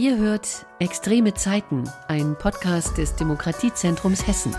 Ihr 0.00 0.16
hört 0.16 0.64
Extreme 0.78 1.34
Zeiten, 1.34 1.84
ein 2.08 2.34
Podcast 2.38 2.96
des 2.96 3.16
Demokratiezentrums 3.16 4.26
Hessen. 4.26 4.56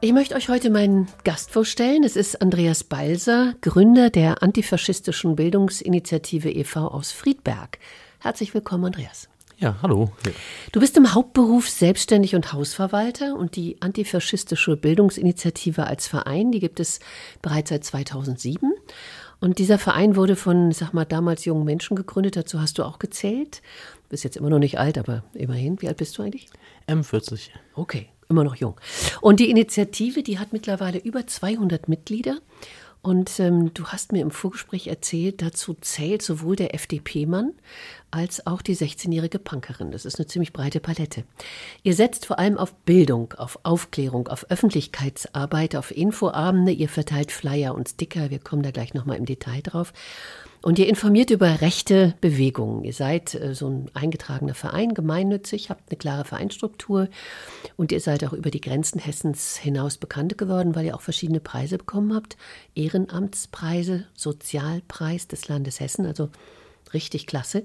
Ich 0.00 0.12
möchte 0.12 0.36
euch 0.36 0.48
heute 0.48 0.70
meinen 0.70 1.08
Gast 1.24 1.50
vorstellen. 1.50 2.04
Es 2.04 2.14
ist 2.14 2.40
Andreas 2.40 2.84
Balser, 2.84 3.54
Gründer 3.60 4.08
der 4.08 4.40
antifaschistischen 4.40 5.34
Bildungsinitiative 5.34 6.48
e.V. 6.48 6.78
aus 6.78 7.10
Friedberg. 7.10 7.80
Herzlich 8.20 8.54
willkommen, 8.54 8.84
Andreas. 8.84 9.31
Ja, 9.62 9.76
hallo. 9.80 10.10
Du 10.72 10.80
bist 10.80 10.96
im 10.96 11.14
Hauptberuf 11.14 11.68
selbstständig 11.68 12.34
und 12.34 12.52
Hausverwalter 12.52 13.36
und 13.36 13.54
die 13.54 13.76
antifaschistische 13.78 14.76
Bildungsinitiative 14.76 15.86
als 15.86 16.08
Verein, 16.08 16.50
die 16.50 16.58
gibt 16.58 16.80
es 16.80 16.98
bereits 17.42 17.70
seit 17.70 17.84
2007. 17.84 18.72
Und 19.38 19.60
dieser 19.60 19.78
Verein 19.78 20.16
wurde 20.16 20.34
von, 20.34 20.72
sag 20.72 20.92
mal, 20.94 21.04
damals 21.04 21.44
jungen 21.44 21.64
Menschen 21.64 21.94
gegründet. 21.96 22.34
Dazu 22.34 22.60
hast 22.60 22.78
du 22.78 22.82
auch 22.82 22.98
gezählt. 22.98 23.62
Du 24.02 24.08
bist 24.08 24.24
jetzt 24.24 24.36
immer 24.36 24.50
noch 24.50 24.58
nicht 24.58 24.80
alt, 24.80 24.98
aber 24.98 25.22
immerhin. 25.32 25.80
Wie 25.80 25.86
alt 25.86 25.98
bist 25.98 26.18
du 26.18 26.24
eigentlich? 26.24 26.48
M40. 26.88 27.50
Okay, 27.76 28.08
immer 28.28 28.42
noch 28.42 28.56
jung. 28.56 28.74
Und 29.20 29.38
die 29.38 29.48
Initiative, 29.48 30.24
die 30.24 30.40
hat 30.40 30.52
mittlerweile 30.52 30.98
über 30.98 31.24
200 31.24 31.88
Mitglieder. 31.88 32.38
Und 33.02 33.40
ähm, 33.40 33.74
du 33.74 33.86
hast 33.86 34.12
mir 34.12 34.22
im 34.22 34.30
Vorgespräch 34.30 34.86
erzählt, 34.86 35.42
dazu 35.42 35.74
zählt 35.74 36.22
sowohl 36.22 36.54
der 36.54 36.72
FDP-Mann 36.72 37.52
als 38.12 38.46
auch 38.46 38.62
die 38.62 38.76
16-jährige 38.76 39.40
Punkerin. 39.40 39.90
Das 39.90 40.04
ist 40.04 40.20
eine 40.20 40.28
ziemlich 40.28 40.52
breite 40.52 40.78
Palette. 40.78 41.24
Ihr 41.82 41.94
setzt 41.94 42.26
vor 42.26 42.38
allem 42.38 42.58
auf 42.58 42.72
Bildung, 42.72 43.32
auf 43.32 43.58
Aufklärung, 43.64 44.28
auf 44.28 44.48
Öffentlichkeitsarbeit, 44.50 45.74
auf 45.74 45.90
Infoabende. 45.90 46.70
Ihr 46.70 46.88
verteilt 46.88 47.32
Flyer 47.32 47.74
und 47.74 47.88
Sticker. 47.88 48.30
Wir 48.30 48.38
kommen 48.38 48.62
da 48.62 48.70
gleich 48.70 48.94
nochmal 48.94 49.16
im 49.16 49.26
Detail 49.26 49.62
drauf. 49.62 49.92
Und 50.62 50.78
ihr 50.78 50.88
informiert 50.88 51.30
über 51.30 51.60
rechte 51.60 52.14
Bewegungen. 52.20 52.84
Ihr 52.84 52.92
seid 52.92 53.34
äh, 53.34 53.52
so 53.52 53.68
ein 53.68 53.90
eingetragener 53.94 54.54
Verein, 54.54 54.94
gemeinnützig, 54.94 55.70
habt 55.70 55.90
eine 55.90 55.98
klare 55.98 56.24
Vereinstruktur 56.24 57.08
und 57.76 57.90
ihr 57.90 58.00
seid 58.00 58.24
auch 58.24 58.32
über 58.32 58.50
die 58.50 58.60
Grenzen 58.60 59.00
Hessens 59.00 59.56
hinaus 59.56 59.98
bekannt 59.98 60.38
geworden, 60.38 60.76
weil 60.76 60.86
ihr 60.86 60.94
auch 60.94 61.00
verschiedene 61.00 61.40
Preise 61.40 61.78
bekommen 61.78 62.14
habt. 62.14 62.36
Ehrenamtspreise, 62.76 64.06
Sozialpreis 64.14 65.26
des 65.26 65.48
Landes 65.48 65.80
Hessen, 65.80 66.06
also 66.06 66.30
richtig 66.94 67.26
klasse. 67.26 67.64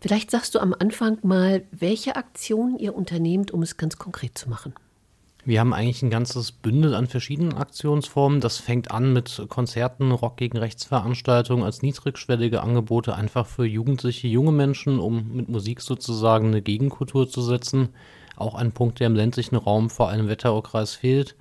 Vielleicht 0.00 0.30
sagst 0.30 0.54
du 0.54 0.58
am 0.58 0.74
Anfang 0.78 1.18
mal, 1.22 1.62
welche 1.70 2.16
Aktionen 2.16 2.78
ihr 2.78 2.94
unternehmt, 2.94 3.50
um 3.50 3.62
es 3.62 3.78
ganz 3.78 3.96
konkret 3.96 4.36
zu 4.36 4.50
machen. 4.50 4.74
Wir 5.46 5.60
haben 5.60 5.72
eigentlich 5.72 6.02
ein 6.02 6.10
ganzes 6.10 6.50
Bündel 6.50 6.92
an 6.92 7.06
verschiedenen 7.06 7.54
Aktionsformen. 7.54 8.40
Das 8.40 8.58
fängt 8.58 8.90
an 8.90 9.12
mit 9.12 9.44
Konzerten, 9.48 10.10
Rock 10.10 10.38
gegen 10.38 10.58
Rechtsveranstaltungen 10.58 11.64
als 11.64 11.82
niedrigschwellige 11.82 12.62
Angebote 12.62 13.14
einfach 13.14 13.46
für 13.46 13.64
jugendliche, 13.64 14.26
junge 14.26 14.50
Menschen, 14.50 14.98
um 14.98 15.36
mit 15.36 15.48
Musik 15.48 15.82
sozusagen 15.82 16.48
eine 16.48 16.62
Gegenkultur 16.62 17.28
zu 17.28 17.42
setzen. 17.42 17.90
Auch 18.34 18.56
ein 18.56 18.72
Punkt, 18.72 18.98
der 18.98 19.06
im 19.06 19.14
ländlichen 19.14 19.54
Raum 19.54 19.88
vor 19.88 20.08
allem 20.08 20.26
Wetteraukreis 20.26 20.96
fehlt. 20.96 21.36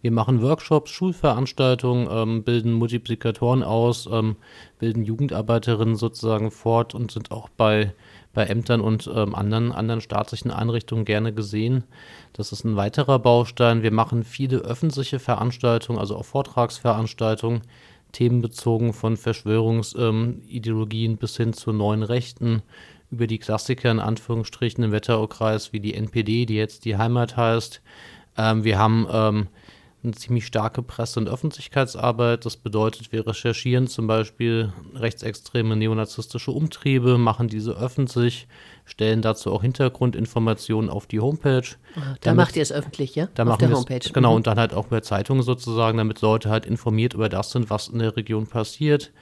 Wir 0.00 0.12
machen 0.12 0.40
Workshops, 0.40 0.90
Schulveranstaltungen, 0.90 2.08
ähm, 2.10 2.44
bilden 2.44 2.72
Multiplikatoren 2.72 3.62
aus, 3.62 4.08
ähm, 4.10 4.36
bilden 4.78 5.04
Jugendarbeiterinnen 5.04 5.96
sozusagen 5.96 6.50
fort 6.50 6.94
und 6.94 7.12
sind 7.12 7.30
auch 7.30 7.50
bei 7.50 7.92
bei 8.32 8.44
Ämtern 8.44 8.80
und 8.80 9.10
ähm, 9.14 9.34
anderen, 9.34 9.72
anderen 9.72 10.00
staatlichen 10.00 10.50
Einrichtungen 10.50 11.04
gerne 11.04 11.32
gesehen. 11.32 11.84
Das 12.32 12.52
ist 12.52 12.64
ein 12.64 12.76
weiterer 12.76 13.18
Baustein. 13.18 13.82
Wir 13.82 13.92
machen 13.92 14.24
viele 14.24 14.58
öffentliche 14.58 15.18
Veranstaltungen, 15.18 15.98
also 15.98 16.16
auch 16.16 16.24
Vortragsveranstaltungen, 16.24 17.62
themenbezogen 18.12 18.92
von 18.92 19.16
Verschwörungsideologien 19.16 21.12
ähm, 21.12 21.18
bis 21.18 21.36
hin 21.36 21.52
zu 21.52 21.72
neuen 21.72 22.02
Rechten, 22.02 22.62
über 23.10 23.26
die 23.26 23.38
Klassiker 23.38 23.90
in 23.90 24.00
Anführungsstrichen 24.00 24.82
im 24.84 24.92
Wetteraukreis 24.92 25.72
wie 25.72 25.80
die 25.80 25.94
NPD, 25.94 26.46
die 26.46 26.54
jetzt 26.54 26.86
die 26.86 26.96
Heimat 26.96 27.36
heißt. 27.36 27.82
Ähm, 28.38 28.64
wir 28.64 28.78
haben 28.78 29.06
ähm, 29.10 29.48
eine 30.02 30.12
ziemlich 30.12 30.46
starke 30.46 30.82
Presse- 30.82 31.20
und 31.20 31.28
Öffentlichkeitsarbeit. 31.28 32.44
Das 32.44 32.56
bedeutet, 32.56 33.12
wir 33.12 33.26
recherchieren 33.26 33.86
zum 33.86 34.06
Beispiel 34.06 34.72
rechtsextreme 34.94 35.76
neonazistische 35.76 36.50
Umtriebe, 36.50 37.18
machen 37.18 37.48
diese 37.48 37.72
öffentlich, 37.72 38.48
stellen 38.84 39.22
dazu 39.22 39.52
auch 39.52 39.62
Hintergrundinformationen 39.62 40.90
auf 40.90 41.06
die 41.06 41.20
Homepage. 41.20 41.62
Ah, 41.94 42.00
da 42.00 42.14
damit, 42.20 42.36
macht 42.36 42.56
ihr 42.56 42.62
es 42.62 42.72
öffentlich, 42.72 43.14
ja? 43.14 43.28
Da 43.34 43.44
auf 43.44 43.58
der 43.58 43.70
Homepage. 43.70 44.10
genau, 44.12 44.30
mhm. 44.30 44.36
und 44.36 44.46
dann 44.48 44.58
halt 44.58 44.74
auch 44.74 44.86
bei 44.86 45.00
Zeitungen 45.00 45.42
sozusagen, 45.42 45.98
damit 45.98 46.20
Leute 46.20 46.50
halt 46.50 46.66
informiert 46.66 47.14
über 47.14 47.28
das 47.28 47.52
sind, 47.52 47.70
was 47.70 47.88
in 47.88 48.00
der 48.00 48.16
Region 48.16 48.48
passiert. 48.48 49.12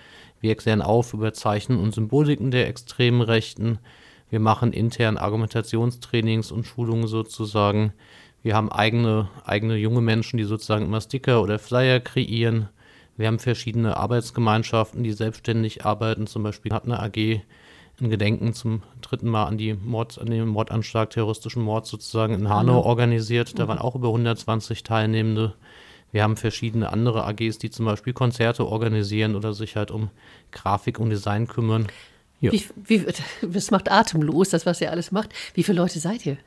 Wir 0.41 0.51
erklären 0.51 0.81
auf 0.81 1.13
über 1.13 1.35
Zeichen 1.35 1.79
und 1.79 1.95
Symboliken 1.95 2.51
der 2.51 2.69
extremen 2.69 3.21
Rechten. 3.21 3.79
Wir 4.31 4.41
machen 4.41 4.73
intern 4.73 5.19
Argumentationstrainings 5.19 6.51
und 6.53 6.65
Schulungen 6.65 7.09
sozusagen. 7.09 7.93
Wir 8.43 8.57
haben 8.57 8.73
eigene, 8.73 9.29
eigene 9.45 9.77
junge 9.77 10.01
Menschen, 10.01 10.39
die 10.39 10.45
sozusagen 10.45 10.87
immer 10.87 11.01
Sticker 11.01 11.43
oder 11.43 11.59
Flyer 11.59 12.01
kreieren. 12.01 12.69
Wir 13.17 13.27
haben 13.27 13.39
verschiedene 13.39 13.97
Arbeitsgemeinschaften, 13.97 15.03
die 15.03 15.13
selbstständig 15.13 15.85
arbeiten. 15.85 16.27
Zum 16.27 16.43
Beispiel 16.43 16.73
hat 16.73 16.85
eine 16.85 17.01
AG 17.01 17.43
ein 18.01 18.11
Gedenken 18.11 18.55
zum 18.55 18.83
dritten 19.01 19.29
Mal 19.29 19.45
an, 19.45 19.59
die 19.59 19.75
Mord, 19.75 20.19
an 20.19 20.27
den 20.29 20.49
Mordanschlag, 20.49 21.11
terroristischen 21.11 21.63
Mord 21.63 21.87
sozusagen 21.87 22.35
in 22.35 22.49
Hanau 22.49 22.81
mhm. 22.81 22.87
organisiert. 22.87 23.59
Da 23.59 23.69
waren 23.69 23.79
auch 23.79 23.95
über 23.95 24.09
120 24.09 24.83
Teilnehmende. 24.83 25.55
Wir 26.13 26.23
haben 26.23 26.37
verschiedene 26.37 26.93
andere 26.93 27.25
AGs, 27.25 27.59
die 27.59 27.71
zum 27.71 27.87
Beispiel 27.87 28.13
Konzerte 28.13 28.67
organisieren 28.67 29.37
oder 29.37 29.55
sich 29.55 29.77
halt 29.77 29.91
um 29.91 30.11
Grafik 30.51 30.99
und 30.99 31.11
Design 31.11 31.47
kümmern. 31.47 31.87
Ja. 32.41 32.53
Wie, 32.53 32.65
wie, 32.85 33.07
das 33.43 33.71
macht 33.71 33.91
atemlos, 33.91 34.49
das, 34.49 34.67
was 34.67 34.81
ihr 34.81 34.91
alles 34.91 35.13
macht. 35.13 35.31
Wie 35.55 35.63
viele 35.63 35.79
Leute 35.79 36.01
seid 36.01 36.25
ihr? 36.25 36.39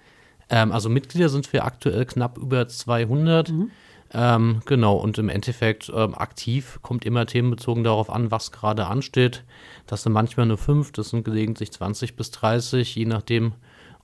Ähm, 0.49 0.71
also 0.71 0.89
Mitglieder 0.89 1.29
sind 1.29 1.51
wir 1.53 1.65
aktuell 1.65 2.05
knapp 2.05 2.37
über 2.37 2.67
200. 2.67 3.51
Mhm. 3.51 3.71
Ähm, 4.15 4.61
genau, 4.65 4.95
und 4.95 5.17
im 5.17 5.29
Endeffekt 5.29 5.91
ähm, 5.93 6.13
aktiv 6.13 6.79
kommt 6.83 7.03
immer 7.03 7.25
themenbezogen 7.25 7.83
darauf 7.83 8.11
an, 8.11 8.29
was 8.29 8.51
gerade 8.51 8.85
ansteht. 8.85 9.43
Das 9.87 10.03
sind 10.03 10.13
manchmal 10.13 10.45
nur 10.45 10.59
fünf, 10.59 10.91
das 10.91 11.09
sind 11.09 11.25
gelegentlich 11.25 11.71
20 11.71 12.15
bis 12.15 12.29
30, 12.29 12.95
je 12.95 13.05
nachdem, 13.05 13.53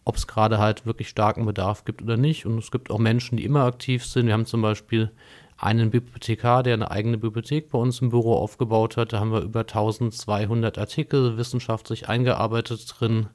ob 0.06 0.16
es 0.16 0.26
gerade 0.26 0.58
halt 0.58 0.88
wirklich 0.88 1.10
starken 1.10 1.46
Bedarf 1.46 1.86
gibt 1.86 2.02
oder 2.02 2.18
nicht. 2.18 2.48
Und 2.48 2.58
es 2.58 2.72
gibt 2.72 2.90
auch 2.90 2.98
Menschen, 2.98 3.38
die 3.38 3.46
immer 3.46 3.66
aktiv 3.66 4.04
sind. 4.04 4.26
Wir 4.26 4.34
haben 4.34 4.48
zum 4.48 4.64
Beispiel 4.64 5.12
einen 5.58 5.92
Bibliothekar, 5.92 6.64
der 6.64 6.74
eine 6.74 6.90
eigene 6.90 7.18
Bibliothek 7.18 7.70
bei 7.70 7.78
uns 7.78 8.02
im 8.02 8.10
Büro 8.10 8.34
aufgebaut 8.34 8.98
hat. 8.98 9.14
Da 9.14 9.20
haben 9.20 9.32
wir 9.32 9.42
über 9.42 9.62
1200 9.62 10.80
Artikel 10.80 11.38
wissenschaftlich 11.38 12.10
eingearbeitet 12.10 12.96
drin. 12.98 13.28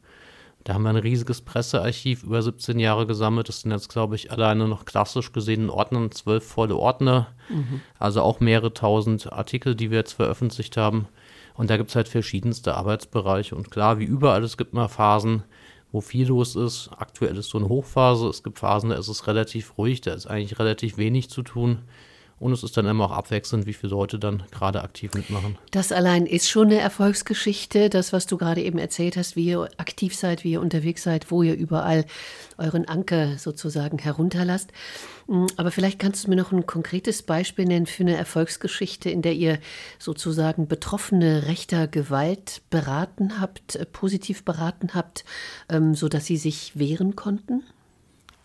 Da 0.64 0.72
haben 0.72 0.82
wir 0.82 0.90
ein 0.90 0.96
riesiges 0.96 1.42
Pressearchiv 1.42 2.22
über 2.22 2.40
17 2.40 2.78
Jahre 2.78 3.06
gesammelt. 3.06 3.48
Das 3.50 3.60
sind 3.60 3.70
jetzt, 3.70 3.90
glaube 3.90 4.16
ich, 4.16 4.32
alleine 4.32 4.66
noch 4.66 4.86
klassisch 4.86 5.30
gesehen 5.32 5.64
in 5.64 5.70
Ordnern, 5.70 6.10
zwölf 6.10 6.42
volle 6.42 6.76
Ordner. 6.76 7.28
Mhm. 7.50 7.82
Also 7.98 8.22
auch 8.22 8.40
mehrere 8.40 8.72
tausend 8.72 9.30
Artikel, 9.30 9.74
die 9.74 9.90
wir 9.90 9.98
jetzt 9.98 10.14
veröffentlicht 10.14 10.78
haben. 10.78 11.06
Und 11.54 11.68
da 11.68 11.76
gibt 11.76 11.90
es 11.90 11.96
halt 11.96 12.08
verschiedenste 12.08 12.74
Arbeitsbereiche. 12.74 13.54
Und 13.54 13.70
klar, 13.70 13.98
wie 13.98 14.04
überall, 14.04 14.42
es 14.42 14.56
gibt 14.56 14.72
mal 14.72 14.88
Phasen, 14.88 15.42
wo 15.92 16.00
viel 16.00 16.28
los 16.28 16.56
ist. 16.56 16.90
Aktuell 16.96 17.36
ist 17.36 17.50
so 17.50 17.58
eine 17.58 17.68
Hochphase. 17.68 18.26
Es 18.28 18.42
gibt 18.42 18.58
Phasen, 18.58 18.88
da 18.88 18.96
ist 18.96 19.08
es 19.08 19.26
relativ 19.26 19.76
ruhig, 19.76 20.00
da 20.00 20.14
ist 20.14 20.26
eigentlich 20.26 20.58
relativ 20.58 20.96
wenig 20.96 21.28
zu 21.28 21.42
tun. 21.42 21.80
Und 22.40 22.52
es 22.52 22.62
ist 22.62 22.76
dann 22.76 22.86
immer 22.86 23.06
auch 23.06 23.12
abwechselnd, 23.12 23.66
wie 23.66 23.72
viele 23.72 23.90
Leute 23.92 24.18
dann 24.18 24.42
gerade 24.50 24.82
aktiv 24.82 25.14
mitmachen. 25.14 25.56
Das 25.70 25.92
allein 25.92 26.26
ist 26.26 26.48
schon 26.48 26.66
eine 26.66 26.78
Erfolgsgeschichte, 26.78 27.88
das, 27.88 28.12
was 28.12 28.26
du 28.26 28.36
gerade 28.36 28.62
eben 28.62 28.78
erzählt 28.78 29.16
hast, 29.16 29.36
wie 29.36 29.46
ihr 29.46 29.68
aktiv 29.76 30.14
seid, 30.16 30.44
wie 30.44 30.52
ihr 30.52 30.60
unterwegs 30.60 31.04
seid, 31.04 31.30
wo 31.30 31.42
ihr 31.42 31.54
überall 31.54 32.04
euren 32.58 32.86
Anker 32.86 33.38
sozusagen 33.38 33.98
herunterlasst. 33.98 34.72
Mm, 35.26 35.46
aber 35.56 35.70
vielleicht 35.70 35.98
kannst 35.98 36.24
du 36.24 36.30
mir 36.30 36.36
noch 36.36 36.52
ein 36.52 36.66
konkretes 36.66 37.22
Beispiel 37.22 37.66
nennen 37.66 37.86
für 37.86 38.02
eine 38.02 38.16
Erfolgsgeschichte, 38.16 39.10
in 39.10 39.22
der 39.22 39.34
ihr 39.34 39.58
sozusagen 39.98 40.66
Betroffene 40.66 41.46
rechter 41.46 41.86
Gewalt 41.86 42.62
beraten 42.70 43.40
habt, 43.40 43.76
äh, 43.76 43.86
positiv 43.86 44.44
beraten 44.44 44.90
habt, 44.94 45.24
ähm, 45.68 45.94
sodass 45.94 46.26
sie 46.26 46.36
sich 46.36 46.78
wehren 46.78 47.16
konnten? 47.16 47.62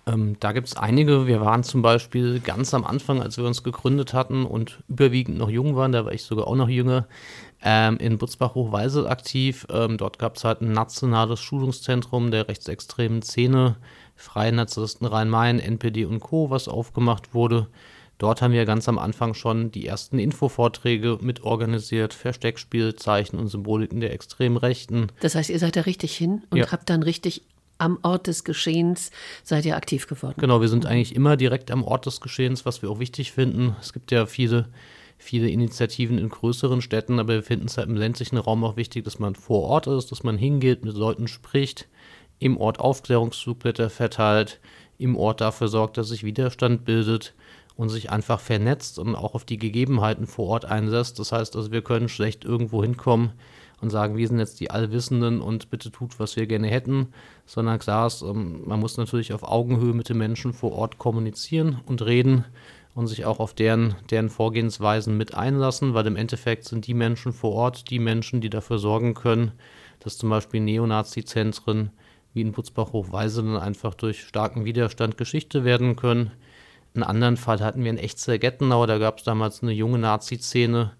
Ähm, 0.09 0.38
da 0.39 0.51
gibt 0.51 0.67
es 0.67 0.77
einige. 0.77 1.27
Wir 1.27 1.41
waren 1.41 1.63
zum 1.63 1.81
Beispiel 1.81 2.39
ganz 2.39 2.73
am 2.73 2.83
Anfang, 2.83 3.21
als 3.21 3.38
wir 3.38 3.45
uns 3.45 3.63
gegründet 3.63 4.13
hatten 4.13 4.45
und 4.45 4.79
überwiegend 4.88 5.38
noch 5.38 5.50
jung 5.50 5.75
waren, 5.75 5.91
da 5.91 6.06
war 6.06 6.13
ich 6.13 6.23
sogar 6.23 6.47
auch 6.47 6.56
noch 6.56 6.69
jünger, 6.69 7.07
ähm, 7.63 7.97
in 7.97 8.17
Butzbach-Hochweisel 8.17 9.07
aktiv. 9.07 9.67
Ähm, 9.69 9.97
dort 9.97 10.17
gab 10.17 10.38
es 10.38 10.44
halt 10.44 10.61
ein 10.61 10.71
nationales 10.71 11.39
Schulungszentrum 11.39 12.31
der 12.31 12.47
rechtsextremen 12.47 13.21
Szene, 13.21 13.77
Freien 14.15 14.56
Narzissten 14.56 15.06
Rhein-Main, 15.06 15.59
NPD 15.59 16.06
und 16.06 16.19
Co., 16.19 16.50
was 16.50 16.67
aufgemacht 16.67 17.33
wurde. 17.33 17.67
Dort 18.19 18.41
haben 18.41 18.51
wir 18.51 18.65
ganz 18.65 18.89
am 18.89 19.00
Anfang 19.00 19.33
schon 19.33 19.71
die 19.71 19.88
ersten 19.88 20.19
Infovorträge 20.19 21.19
mitorganisiert, 21.21 22.13
Versteckspielzeichen 22.13 23.39
und 23.39 23.47
Symboliken 23.47 24.01
der 24.01 24.11
extremen 24.11 24.57
Rechten. 24.57 25.07
Das 25.21 25.35
heißt, 25.35 25.50
ihr 25.50 25.57
seid 25.57 25.77
da 25.77 25.81
richtig 25.81 26.17
hin 26.17 26.44
und 26.50 26.57
ja. 26.57 26.69
habt 26.69 26.89
dann 26.89 27.01
richtig 27.01 27.44
am 27.79 27.97
Ort 28.03 28.27
des 28.27 28.43
Geschehens 28.43 29.09
seid 29.43 29.65
ihr 29.65 29.75
aktiv 29.75 30.05
geworden. 30.05 30.35
Genau, 30.37 30.61
wir 30.61 30.67
sind 30.67 30.85
eigentlich 30.85 31.15
immer 31.15 31.37
direkt 31.37 31.71
am 31.71 31.83
Ort 31.83 32.05
des 32.05 32.21
Geschehens, 32.21 32.65
was 32.65 32.81
wir 32.81 32.91
auch 32.91 32.99
wichtig 32.99 33.31
finden. 33.31 33.75
Es 33.81 33.93
gibt 33.93 34.11
ja 34.11 34.25
viele, 34.25 34.67
viele 35.17 35.49
Initiativen 35.49 36.17
in 36.17 36.29
größeren 36.29 36.81
Städten, 36.81 37.19
aber 37.19 37.33
wir 37.33 37.43
finden 37.43 37.67
es 37.67 37.77
halt 37.77 37.87
im 37.87 37.95
ländlichen 37.95 38.37
Raum 38.37 38.63
auch 38.63 38.75
wichtig, 38.75 39.05
dass 39.05 39.17
man 39.17 39.33
vor 39.35 39.63
Ort 39.63 39.87
ist, 39.87 40.11
dass 40.11 40.23
man 40.23 40.37
hingeht, 40.37 40.85
mit 40.85 40.95
Leuten 40.95 41.27
spricht, 41.27 41.87
im 42.37 42.57
Ort 42.57 42.79
Aufklärungszugblätter 42.79 43.89
verteilt, 43.89 44.59
im 44.97 45.15
Ort 45.15 45.41
dafür 45.41 45.69
sorgt, 45.69 45.97
dass 45.97 46.09
sich 46.09 46.23
Widerstand 46.23 46.85
bildet 46.85 47.33
und 47.75 47.87
sich 47.87 48.11
einfach 48.11 48.41
vernetzt 48.41 48.99
und 48.99 49.15
auch 49.15 49.35
auf 49.35 49.45
die 49.45 49.57
Gegebenheiten 49.57 50.27
vor 50.27 50.47
Ort 50.47 50.65
einsetzt. 50.65 51.17
Das 51.17 51.31
heißt 51.31 51.55
also, 51.55 51.71
wir 51.71 51.81
können 51.81 52.09
schlecht 52.09 52.43
irgendwo 52.43 52.83
hinkommen 52.83 53.31
und 53.81 53.89
sagen, 53.89 54.17
wir 54.17 54.27
sind 54.27 54.39
jetzt 54.39 54.59
die 54.59 54.71
Allwissenden 54.71 55.41
und 55.41 55.69
bitte 55.69 55.91
tut, 55.91 56.19
was 56.19 56.35
wir 56.35 56.47
gerne 56.47 56.67
hätten, 56.67 57.07
sondern 57.45 57.79
klar 57.79 58.07
ist, 58.07 58.21
ähm, 58.21 58.63
man 58.65 58.79
muss 58.79 58.97
natürlich 58.97 59.33
auf 59.33 59.43
Augenhöhe 59.43 59.93
mit 59.93 60.09
den 60.09 60.17
Menschen 60.17 60.53
vor 60.53 60.73
Ort 60.73 60.97
kommunizieren 60.97 61.79
und 61.85 62.05
reden 62.05 62.45
und 62.95 63.07
sich 63.07 63.25
auch 63.25 63.39
auf 63.39 63.53
deren, 63.53 63.95
deren 64.09 64.29
Vorgehensweisen 64.29 65.15
mit 65.17 65.33
einlassen, 65.33 65.93
weil 65.93 66.07
im 66.07 66.15
Endeffekt 66.15 66.65
sind 66.65 66.87
die 66.87 66.93
Menschen 66.93 67.31
vor 67.31 67.53
Ort 67.53 67.89
die 67.89 67.99
Menschen, 67.99 68.41
die 68.41 68.49
dafür 68.49 68.79
sorgen 68.79 69.13
können, 69.13 69.53
dass 69.99 70.17
zum 70.17 70.29
Beispiel 70.29 70.61
Neonazi-Zentren 70.61 71.91
wie 72.33 72.41
in 72.41 72.51
Butzbach-Hochweise 72.51 73.41
dann 73.43 73.57
einfach 73.57 73.95
durch 73.95 74.23
starken 74.23 74.65
Widerstand 74.65 75.17
Geschichte 75.17 75.63
werden 75.63 75.95
können. 75.95 76.31
Einen 76.93 77.03
anderen 77.03 77.37
Fall 77.37 77.59
hatten 77.59 77.83
wir 77.83 77.91
in 77.91 77.97
Echtzell-Gettenau, 77.97 78.85
da 78.85 78.97
gab 78.97 79.19
es 79.19 79.23
damals 79.23 79.61
eine 79.61 79.71
junge 79.71 79.99
Nazi-Szene, 79.99 80.91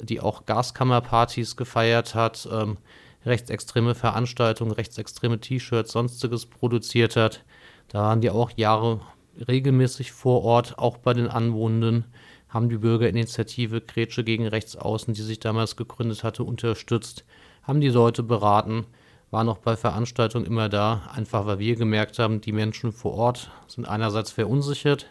die 0.00 0.20
auch 0.20 0.46
Gaskammerpartys 0.46 1.56
gefeiert 1.56 2.14
hat, 2.14 2.48
ähm, 2.50 2.78
rechtsextreme 3.24 3.94
Veranstaltungen, 3.94 4.72
rechtsextreme 4.72 5.40
T-Shirts, 5.40 5.92
sonstiges 5.92 6.46
produziert 6.46 7.16
hat. 7.16 7.44
Da 7.88 8.02
waren 8.02 8.20
die 8.20 8.30
auch 8.30 8.50
Jahre 8.56 9.00
regelmäßig 9.46 10.12
vor 10.12 10.42
Ort, 10.42 10.78
auch 10.78 10.98
bei 10.98 11.14
den 11.14 11.28
Anwohnenden, 11.28 12.04
haben 12.48 12.68
die 12.68 12.78
Bürgerinitiative 12.78 13.80
Grätsche 13.80 14.24
gegen 14.24 14.46
Rechtsaußen, 14.46 15.14
die 15.14 15.22
sich 15.22 15.38
damals 15.38 15.76
gegründet 15.76 16.24
hatte, 16.24 16.44
unterstützt, 16.44 17.24
haben 17.62 17.80
die 17.80 17.88
Leute 17.88 18.22
beraten, 18.22 18.86
waren 19.30 19.48
auch 19.48 19.58
bei 19.58 19.76
Veranstaltungen 19.76 20.46
immer 20.46 20.68
da, 20.68 21.02
einfach 21.14 21.44
weil 21.44 21.58
wir 21.58 21.76
gemerkt 21.76 22.18
haben, 22.18 22.40
die 22.40 22.52
Menschen 22.52 22.92
vor 22.92 23.12
Ort 23.14 23.50
sind 23.66 23.86
einerseits 23.86 24.32
verunsichert, 24.32 25.06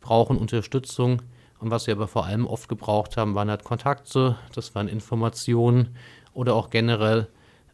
brauchen 0.00 0.38
Unterstützung, 0.38 1.20
und 1.64 1.70
was 1.70 1.86
wir 1.86 1.94
aber 1.94 2.08
vor 2.08 2.26
allem 2.26 2.46
oft 2.46 2.68
gebraucht 2.68 3.16
haben, 3.16 3.34
waren 3.34 3.48
halt 3.48 3.64
Kontakte, 3.64 4.36
das 4.54 4.74
waren 4.74 4.86
Informationen 4.86 5.96
oder 6.34 6.54
auch 6.54 6.68
generell 6.68 7.26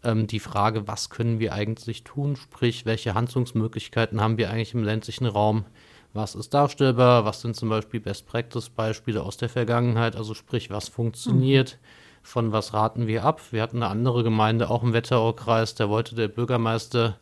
ähm, 0.05 0.29
die 0.29 0.39
Frage, 0.39 0.87
was 0.87 1.11
können 1.11 1.41
wir 1.41 1.53
eigentlich 1.55 2.05
tun, 2.05 2.37
sprich, 2.37 2.87
welche 2.87 3.15
Handlungsmöglichkeiten 3.15 4.21
haben 4.21 4.39
wir 4.39 4.49
eigentlich 4.49 4.75
im 4.75 4.85
ländlichen 4.85 5.27
Raum, 5.27 5.65
was 6.13 6.37
ist 6.37 6.55
darstellbar, 6.55 7.25
was 7.25 7.41
sind 7.41 7.57
zum 7.57 7.69
Beispiel 7.69 7.99
Best-Practice-Beispiele 7.99 9.25
aus 9.25 9.39
der 9.39 9.49
Vergangenheit, 9.49 10.15
also 10.15 10.35
sprich, 10.35 10.71
was 10.71 10.89
funktioniert, 10.89 11.73
mhm. 11.81 11.87
von 12.23 12.53
was 12.53 12.73
raten 12.73 13.09
wir 13.09 13.25
ab. 13.25 13.41
Wir 13.51 13.61
hatten 13.61 13.83
eine 13.83 13.91
andere 13.91 14.23
Gemeinde, 14.23 14.71
auch 14.71 14.85
im 14.85 14.93
Wetteraukreis, 14.93 15.75
da 15.75 15.89
wollte 15.89 16.15
der 16.15 16.29
Bürgermeister 16.29 17.19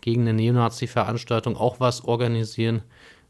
gegen 0.00 0.22
eine 0.22 0.34
Neonazi-Veranstaltung 0.34 1.56
auch 1.56 1.80
was 1.80 2.04
organisieren. 2.04 2.82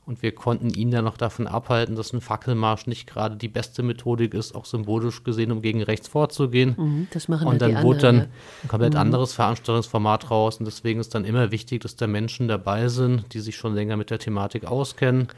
Und 0.05 0.21
wir 0.21 0.35
konnten 0.35 0.71
ihn 0.71 0.91
dann 0.91 1.05
noch 1.05 1.17
davon 1.17 1.47
abhalten, 1.47 1.95
dass 1.95 2.13
ein 2.13 2.21
Fackelmarsch 2.21 2.89
nicht 2.89 3.07
gerade 3.07 3.37
die 3.37 3.49
beste 3.49 3.85
Methodik 3.85 4.35
ist, 4.35 4.53
auch 4.53 4.65
symbolisch 4.65 5.23
gesehen, 5.23 5.53
um 5.53 5.63
gegen 5.63 5.81
rechts 5.81 6.09
vorzugehen. 6.09 6.75
Mhm, 6.77 7.09
das 7.13 7.29
machen 7.29 7.47
Und 7.47 7.63
dann 7.63 7.83
wurde 7.83 8.01
dann 8.01 8.21
ein 8.63 8.69
komplett 8.69 8.95
mhm. 8.95 9.01
anderes 9.01 9.33
Veranstaltungsformat 9.33 10.31
raus. 10.31 10.57
Und 10.57 10.65
deswegen 10.65 10.99
ist 10.99 11.15
dann 11.15 11.25
immer 11.25 11.53
wichtig, 11.53 11.83
dass 11.83 11.95
da 11.95 12.09
Menschen 12.09 12.49
dabei 12.49 12.89
sind, 12.89 13.33
die 13.33 13.39
sich 13.39 13.57
schon 13.57 13.75
länger 13.75 13.97
mit 13.97 14.11
der 14.11 14.19
Thematik 14.19 14.65
auskennen, 14.65 15.29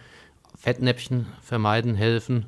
Fettnäpfchen 0.56 1.26
vermeiden 1.42 1.94
helfen 1.94 2.46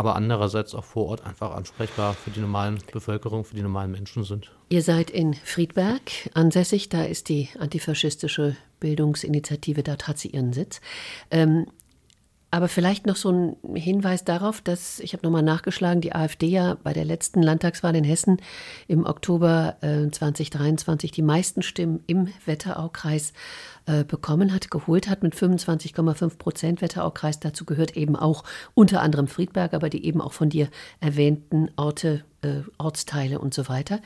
aber 0.00 0.16
andererseits 0.16 0.74
auch 0.74 0.84
vor 0.84 1.08
Ort 1.08 1.26
einfach 1.26 1.54
ansprechbar 1.54 2.14
für 2.14 2.30
die 2.30 2.40
normalen 2.40 2.78
Bevölkerung, 2.90 3.44
für 3.44 3.54
die 3.54 3.60
normalen 3.60 3.90
Menschen 3.90 4.24
sind. 4.24 4.50
Ihr 4.70 4.80
seid 4.80 5.10
in 5.10 5.34
Friedberg 5.34 6.00
ansässig, 6.32 6.88
da 6.88 7.02
ist 7.04 7.28
die 7.28 7.50
antifaschistische 7.58 8.56
Bildungsinitiative, 8.80 9.82
dort 9.82 10.08
hat 10.08 10.18
sie 10.18 10.28
ihren 10.28 10.54
Sitz. 10.54 10.80
Ähm, 11.30 11.66
aber 12.50 12.68
vielleicht 12.68 13.06
noch 13.06 13.16
so 13.16 13.30
ein 13.30 13.56
Hinweis 13.74 14.24
darauf, 14.24 14.60
dass, 14.60 14.98
ich 15.00 15.12
habe 15.12 15.24
nochmal 15.24 15.42
nachgeschlagen, 15.42 16.00
die 16.00 16.14
AfD 16.14 16.48
ja 16.48 16.76
bei 16.82 16.92
der 16.92 17.04
letzten 17.04 17.42
Landtagswahl 17.42 17.94
in 17.94 18.04
Hessen 18.04 18.38
im 18.88 19.06
Oktober 19.06 19.76
äh, 19.82 20.10
2023 20.10 21.12
die 21.12 21.22
meisten 21.22 21.62
Stimmen 21.62 22.02
im 22.08 22.28
Wetteraukreis 22.46 23.32
äh, 23.86 24.02
bekommen 24.02 24.52
hat, 24.52 24.70
geholt 24.70 25.08
hat 25.08 25.22
mit 25.22 25.34
25,5 25.34 26.38
Prozent 26.38 26.82
Wetteraukreis. 26.82 27.38
Dazu 27.38 27.64
gehört 27.64 27.96
eben 27.96 28.16
auch 28.16 28.42
unter 28.74 29.00
anderem 29.00 29.28
Friedberg, 29.28 29.72
aber 29.72 29.88
die 29.88 30.04
eben 30.04 30.20
auch 30.20 30.32
von 30.32 30.48
dir 30.48 30.68
erwähnten 31.00 31.70
Orte, 31.76 32.24
äh, 32.42 32.62
Ortsteile 32.78 33.38
und 33.38 33.54
so 33.54 33.68
weiter. 33.68 34.00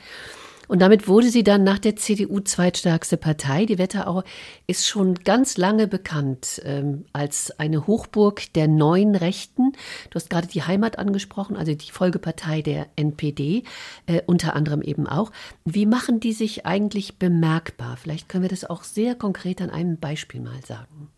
Und 0.67 0.81
damit 0.81 1.07
wurde 1.07 1.29
sie 1.29 1.43
dann 1.43 1.63
nach 1.63 1.79
der 1.79 1.95
CDU 1.95 2.39
zweitstärkste 2.39 3.17
Partei. 3.17 3.65
Die 3.65 3.77
Wetterau 3.77 4.23
ist 4.67 4.87
schon 4.87 5.15
ganz 5.15 5.57
lange 5.57 5.87
bekannt 5.87 6.61
ähm, 6.65 7.05
als 7.13 7.57
eine 7.59 7.87
Hochburg 7.87 8.53
der 8.53 8.67
neuen 8.67 9.15
Rechten. 9.15 9.73
Du 10.09 10.15
hast 10.15 10.29
gerade 10.29 10.47
die 10.47 10.63
Heimat 10.63 10.99
angesprochen, 10.99 11.55
also 11.55 11.73
die 11.73 11.91
Folgepartei 11.91 12.61
der 12.61 12.87
NPD, 12.95 13.63
äh, 14.07 14.21
unter 14.25 14.55
anderem 14.55 14.81
eben 14.81 15.07
auch. 15.07 15.31
Wie 15.63 15.85
machen 15.85 16.19
die 16.19 16.33
sich 16.33 16.65
eigentlich 16.65 17.17
bemerkbar? 17.17 17.97
Vielleicht 17.97 18.29
können 18.29 18.43
wir 18.43 18.49
das 18.49 18.65
auch 18.65 18.83
sehr 18.83 19.15
konkret 19.15 19.61
an 19.61 19.69
einem 19.69 19.97
Beispiel 19.97 20.41
mal 20.41 20.61
sagen. 20.65 21.09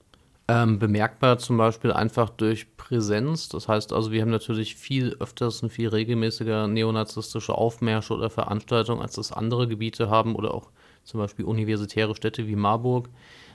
Ähm, 0.49 0.79
bemerkbar 0.79 1.39
zum 1.39 1.57
Beispiel 1.57 1.91
einfach 1.91 2.29
durch 2.29 2.77
Präsenz. 2.77 3.49
Das 3.49 3.67
heißt 3.67 3.91
also, 3.91 4.11
wir 4.11 4.21
haben 4.21 4.31
natürlich 4.31 4.75
viel 4.75 5.17
öfters 5.19 5.61
und 5.61 5.71
viel 5.71 5.89
regelmäßiger 5.89 6.67
neonazistische 6.67 7.53
Aufmärsche 7.53 8.13
oder 8.13 8.29
Veranstaltungen, 8.29 9.01
als 9.01 9.15
das 9.15 9.33
andere 9.33 9.67
Gebiete 9.67 10.09
haben 10.09 10.35
oder 10.35 10.53
auch 10.53 10.69
zum 11.03 11.19
Beispiel 11.19 11.43
universitäre 11.43 12.15
Städte 12.15 12.47
wie 12.47 12.55
Marburg. 12.55 13.09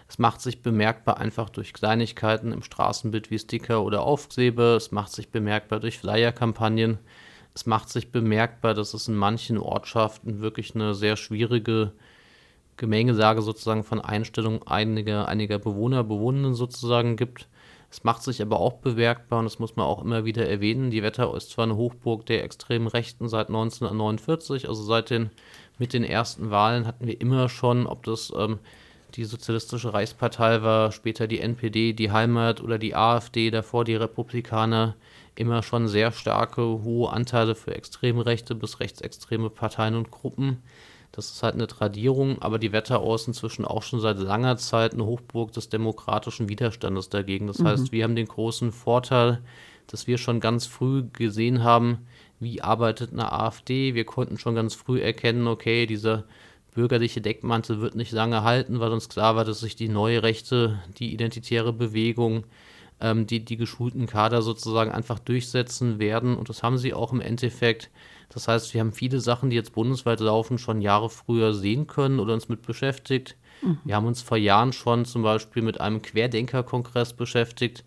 Es 0.07 0.19
macht 0.19 0.43
sich 0.43 0.61
bemerkbar 0.61 1.17
einfach 1.17 1.49
durch 1.49 1.73
Kleinigkeiten 1.73 2.53
im 2.53 2.63
Straßenbild 2.63 3.31
wie 3.31 3.39
Sticker 3.39 3.83
oder 3.83 4.03
Aufklebe. 4.03 4.75
Es 4.77 4.93
macht 4.93 5.13
sich 5.13 5.31
bemerkbar 5.31 5.81
durch 5.81 5.99
Flyer-Kampagnen. 5.99 6.99
Es 7.55 7.65
macht 7.65 7.89
sich 7.89 8.13
bemerkbar, 8.13 8.75
dass 8.75 8.93
es 8.93 9.09
in 9.09 9.15
manchen 9.15 9.57
Ortschaften 9.57 10.41
wirklich 10.41 10.75
eine 10.75 10.95
sehr 10.95 11.17
schwierige 11.17 11.93
Gemengesage 12.83 13.43
sozusagen 13.43 13.85
von 13.85 14.01
Einstellungen 14.01 14.67
einiger, 14.67 15.29
einiger 15.29 15.61
Bewohner, 15.61 16.03
Bewohnenden 16.03 16.55
sozusagen 16.55 17.17
gibt. 17.17 17.47
Es 17.93 18.03
macht 18.03 18.25
sich 18.25 18.43
aber 18.43 18.59
auch 18.59 18.73
bemerkbar, 18.79 19.39
und 19.39 19.45
das 19.45 19.61
muss 19.61 19.77
man 19.77 19.87
auch 19.87 20.03
immer 20.03 20.25
wieder 20.25 20.49
erwähnen, 20.49 20.91
die 20.91 21.05
Wetterau 21.05 21.37
ist 21.37 21.51
zwar 21.51 21.63
eine 21.63 21.77
Hochburg 21.77 22.27
der 22.27 22.43
extremen 22.43 22.89
Rechten 22.89 23.29
seit 23.29 23.47
1949, 23.47 24.69
also 24.69 24.83
seit 24.83 25.11
den, 25.11 25.31
mit 25.79 25.93
den 25.93 26.03
ersten 26.03 26.51
Wahlen 26.51 26.85
hatten 26.85 27.07
wir 27.07 27.21
immer 27.21 27.49
schon, 27.49 27.87
ob 27.87 28.03
das 28.03 28.33
ähm, 28.37 28.59
die 29.15 29.25
Sozialistische 29.25 29.95
Reichspartei 29.95 30.63
war, 30.63 30.91
später 30.91 31.29
die 31.29 31.39
NPD, 31.39 31.93
die 31.93 32.11
Heimat 32.11 32.61
oder 32.61 32.79
die 32.79 32.97
AfD, 32.97 33.53
davor 33.53 33.85
die 33.85 33.95
Republikaner, 33.95 34.97
immer 35.37 35.63
schon 35.63 35.87
sehr 35.87 36.11
starke, 36.11 36.63
hohe 36.63 37.11
Anteile 37.13 37.55
für 37.55 37.77
extreme 37.77 38.27
Rechte 38.27 38.57
bis 38.57 38.81
rechtsextreme 38.81 39.51
Parteien 39.51 39.95
und 39.95 40.11
Gruppen. 40.11 40.65
Das 41.13 41.31
ist 41.31 41.43
halt 41.43 41.55
eine 41.55 41.67
Tradierung, 41.67 42.41
aber 42.41 42.59
die 42.59 42.73
Wetterau 42.73 43.15
ist 43.15 43.29
inzwischen 43.29 43.67
auch 43.67 43.83
schon 43.83 44.01
seit 44.01 44.19
langer 44.19 44.57
Zeit 44.57 44.95
eine 44.95 45.05
Hochburg 45.05 45.53
des 45.53 45.69
demokratischen 45.69 46.49
Widerstandes 46.49 47.11
dagegen. 47.11 47.47
Das 47.47 47.59
mhm. 47.59 47.69
heißt, 47.69 47.93
wir 47.93 48.05
haben 48.05 48.17
den 48.17 48.29
großen 48.29 48.73
Vorteil, 48.73 49.43
dass 49.87 50.07
wir 50.07 50.17
schon 50.17 50.41
ganz 50.41 50.65
früh 50.65 51.05
gesehen 51.13 51.63
haben, 51.63 52.07
wie 52.41 52.63
arbeitet 52.63 53.13
eine 53.13 53.31
AfD. 53.31 53.95
Wir 53.95 54.07
konnten 54.07 54.39
schon 54.39 54.55
ganz 54.55 54.75
früh 54.75 55.01
erkennen, 55.03 55.47
okay, 55.47 55.85
dieser 55.85 56.25
bürgerliche 56.75 57.21
Deckmantel 57.21 57.83
wird 57.83 57.95
nicht 57.95 58.13
lange 58.13 58.43
halten, 58.43 58.81
weil 58.81 58.91
uns 58.91 59.11
klar 59.11 59.37
war, 59.37 59.45
dass 59.45 59.61
sich 59.61 59.77
die 59.77 59.89
neue 59.89 60.23
Rechte, 60.23 60.83
die 60.99 61.13
identitäre 61.13 61.75
Bewegung, 61.75 62.45
ähm, 63.01 63.27
die, 63.27 63.45
die 63.45 63.59
geschulten 63.59 64.07
Kader 64.07 64.41
sozusagen 64.41 64.91
einfach 64.91 65.19
durchsetzen 65.19 65.99
werden. 65.99 66.37
Und 66.37 66.49
das 66.49 66.63
haben 66.63 66.79
sie 66.79 66.95
auch 66.95 67.13
im 67.13 67.21
Endeffekt. 67.21 67.91
Das 68.33 68.49
heißt, 68.49 68.73
wir 68.73 68.81
haben 68.81 68.93
viele 68.93 69.21
Sachen, 69.21 69.51
die 69.51 69.57
jetzt 69.57 69.75
bundesweit 69.75 70.21
laufen, 70.21 70.59
schon 70.59 70.81
Jahre 70.81 71.11
früher 71.11 71.53
sehen 71.53 71.87
können 71.87 72.19
oder 72.19 72.35
uns 72.35 72.49
mit 72.49 72.63
beschäftigt. 72.63 73.37
Mhm. 73.61 73.79
Wir 73.85 73.97
haben 73.97 74.07
uns 74.07 74.23
vor 74.23 74.39
Jahren 74.39 74.73
schon 74.73 75.05
zum 75.05 75.23
Beispiel 75.23 75.63
mit 75.63 75.81
einem 75.81 76.01
Querdenker-Kongress 76.01 77.13
beschäftigt. 77.13 77.85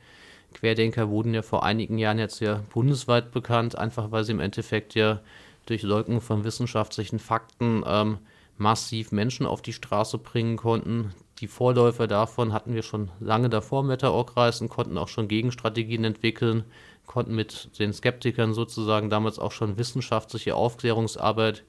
Querdenker 0.53 1.09
wurden 1.09 1.33
ja 1.33 1.41
vor 1.41 1.63
einigen 1.63 1.97
Jahren 1.97 2.19
jetzt 2.19 2.39
ja 2.39 2.61
bundesweit 2.73 3.31
bekannt, 3.31 3.77
einfach 3.77 4.11
weil 4.11 4.23
sie 4.23 4.31
im 4.31 4.39
Endeffekt 4.39 4.95
ja 4.95 5.19
durch 5.65 5.81
Leugnung 5.81 6.21
von 6.21 6.43
wissenschaftlichen 6.43 7.19
Fakten 7.19 7.83
ähm, 7.85 8.19
massiv 8.57 9.11
Menschen 9.11 9.45
auf 9.45 9.61
die 9.61 9.73
Straße 9.73 10.17
bringen 10.17 10.57
konnten. 10.57 11.13
Die 11.39 11.47
Vorläufer 11.47 12.07
davon 12.07 12.53
hatten 12.53 12.73
wir 12.73 12.83
schon 12.83 13.11
lange 13.19 13.49
davor 13.49 13.81
im 13.81 13.89
Wetteraukreis 13.89 14.61
und 14.61 14.69
konnten 14.69 14.97
auch 14.97 15.09
schon 15.09 15.27
Gegenstrategien 15.27 16.05
entwickeln, 16.05 16.63
konnten 17.05 17.35
mit 17.35 17.77
den 17.79 17.93
Skeptikern 17.93 18.53
sozusagen 18.53 19.09
damals 19.09 19.39
auch 19.39 19.51
schon 19.51 19.77
wissenschaftliche 19.77 20.55
Aufklärungsarbeit 20.55 21.63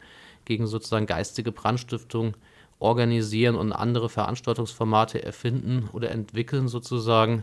gegen 0.44 0.66
sozusagen 0.66 1.06
geistige 1.06 1.52
Brandstiftung 1.52 2.36
organisieren 2.78 3.56
und 3.56 3.72
andere 3.72 4.08
Veranstaltungsformate 4.08 5.22
erfinden 5.22 5.88
oder 5.92 6.10
entwickeln 6.10 6.68
sozusagen. 6.68 7.42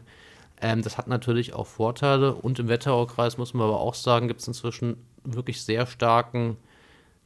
Ähm, 0.62 0.82
das 0.82 0.98
hat 0.98 1.08
natürlich 1.08 1.54
auch 1.54 1.68
Vorteile 1.68 2.36
und 2.36 2.60
im 2.60 2.68
Wetteraukreis 2.68 3.38
muss 3.38 3.54
man 3.54 3.68
aber 3.68 3.80
auch 3.80 3.96
sagen, 3.96 4.28
gibt 4.28 4.42
es 4.42 4.48
inzwischen 4.48 4.98
wirklich 5.24 5.62
sehr 5.62 5.86
starken 5.88 6.58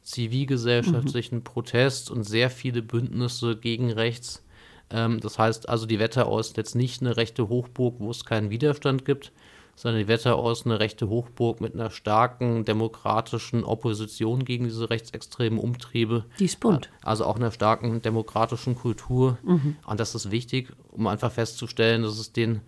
zivilgesellschaftlichen 0.01 1.39
mhm. 1.39 1.43
Protest 1.43 2.09
und 2.09 2.23
sehr 2.23 2.49
viele 2.49 2.81
Bündnisse 2.81 3.57
gegen 3.57 3.91
rechts. 3.91 4.43
Ähm, 4.89 5.19
das 5.19 5.37
heißt 5.37 5.67
also, 5.67 5.85
die 5.85 5.99
Wetterau 5.99 6.39
ist 6.39 6.55
jetzt 6.55 6.75
nicht 6.75 7.01
eine 7.01 7.17
rechte 7.17 7.49
Hochburg, 7.49 7.95
wo 7.99 8.09
es 8.09 8.23
keinen 8.23 8.49
Widerstand 8.49 9.03
gibt, 9.03 9.33
sondern 9.77 10.01
die 10.01 10.07
Wetterau 10.07 10.51
ist 10.51 10.65
eine 10.65 10.79
rechte 10.79 11.07
Hochburg 11.07 11.61
mit 11.61 11.75
einer 11.75 11.91
starken 11.91 12.65
demokratischen 12.65 13.63
Opposition 13.63 14.43
gegen 14.43 14.65
diese 14.65 14.89
rechtsextremen 14.89 15.59
Umtriebe. 15.59 16.25
Die 16.39 16.45
ist 16.45 16.59
bunt. 16.59 16.89
Also 17.03 17.25
auch 17.25 17.35
einer 17.35 17.51
starken 17.51 18.01
demokratischen 18.01 18.75
Kultur. 18.75 19.37
Mhm. 19.43 19.75
Und 19.85 19.99
das 19.99 20.15
ist 20.15 20.31
wichtig, 20.31 20.73
um 20.91 21.05
einfach 21.05 21.31
festzustellen, 21.31 22.01
dass 22.01 22.17
es 22.17 22.33
den 22.33 22.61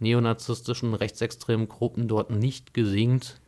neonazistischen 0.00 0.92
rechtsextremen 0.94 1.68
Gruppen 1.68 2.08
dort 2.08 2.30
nicht 2.30 2.74
gelingt, 2.74 3.40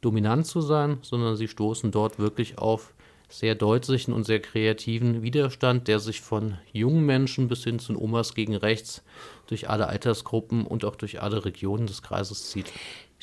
dominant 0.00 0.46
zu 0.46 0.62
sein, 0.62 0.98
sondern 1.02 1.36
sie 1.36 1.48
stoßen 1.48 1.90
dort 1.90 2.18
wirklich 2.18 2.56
auf 2.56 2.93
sehr 3.38 3.56
deutlichen 3.56 4.14
und 4.14 4.24
sehr 4.24 4.40
kreativen 4.40 5.22
Widerstand, 5.22 5.88
der 5.88 5.98
sich 5.98 6.20
von 6.20 6.56
jungen 6.72 7.04
Menschen 7.04 7.48
bis 7.48 7.64
hin 7.64 7.80
zu 7.80 8.00
Omas 8.00 8.34
gegen 8.34 8.54
rechts 8.54 9.02
durch 9.48 9.68
alle 9.68 9.88
Altersgruppen 9.88 10.64
und 10.64 10.84
auch 10.84 10.94
durch 10.94 11.20
alle 11.20 11.44
Regionen 11.44 11.88
des 11.88 12.02
Kreises 12.02 12.50
zieht. 12.50 12.72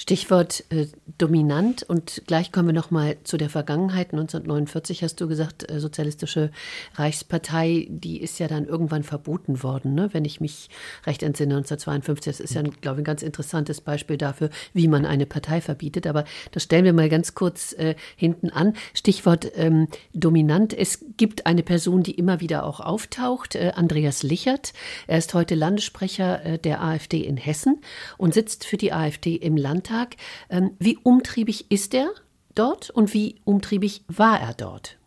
Stichwort 0.01 0.63
äh, 0.69 0.87
dominant 1.19 1.83
und 1.83 2.23
gleich 2.25 2.51
kommen 2.51 2.69
wir 2.69 2.73
noch 2.73 2.89
mal 2.89 3.17
zu 3.23 3.37
der 3.37 3.51
Vergangenheit. 3.51 4.13
1949 4.13 5.03
hast 5.03 5.21
du 5.21 5.27
gesagt, 5.27 5.69
äh, 5.69 5.79
sozialistische 5.79 6.49
Reichspartei, 6.95 7.87
die 7.87 8.19
ist 8.19 8.39
ja 8.39 8.47
dann 8.47 8.65
irgendwann 8.65 9.03
verboten 9.03 9.61
worden, 9.61 9.93
ne? 9.93 10.09
wenn 10.11 10.25
ich 10.25 10.41
mich 10.41 10.69
recht 11.05 11.21
entsinne. 11.21 11.55
1952, 11.55 12.31
das 12.31 12.39
ist 12.39 12.55
ja, 12.55 12.63
glaube 12.63 12.99
ich, 12.99 13.01
ein 13.01 13.05
ganz 13.05 13.21
interessantes 13.21 13.81
Beispiel 13.81 14.17
dafür, 14.17 14.49
wie 14.73 14.87
man 14.87 15.05
eine 15.05 15.27
Partei 15.27 15.61
verbietet. 15.61 16.07
Aber 16.07 16.25
das 16.51 16.63
stellen 16.63 16.85
wir 16.85 16.93
mal 16.93 17.09
ganz 17.09 17.35
kurz 17.35 17.73
äh, 17.73 17.93
hinten 18.15 18.49
an. 18.49 18.73
Stichwort 18.95 19.51
ähm, 19.55 19.87
dominant. 20.13 20.73
Es 20.73 21.05
gibt 21.17 21.45
eine 21.45 21.61
Person, 21.61 22.01
die 22.01 22.15
immer 22.15 22.39
wieder 22.39 22.65
auch 22.65 22.79
auftaucht, 22.79 23.53
äh, 23.55 23.73
Andreas 23.75 24.23
Lichert. 24.23 24.73
Er 25.05 25.19
ist 25.19 25.35
heute 25.35 25.53
Landessprecher 25.53 26.43
äh, 26.43 26.57
der 26.57 26.81
AfD 26.81 27.19
in 27.21 27.37
Hessen 27.37 27.81
und 28.17 28.33
sitzt 28.33 28.65
für 28.65 28.77
die 28.77 28.93
AfD 28.93 29.35
im 29.35 29.57
Landtag. 29.57 29.80
Landtag. 29.81 30.15
Ähm, 30.49 30.71
wie 30.79 30.97
umtriebig 30.97 31.71
ist 31.71 31.93
er 31.93 32.11
dort 32.55 32.89
und 32.91 33.13
wie 33.13 33.35
umtriebig 33.45 34.03
war 34.07 34.39
er 34.39 34.53
dort? 34.53 34.97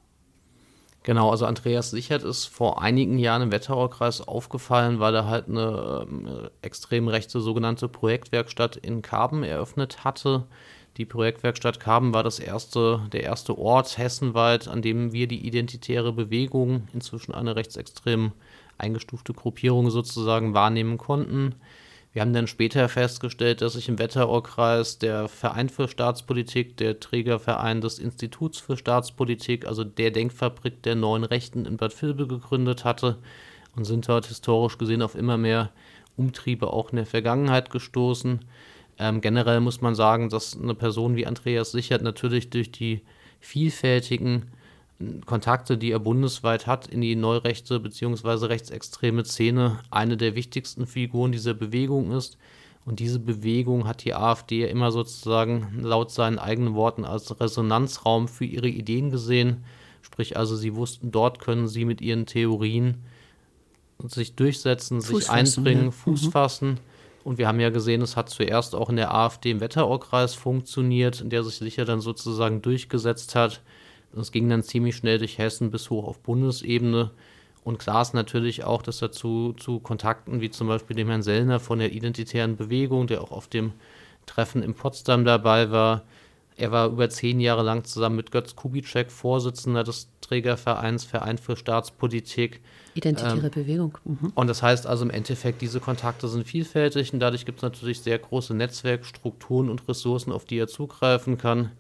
Genau, 1.04 1.30
also 1.30 1.44
Andreas 1.44 1.90
Sichert 1.90 2.22
ist 2.22 2.46
vor 2.46 2.80
einigen 2.80 3.18
Jahren 3.18 3.42
im 3.42 3.52
Wetteraukreis 3.52 4.26
aufgefallen, 4.26 5.00
weil 5.00 5.14
er 5.14 5.26
halt 5.28 5.48
eine 5.48 6.06
ähm, 6.08 6.48
extrem 6.62 7.08
rechte 7.08 7.40
sogenannte 7.40 7.88
Projektwerkstatt 7.88 8.76
in 8.76 9.02
Karben 9.02 9.44
eröffnet 9.44 10.02
hatte. 10.02 10.46
Die 10.96 11.04
Projektwerkstatt 11.04 11.78
Karben 11.78 12.14
war 12.14 12.22
das 12.22 12.38
erste, 12.38 13.02
der 13.12 13.22
erste 13.22 13.58
Ort 13.58 13.98
hessenweit, 13.98 14.66
an 14.66 14.80
dem 14.80 15.12
wir 15.12 15.28
die 15.28 15.46
identitäre 15.46 16.12
Bewegung, 16.12 16.88
inzwischen 16.94 17.34
eine 17.34 17.54
rechtsextrem 17.54 18.32
eingestufte 18.78 19.34
Gruppierung 19.34 19.90
sozusagen, 19.90 20.54
wahrnehmen 20.54 20.96
konnten. 20.96 21.54
Wir 22.14 22.22
haben 22.22 22.32
dann 22.32 22.46
später 22.46 22.88
festgestellt, 22.88 23.60
dass 23.60 23.72
sich 23.72 23.88
im 23.88 23.98
Wetteraukreis 23.98 24.98
der 24.98 25.26
Verein 25.26 25.68
für 25.68 25.88
Staatspolitik, 25.88 26.76
der 26.76 27.00
Trägerverein 27.00 27.80
des 27.80 27.98
Instituts 27.98 28.60
für 28.60 28.76
Staatspolitik, 28.76 29.66
also 29.66 29.82
der 29.82 30.12
Denkfabrik 30.12 30.80
der 30.84 30.94
neuen 30.94 31.24
Rechten 31.24 31.66
in 31.66 31.76
Bad 31.76 32.00
Vilbel 32.00 32.28
gegründet 32.28 32.84
hatte 32.84 33.18
und 33.74 33.84
sind 33.84 34.08
dort 34.08 34.26
historisch 34.26 34.78
gesehen 34.78 35.02
auf 35.02 35.16
immer 35.16 35.36
mehr 35.36 35.72
Umtriebe 36.16 36.72
auch 36.72 36.90
in 36.90 36.96
der 36.96 37.06
Vergangenheit 37.06 37.70
gestoßen. 37.70 38.44
Ähm, 38.96 39.20
generell 39.20 39.58
muss 39.58 39.80
man 39.80 39.96
sagen, 39.96 40.28
dass 40.28 40.56
eine 40.56 40.76
Person 40.76 41.16
wie 41.16 41.26
Andreas 41.26 41.72
Sichert 41.72 42.02
natürlich 42.02 42.48
durch 42.48 42.70
die 42.70 43.02
vielfältigen 43.40 44.52
Kontakte, 45.26 45.76
die 45.76 45.90
er 45.90 45.98
bundesweit 45.98 46.66
hat 46.66 46.86
in 46.86 47.00
die 47.00 47.16
neurechte 47.16 47.80
bzw. 47.80 48.46
rechtsextreme 48.46 49.24
Szene, 49.24 49.80
eine 49.90 50.16
der 50.16 50.34
wichtigsten 50.34 50.86
Figuren 50.86 51.32
dieser 51.32 51.54
Bewegung 51.54 52.12
ist. 52.12 52.38
Und 52.84 53.00
diese 53.00 53.18
Bewegung 53.18 53.86
hat 53.86 54.04
die 54.04 54.14
AfD 54.14 54.68
immer 54.68 54.92
sozusagen 54.92 55.80
laut 55.80 56.10
seinen 56.10 56.38
eigenen 56.38 56.74
Worten 56.74 57.04
als 57.04 57.40
Resonanzraum 57.40 58.28
für 58.28 58.44
ihre 58.44 58.68
Ideen 58.68 59.10
gesehen. 59.10 59.64
Sprich 60.02 60.36
also, 60.36 60.54
sie 60.54 60.74
wussten, 60.74 61.10
dort 61.10 61.38
können 61.38 61.66
sie 61.66 61.86
mit 61.86 62.00
ihren 62.00 62.26
Theorien 62.26 63.02
sich 64.06 64.34
durchsetzen, 64.34 65.00
Fuß 65.00 65.26
sich 65.26 65.30
einbringen, 65.30 65.86
ja. 65.86 65.90
Fuß 65.90 66.24
mhm. 66.24 66.30
fassen. 66.30 66.80
Und 67.24 67.38
wir 67.38 67.48
haben 67.48 67.58
ja 67.58 67.70
gesehen, 67.70 68.02
es 68.02 68.16
hat 68.16 68.28
zuerst 68.28 68.74
auch 68.74 68.90
in 68.90 68.96
der 68.96 69.14
AfD 69.14 69.50
im 69.50 69.60
Wetteraukreis 69.60 70.34
funktioniert, 70.34 71.22
in 71.22 71.30
der 71.30 71.42
sich 71.42 71.56
sicher 71.56 71.86
dann 71.86 72.02
sozusagen 72.02 72.60
durchgesetzt 72.60 73.34
hat. 73.34 73.62
Das 74.14 74.32
ging 74.32 74.48
dann 74.48 74.62
ziemlich 74.62 74.96
schnell 74.96 75.18
durch 75.18 75.38
Hessen 75.38 75.70
bis 75.70 75.90
hoch 75.90 76.06
auf 76.06 76.20
Bundesebene. 76.20 77.10
Und 77.64 77.78
klar 77.78 78.02
ist 78.02 78.14
natürlich 78.14 78.64
auch, 78.64 78.82
dass 78.82 78.98
dazu 78.98 79.54
zu 79.54 79.80
Kontakten 79.80 80.40
wie 80.40 80.50
zum 80.50 80.68
Beispiel 80.68 80.96
dem 80.96 81.08
Herrn 81.08 81.22
Sellner 81.22 81.60
von 81.60 81.78
der 81.78 81.92
Identitären 81.92 82.56
Bewegung, 82.56 83.06
der 83.06 83.22
auch 83.22 83.30
auf 83.30 83.48
dem 83.48 83.72
Treffen 84.26 84.62
in 84.62 84.74
Potsdam 84.74 85.24
dabei 85.24 85.70
war. 85.70 86.02
Er 86.56 86.70
war 86.70 86.88
über 86.88 87.10
zehn 87.10 87.40
Jahre 87.40 87.62
lang 87.62 87.84
zusammen 87.84 88.16
mit 88.16 88.30
Götz 88.30 88.54
Kubitschek 88.54 89.10
Vorsitzender 89.10 89.82
des 89.82 90.08
Trägervereins 90.20 91.04
Verein 91.04 91.38
für 91.38 91.56
Staatspolitik. 91.56 92.60
Identitäre 92.94 93.46
ähm, 93.46 93.50
Bewegung. 93.50 93.98
Mhm. 94.04 94.32
Und 94.34 94.46
das 94.46 94.62
heißt 94.62 94.86
also 94.86 95.04
im 95.04 95.10
Endeffekt, 95.10 95.62
diese 95.62 95.80
Kontakte 95.80 96.28
sind 96.28 96.46
vielfältig 96.46 97.12
und 97.12 97.18
dadurch 97.18 97.44
gibt 97.44 97.58
es 97.58 97.62
natürlich 97.62 98.00
sehr 98.00 98.18
große 98.18 98.54
Netzwerkstrukturen 98.54 99.68
und 99.68 99.88
Ressourcen, 99.88 100.32
auf 100.32 100.44
die 100.44 100.58
er 100.58 100.68
zugreifen 100.68 101.38
kann. 101.38 101.72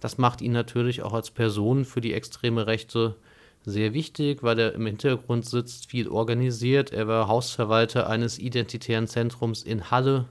Das 0.00 0.18
macht 0.18 0.40
ihn 0.40 0.52
natürlich 0.52 1.02
auch 1.02 1.12
als 1.12 1.30
Person 1.30 1.84
für 1.84 2.00
die 2.00 2.14
extreme 2.14 2.66
Rechte 2.66 3.16
sehr 3.64 3.92
wichtig, 3.92 4.42
weil 4.42 4.58
er 4.58 4.74
im 4.74 4.86
Hintergrund 4.86 5.44
sitzt, 5.46 5.90
viel 5.90 6.08
organisiert. 6.08 6.92
Er 6.92 7.08
war 7.08 7.28
Hausverwalter 7.28 8.08
eines 8.08 8.38
identitären 8.38 9.06
Zentrums 9.06 9.62
in 9.62 9.90
Halle. 9.90 10.26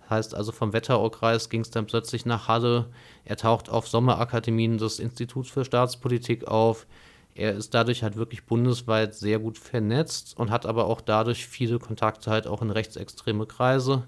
Das 0.00 0.10
heißt 0.10 0.34
also 0.34 0.52
vom 0.52 0.72
Wetteraukreis 0.72 1.48
ging 1.48 1.60
es 1.60 1.70
dann 1.70 1.86
plötzlich 1.86 2.26
nach 2.26 2.48
Halle. 2.48 2.86
Er 3.24 3.36
taucht 3.36 3.68
auf 3.68 3.88
Sommerakademien 3.88 4.78
des 4.78 4.98
Instituts 4.98 5.50
für 5.50 5.64
Staatspolitik 5.64 6.46
auf. 6.46 6.86
Er 7.34 7.54
ist 7.54 7.74
dadurch 7.74 8.02
halt 8.02 8.16
wirklich 8.16 8.44
bundesweit 8.44 9.14
sehr 9.14 9.38
gut 9.38 9.58
vernetzt 9.58 10.36
und 10.36 10.50
hat 10.50 10.66
aber 10.66 10.86
auch 10.86 11.00
dadurch 11.00 11.46
viele 11.46 11.78
Kontakte 11.78 12.30
halt 12.30 12.46
auch 12.46 12.62
in 12.62 12.70
rechtsextreme 12.70 13.46
Kreise. 13.46 14.06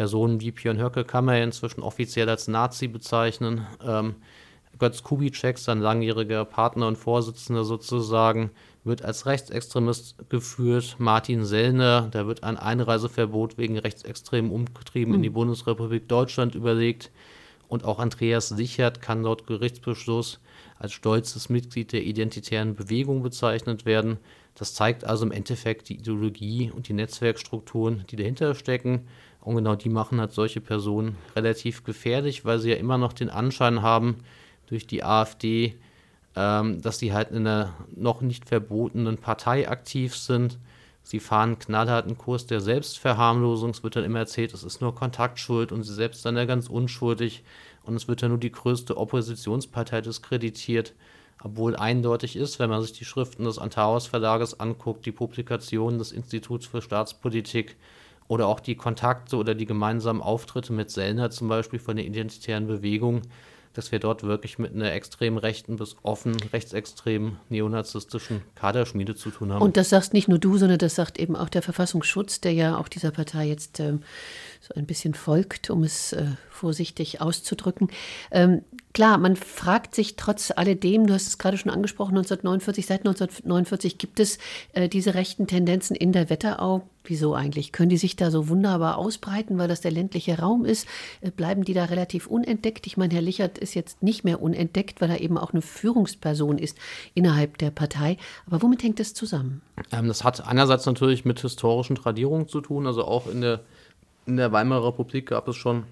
Personen 0.00 0.40
wie 0.40 0.50
Björn 0.50 0.80
Höcke 0.80 1.04
kann 1.04 1.26
man 1.26 1.36
ja 1.36 1.44
inzwischen 1.44 1.82
offiziell 1.82 2.30
als 2.30 2.48
Nazi 2.48 2.88
bezeichnen. 2.88 3.66
Ähm, 3.86 4.14
Götz 4.78 5.02
Kubitschek, 5.02 5.58
sein 5.58 5.78
langjähriger 5.78 6.46
Partner 6.46 6.86
und 6.86 6.96
Vorsitzender 6.96 7.64
sozusagen, 7.64 8.50
wird 8.82 9.02
als 9.04 9.26
Rechtsextremist 9.26 10.30
geführt. 10.30 10.96
Martin 10.96 11.44
Sellner, 11.44 12.08
da 12.12 12.26
wird 12.26 12.44
ein 12.44 12.56
Einreiseverbot 12.56 13.58
wegen 13.58 13.78
rechtsextremen 13.78 14.50
Umtrieben 14.50 15.10
mhm. 15.10 15.16
in 15.16 15.22
die 15.22 15.28
hm. 15.28 15.34
Bundesrepublik 15.34 16.08
Deutschland 16.08 16.54
überlegt. 16.54 17.10
Und 17.68 17.84
auch 17.84 17.98
Andreas 17.98 18.48
Sichert 18.48 19.02
kann 19.02 19.22
laut 19.22 19.46
Gerichtsbeschluss 19.46 20.40
als 20.78 20.94
stolzes 20.94 21.50
Mitglied 21.50 21.92
der 21.92 22.04
identitären 22.04 22.74
Bewegung 22.74 23.22
bezeichnet 23.22 23.84
werden. 23.84 24.16
Das 24.54 24.72
zeigt 24.72 25.04
also 25.04 25.26
im 25.26 25.32
Endeffekt 25.32 25.90
die 25.90 25.98
Ideologie 25.98 26.70
und 26.74 26.88
die 26.88 26.94
Netzwerkstrukturen, 26.94 28.04
die 28.10 28.16
dahinter 28.16 28.54
stecken. 28.54 29.06
Und 29.40 29.56
genau 29.56 29.74
die 29.74 29.88
machen 29.88 30.20
halt 30.20 30.32
solche 30.32 30.60
Personen 30.60 31.16
relativ 31.34 31.84
gefährlich, 31.84 32.44
weil 32.44 32.58
sie 32.58 32.70
ja 32.70 32.76
immer 32.76 32.98
noch 32.98 33.12
den 33.12 33.30
Anschein 33.30 33.82
haben, 33.82 34.16
durch 34.66 34.86
die 34.86 35.02
AfD, 35.02 35.74
ähm, 36.36 36.80
dass 36.80 36.98
sie 36.98 37.12
halt 37.12 37.30
in 37.30 37.46
einer 37.46 37.74
noch 37.94 38.20
nicht 38.20 38.48
verbotenen 38.48 39.18
Partei 39.18 39.68
aktiv 39.68 40.16
sind. 40.16 40.58
Sie 41.02 41.18
fahren 41.18 41.58
knallharten 41.58 42.16
Kurs 42.16 42.46
der 42.46 42.60
Selbstverharmlosung. 42.60 43.70
Es 43.70 43.82
wird 43.82 43.96
dann 43.96 44.04
immer 44.04 44.20
erzählt, 44.20 44.54
es 44.54 44.62
ist 44.62 44.80
nur 44.80 44.94
Kontaktschuld 44.94 45.72
und 45.72 45.82
sie 45.82 45.94
selbst 45.94 46.24
dann 46.24 46.36
ja 46.36 46.44
ganz 46.44 46.68
unschuldig. 46.68 47.42
Und 47.82 47.96
es 47.96 48.06
wird 48.06 48.22
dann 48.22 48.30
nur 48.30 48.38
die 48.38 48.52
größte 48.52 48.96
Oppositionspartei 48.96 50.02
diskreditiert. 50.02 50.94
Obwohl 51.42 51.74
eindeutig 51.74 52.36
ist, 52.36 52.58
wenn 52.58 52.70
man 52.70 52.82
sich 52.82 52.92
die 52.92 53.06
Schriften 53.06 53.44
des 53.44 53.58
Antaros 53.58 54.06
Verlages 54.06 54.60
anguckt, 54.60 55.06
die 55.06 55.12
Publikationen 55.12 55.98
des 55.98 56.12
Instituts 56.12 56.66
für 56.66 56.82
Staatspolitik, 56.82 57.76
oder 58.30 58.46
auch 58.46 58.60
die 58.60 58.76
Kontakte 58.76 59.36
oder 59.36 59.56
die 59.56 59.66
gemeinsamen 59.66 60.22
Auftritte 60.22 60.72
mit 60.72 60.88
Sellner 60.88 61.30
zum 61.30 61.48
Beispiel 61.48 61.80
von 61.80 61.96
der 61.96 62.06
identitären 62.06 62.68
Bewegung, 62.68 63.22
dass 63.72 63.90
wir 63.90 63.98
dort 63.98 64.22
wirklich 64.22 64.56
mit 64.56 64.72
einer 64.72 64.92
extrem 64.92 65.36
rechten 65.36 65.76
bis 65.76 65.96
offen 66.04 66.36
rechtsextremen 66.52 67.38
neonazistischen 67.48 68.42
Kaderschmiede 68.54 69.16
zu 69.16 69.30
tun 69.30 69.52
haben. 69.52 69.62
Und 69.62 69.76
das 69.76 69.90
sagst 69.90 70.12
nicht 70.12 70.28
nur 70.28 70.38
du, 70.38 70.58
sondern 70.58 70.78
das 70.78 70.94
sagt 70.94 71.18
eben 71.18 71.34
auch 71.34 71.48
der 71.48 71.62
Verfassungsschutz, 71.62 72.40
der 72.40 72.52
ja 72.52 72.78
auch 72.78 72.86
dieser 72.86 73.10
Partei 73.10 73.48
jetzt 73.48 73.80
ähm, 73.80 74.04
so 74.60 74.74
ein 74.74 74.86
bisschen 74.86 75.14
folgt, 75.14 75.70
um 75.70 75.82
es 75.82 76.12
äh, 76.12 76.26
vorsichtig 76.50 77.22
auszudrücken. 77.22 77.88
Ähm, 78.30 78.62
klar, 78.92 79.16
man 79.16 79.34
fragt 79.36 79.94
sich 79.94 80.16
trotz 80.16 80.52
alledem, 80.54 81.06
du 81.06 81.14
hast 81.14 81.26
es 81.26 81.38
gerade 81.38 81.56
schon 81.56 81.72
angesprochen, 81.72 82.18
1949, 82.18 82.86
seit 82.86 83.00
1949 83.00 83.96
gibt 83.96 84.20
es 84.20 84.38
äh, 84.74 84.88
diese 84.88 85.14
rechten 85.14 85.46
Tendenzen 85.46 85.96
in 85.96 86.12
der 86.12 86.28
Wetterau. 86.28 86.82
Wieso 87.04 87.34
eigentlich? 87.34 87.72
Können 87.72 87.88
die 87.88 87.96
sich 87.96 88.16
da 88.16 88.30
so 88.30 88.48
wunderbar 88.48 88.98
ausbreiten, 88.98 89.56
weil 89.56 89.68
das 89.68 89.80
der 89.80 89.90
ländliche 89.90 90.38
Raum 90.38 90.66
ist? 90.66 90.86
Äh, 91.22 91.30
bleiben 91.30 91.64
die 91.64 91.72
da 91.72 91.86
relativ 91.86 92.26
unentdeckt? 92.26 92.86
Ich 92.86 92.98
meine, 92.98 93.14
Herr 93.14 93.22
Lichert 93.22 93.56
ist 93.56 93.74
jetzt 93.74 94.02
nicht 94.02 94.24
mehr 94.24 94.42
unentdeckt, 94.42 95.00
weil 95.00 95.08
er 95.08 95.22
eben 95.22 95.38
auch 95.38 95.52
eine 95.52 95.62
Führungsperson 95.62 96.58
ist 96.58 96.76
innerhalb 97.14 97.56
der 97.56 97.70
Partei. 97.70 98.18
Aber 98.46 98.60
womit 98.60 98.82
hängt 98.82 99.00
das 99.00 99.14
zusammen? 99.14 99.62
Ähm, 99.90 100.08
das 100.08 100.22
hat 100.22 100.46
einerseits 100.46 100.84
natürlich 100.84 101.24
mit 101.24 101.40
historischen 101.40 101.96
Tradierungen 101.96 102.48
zu 102.48 102.60
tun. 102.60 102.86
Also 102.86 103.04
auch 103.04 103.26
in 103.26 103.40
der, 103.40 103.60
in 104.26 104.36
der 104.36 104.52
Weimarer 104.52 104.88
Republik 104.88 105.26
gab 105.26 105.48
es 105.48 105.56
schon 105.56 105.84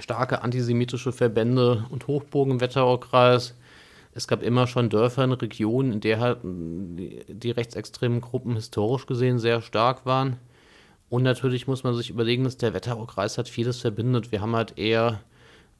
starke 0.00 0.42
antisemitische 0.42 1.12
Verbände 1.12 1.86
und 1.90 2.06
Hochburgen 2.06 2.54
im 2.54 2.60
Wetteraukreis. 2.60 3.54
Es 4.12 4.26
gab 4.28 4.42
immer 4.42 4.66
schon 4.66 4.88
Dörfer 4.88 5.24
in 5.24 5.32
Regionen, 5.32 5.92
in 5.92 6.00
der 6.00 6.20
halt 6.20 6.38
die, 6.42 7.24
die 7.28 7.50
rechtsextremen 7.50 8.20
Gruppen 8.20 8.54
historisch 8.54 9.06
gesehen 9.06 9.38
sehr 9.38 9.60
stark 9.60 10.06
waren. 10.06 10.38
Und 11.08 11.22
natürlich 11.22 11.66
muss 11.66 11.84
man 11.84 11.94
sich 11.94 12.10
überlegen, 12.10 12.44
dass 12.44 12.56
der 12.56 12.74
Wetteraukreis 12.74 13.40
vieles 13.48 13.80
verbindet. 13.80 14.32
Wir 14.32 14.40
haben 14.40 14.56
halt 14.56 14.76
eher 14.78 15.20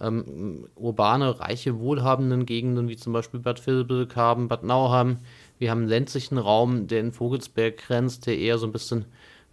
ähm, 0.00 0.68
urbane, 0.76 1.40
reiche, 1.40 1.78
wohlhabenden 1.80 2.46
Gegenden, 2.46 2.88
wie 2.88 2.96
zum 2.96 3.12
Beispiel 3.12 3.40
Bad 3.40 3.66
Vilbel, 3.66 4.06
Karben, 4.06 4.48
Bad 4.48 4.62
Nauheim. 4.62 5.18
Wir 5.58 5.70
haben 5.70 5.80
einen 5.80 5.88
ländlichen 5.88 6.38
Raum, 6.38 6.86
der 6.86 7.00
in 7.00 7.12
Vogelsberg 7.12 7.78
grenzt, 7.78 8.26
der 8.26 8.38
eher 8.38 8.58
so 8.58 8.66
ein 8.66 8.72
bisschen, 8.72 9.06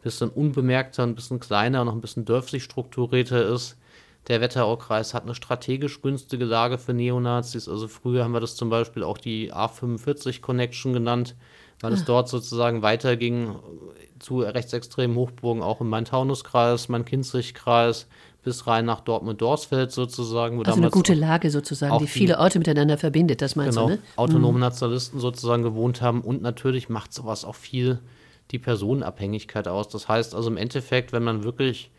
bisschen 0.03 0.29
unbemerkter, 0.29 1.03
ein 1.03 1.15
bisschen 1.15 1.39
kleiner, 1.39 1.85
noch 1.85 1.93
ein 1.93 2.01
bisschen 2.01 2.25
dörflich 2.25 2.63
strukturierter 2.63 3.47
ist. 3.47 3.77
Der 4.27 4.39
Wetteraukreis 4.39 5.13
hat 5.13 5.23
eine 5.23 5.35
strategisch 5.35 6.01
günstige 6.01 6.45
Lage 6.45 6.77
für 6.77 6.93
Neonazis. 6.93 7.67
Also 7.67 7.87
früher 7.87 8.23
haben 8.23 8.31
wir 8.31 8.39
das 8.39 8.55
zum 8.55 8.69
Beispiel 8.69 9.03
auch 9.03 9.17
die 9.17 9.51
A45 9.51 10.39
Connection 10.41 10.93
genannt, 10.93 11.35
weil 11.81 11.91
ja. 11.91 11.97
es 11.97 12.03
ah. 12.03 12.07
dort 12.07 12.29
sozusagen 12.29 12.81
weiterging 12.81 13.55
zu 14.19 14.39
rechtsextremen 14.39 15.17
Hochburgen, 15.17 15.61
auch 15.61 15.81
im 15.81 15.89
Main-Taunus-Kreis, 15.89 16.87
Main-Kinzig-Kreis, 16.87 18.07
bis 18.43 18.67
rein 18.67 18.85
nach 18.85 19.01
Dortmund-Dorsfeld 19.01 19.91
sozusagen. 19.91 20.65
also 20.65 20.79
eine 20.79 20.89
gute 20.89 21.13
Lage 21.13 21.49
sozusagen, 21.49 21.97
die 21.99 22.07
viele 22.07 22.39
Orte 22.39 22.59
miteinander 22.59 22.97
verbindet, 22.97 23.41
das 23.41 23.55
meinst 23.55 23.77
genau, 23.77 23.89
du, 23.89 23.95
ne? 23.95 24.01
autonome 24.15 24.53
mhm. 24.53 24.59
Nationalisten 24.59 25.19
sozusagen 25.19 25.63
gewohnt 25.63 26.01
haben 26.01 26.21
und 26.21 26.41
natürlich 26.41 26.89
macht 26.89 27.13
sowas 27.13 27.45
auch 27.45 27.55
viel 27.55 27.99
die 28.53 28.59
Personenabhängigkeit 28.59 29.67
aus. 29.67 29.89
Das 29.89 30.07
heißt 30.07 30.33
also 30.33 30.49
im 30.49 30.57
Endeffekt, 30.57 31.11
wenn 31.11 31.23
man 31.23 31.43
wirklich 31.43 31.91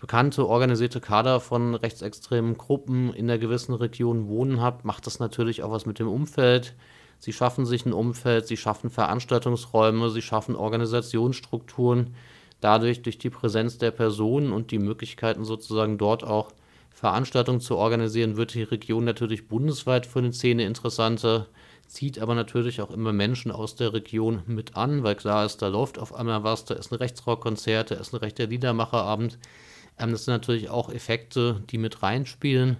bekannte 0.00 0.48
organisierte 0.48 1.00
Kader 1.00 1.40
von 1.40 1.74
rechtsextremen 1.74 2.58
Gruppen 2.58 3.14
in 3.14 3.28
der 3.28 3.38
gewissen 3.38 3.74
Region 3.74 4.26
wohnen 4.28 4.60
hat, 4.60 4.84
macht 4.84 5.06
das 5.06 5.20
natürlich 5.20 5.62
auch 5.62 5.70
was 5.70 5.86
mit 5.86 5.98
dem 5.98 6.08
Umfeld. 6.08 6.74
Sie 7.18 7.32
schaffen 7.32 7.64
sich 7.64 7.86
ein 7.86 7.92
Umfeld, 7.92 8.46
sie 8.46 8.56
schaffen 8.56 8.90
Veranstaltungsräume, 8.90 10.10
sie 10.10 10.22
schaffen 10.22 10.56
Organisationsstrukturen. 10.56 12.14
Dadurch, 12.60 13.02
durch 13.02 13.18
die 13.18 13.30
Präsenz 13.30 13.78
der 13.78 13.90
Personen 13.92 14.52
und 14.52 14.70
die 14.70 14.78
Möglichkeiten 14.78 15.44
sozusagen 15.44 15.96
dort 15.98 16.24
auch 16.24 16.50
Veranstaltungen 16.90 17.60
zu 17.60 17.76
organisieren, 17.76 18.36
wird 18.36 18.54
die 18.54 18.62
Region 18.62 19.04
natürlich 19.04 19.48
bundesweit 19.48 20.06
für 20.06 20.20
eine 20.20 20.32
Szene 20.32 20.64
interessanter, 20.64 21.46
zieht 21.88 22.18
aber 22.18 22.34
natürlich 22.34 22.80
auch 22.80 22.90
immer 22.90 23.12
Menschen 23.12 23.50
aus 23.50 23.76
der 23.76 23.92
Region 23.92 24.42
mit 24.46 24.76
an, 24.76 25.02
weil 25.02 25.14
klar 25.14 25.44
ist, 25.44 25.62
da 25.62 25.68
läuft 25.68 25.98
auf 25.98 26.14
einmal 26.14 26.44
was, 26.44 26.64
da 26.64 26.74
ist 26.74 26.92
ein 26.92 26.96
Rechtsrockkonzert, 26.96 27.90
da 27.90 27.94
ist 27.96 28.12
ein 28.12 28.18
rechter 28.18 28.46
Liedermacherabend. 28.46 29.38
Ähm, 29.98 30.12
das 30.12 30.24
sind 30.24 30.34
natürlich 30.34 30.70
auch 30.70 30.90
Effekte, 30.90 31.62
die 31.70 31.78
mit 31.78 32.02
reinspielen. 32.02 32.76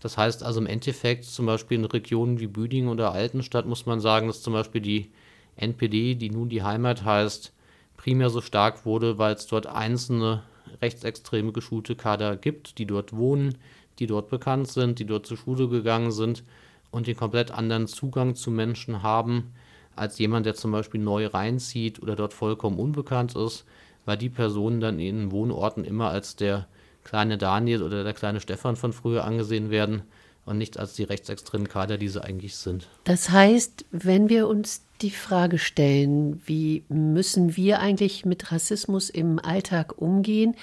Das 0.00 0.16
heißt 0.16 0.42
also 0.42 0.60
im 0.60 0.66
Endeffekt 0.66 1.24
zum 1.24 1.46
Beispiel 1.46 1.78
in 1.78 1.84
Regionen 1.84 2.40
wie 2.40 2.46
Büdingen 2.46 2.88
oder 2.88 3.12
Altenstadt 3.12 3.66
muss 3.66 3.86
man 3.86 4.00
sagen, 4.00 4.28
dass 4.28 4.42
zum 4.42 4.54
Beispiel 4.54 4.80
die 4.80 5.10
NPD, 5.56 6.14
die 6.14 6.30
nun 6.30 6.48
die 6.48 6.62
Heimat 6.62 7.04
heißt, 7.04 7.52
primär 7.96 8.30
so 8.30 8.40
stark 8.40 8.86
wurde, 8.86 9.18
weil 9.18 9.34
es 9.34 9.46
dort 9.46 9.66
einzelne 9.66 10.42
rechtsextreme 10.80 11.52
geschulte 11.52 11.96
Kader 11.96 12.36
gibt, 12.36 12.78
die 12.78 12.86
dort 12.86 13.14
wohnen, 13.14 13.58
die 13.98 14.06
dort 14.06 14.30
bekannt 14.30 14.68
sind, 14.68 14.98
die 14.98 15.04
dort 15.04 15.26
zur 15.26 15.36
Schule 15.36 15.68
gegangen 15.68 16.12
sind 16.12 16.42
und 16.90 17.06
den 17.06 17.16
komplett 17.16 17.50
anderen 17.50 17.86
Zugang 17.86 18.34
zu 18.34 18.50
Menschen 18.50 19.02
haben, 19.02 19.52
als 19.96 20.18
jemand, 20.18 20.46
der 20.46 20.54
zum 20.54 20.72
Beispiel 20.72 21.00
neu 21.00 21.26
reinzieht 21.26 22.02
oder 22.02 22.16
dort 22.16 22.32
vollkommen 22.32 22.78
unbekannt 22.78 23.36
ist 23.36 23.64
weil 24.04 24.16
die 24.16 24.28
Personen 24.28 24.80
dann 24.80 24.98
in 24.98 25.30
Wohnorten 25.30 25.84
immer 25.84 26.10
als 26.10 26.36
der 26.36 26.66
kleine 27.04 27.38
Daniel 27.38 27.82
oder 27.82 28.04
der 28.04 28.12
kleine 28.12 28.40
Stefan 28.40 28.76
von 28.76 28.92
früher 28.92 29.24
angesehen 29.24 29.70
werden 29.70 30.02
und 30.50 30.58
nicht 30.58 30.78
als 30.78 30.94
die 30.94 31.04
rechtsextremen 31.04 31.68
Kader, 31.68 31.96
die 31.96 32.08
sie 32.08 32.22
eigentlich 32.22 32.56
sind. 32.56 32.88
Das 33.04 33.30
heißt, 33.30 33.86
wenn 33.92 34.28
wir 34.28 34.48
uns 34.48 34.82
die 35.00 35.10
Frage 35.10 35.58
stellen, 35.58 36.42
wie 36.44 36.84
müssen 36.88 37.56
wir 37.56 37.78
eigentlich 37.78 38.26
mit 38.26 38.52
Rassismus 38.52 39.08
im 39.08 39.38
Alltag 39.38 39.96
umgehen, 39.96 40.56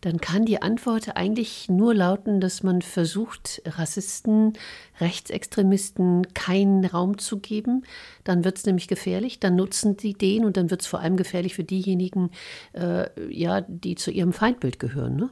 dann 0.00 0.20
kann 0.20 0.44
die 0.44 0.60
Antwort 0.60 1.16
eigentlich 1.16 1.68
nur 1.68 1.94
lauten, 1.94 2.40
dass 2.40 2.62
man 2.62 2.82
versucht, 2.82 3.62
Rassisten, 3.64 4.54
Rechtsextremisten 5.00 6.34
keinen 6.34 6.84
Raum 6.84 7.18
zu 7.18 7.38
geben. 7.38 7.84
Dann 8.24 8.44
wird 8.44 8.58
es 8.58 8.66
nämlich 8.66 8.88
gefährlich, 8.88 9.38
dann 9.38 9.54
nutzen 9.54 9.96
sie 10.00 10.14
den 10.14 10.44
und 10.44 10.56
dann 10.56 10.70
wird 10.70 10.80
es 10.80 10.86
vor 10.86 11.00
allem 11.00 11.16
gefährlich 11.16 11.54
für 11.54 11.64
diejenigen, 11.64 12.30
äh, 12.72 13.08
ja, 13.32 13.60
die 13.60 13.94
zu 13.94 14.10
ihrem 14.10 14.32
Feindbild 14.32 14.80
gehören. 14.80 15.16
Ne? 15.16 15.30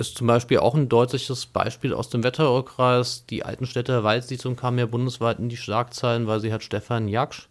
Ist 0.00 0.16
zum 0.16 0.26
Beispiel 0.26 0.58
auch 0.58 0.74
ein 0.74 0.88
deutliches 0.88 1.44
Beispiel 1.44 1.92
aus 1.92 2.08
dem 2.08 2.24
Wetteraukreis. 2.24 3.26
Die 3.26 3.44
Altenstädter 3.44 4.02
Waldsiedlung 4.02 4.56
kam 4.56 4.78
ja 4.78 4.86
bundesweit 4.86 5.38
in 5.38 5.50
die 5.50 5.58
Schlagzeilen, 5.58 6.26
weil 6.26 6.40
sie 6.40 6.50
halt 6.50 6.62
Stefan 6.62 7.06
Jaksch 7.06 7.48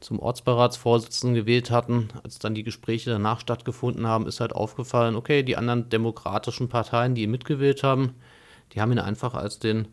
zum 0.00 0.18
Ortsberatsvorsitzenden 0.18 1.36
gewählt 1.36 1.70
hatten. 1.70 2.08
Als 2.24 2.40
dann 2.40 2.56
die 2.56 2.64
Gespräche 2.64 3.10
danach 3.10 3.38
stattgefunden 3.38 4.04
haben, 4.08 4.26
ist 4.26 4.40
halt 4.40 4.52
aufgefallen, 4.52 5.14
okay, 5.14 5.44
die 5.44 5.56
anderen 5.56 5.90
demokratischen 5.90 6.68
Parteien, 6.68 7.14
die 7.14 7.22
ihn 7.22 7.30
mitgewählt 7.30 7.84
haben, 7.84 8.14
die 8.72 8.80
haben 8.80 8.90
ihn 8.90 8.98
einfach 8.98 9.34
als 9.34 9.60
den 9.60 9.86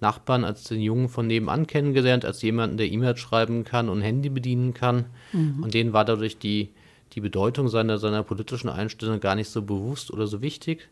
Nachbarn, 0.00 0.44
als 0.44 0.62
den 0.62 0.80
Jungen 0.80 1.08
von 1.08 1.26
nebenan 1.26 1.66
kennengelernt, 1.66 2.24
als 2.24 2.40
jemanden, 2.40 2.76
der 2.76 2.86
E-Mails 2.86 3.18
schreiben 3.18 3.64
kann 3.64 3.88
und 3.88 4.00
Handy 4.00 4.28
bedienen 4.28 4.74
kann. 4.74 5.06
Mhm. 5.32 5.64
Und 5.64 5.74
denen 5.74 5.92
war 5.92 6.04
dadurch 6.04 6.38
die, 6.38 6.70
die 7.14 7.20
Bedeutung 7.20 7.68
seiner, 7.68 7.98
seiner 7.98 8.22
politischen 8.22 8.68
Einstellung 8.68 9.18
gar 9.18 9.34
nicht 9.34 9.50
so 9.50 9.62
bewusst 9.62 10.12
oder 10.12 10.28
so 10.28 10.40
wichtig 10.40 10.88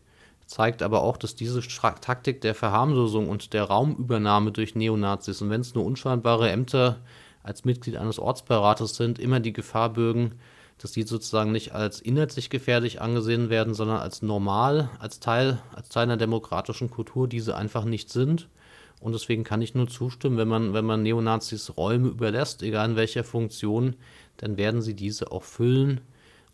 zeigt 0.47 0.81
aber 0.81 1.03
auch, 1.03 1.17
dass 1.17 1.35
diese 1.35 1.61
Taktik 1.61 2.41
der 2.41 2.55
Verharmlosung 2.55 3.29
und 3.29 3.53
der 3.53 3.65
Raumübernahme 3.65 4.51
durch 4.51 4.75
Neonazis 4.75 5.41
und 5.41 5.49
wenn 5.49 5.61
es 5.61 5.75
nur 5.75 5.85
unscheinbare 5.85 6.49
Ämter 6.49 7.01
als 7.43 7.65
Mitglied 7.65 7.97
eines 7.97 8.17
Ortsberates 8.17 8.95
sind, 8.95 9.19
immer 9.19 9.39
die 9.39 9.53
Gefahr 9.53 9.93
bürgen, 9.93 10.35
dass 10.79 10.91
die 10.91 11.03
sozusagen 11.03 11.51
nicht 11.51 11.73
als 11.73 11.99
inhaltlich 11.99 12.49
gefährlich 12.49 13.01
angesehen 13.01 13.49
werden, 13.49 13.73
sondern 13.73 13.97
als 13.97 14.21
normal, 14.21 14.89
als 14.99 15.19
Teil, 15.19 15.61
als 15.73 15.89
Teil 15.89 16.03
einer 16.03 16.17
demokratischen 16.17 16.89
Kultur, 16.89 17.27
die 17.27 17.39
sie 17.39 17.55
einfach 17.55 17.83
nicht 17.83 18.09
sind. 18.09 18.47
Und 18.99 19.13
deswegen 19.13 19.43
kann 19.43 19.61
ich 19.61 19.75
nur 19.75 19.87
zustimmen, 19.87 20.37
wenn 20.37 20.47
man, 20.47 20.73
wenn 20.73 20.85
man 20.85 21.03
Neonazis 21.03 21.77
Räume 21.77 22.09
überlässt, 22.09 22.63
egal 22.63 22.91
in 22.91 22.95
welcher 22.95 23.23
Funktion, 23.23 23.95
dann 24.37 24.57
werden 24.57 24.81
sie 24.81 24.95
diese 24.95 25.31
auch 25.31 25.43
füllen 25.43 26.01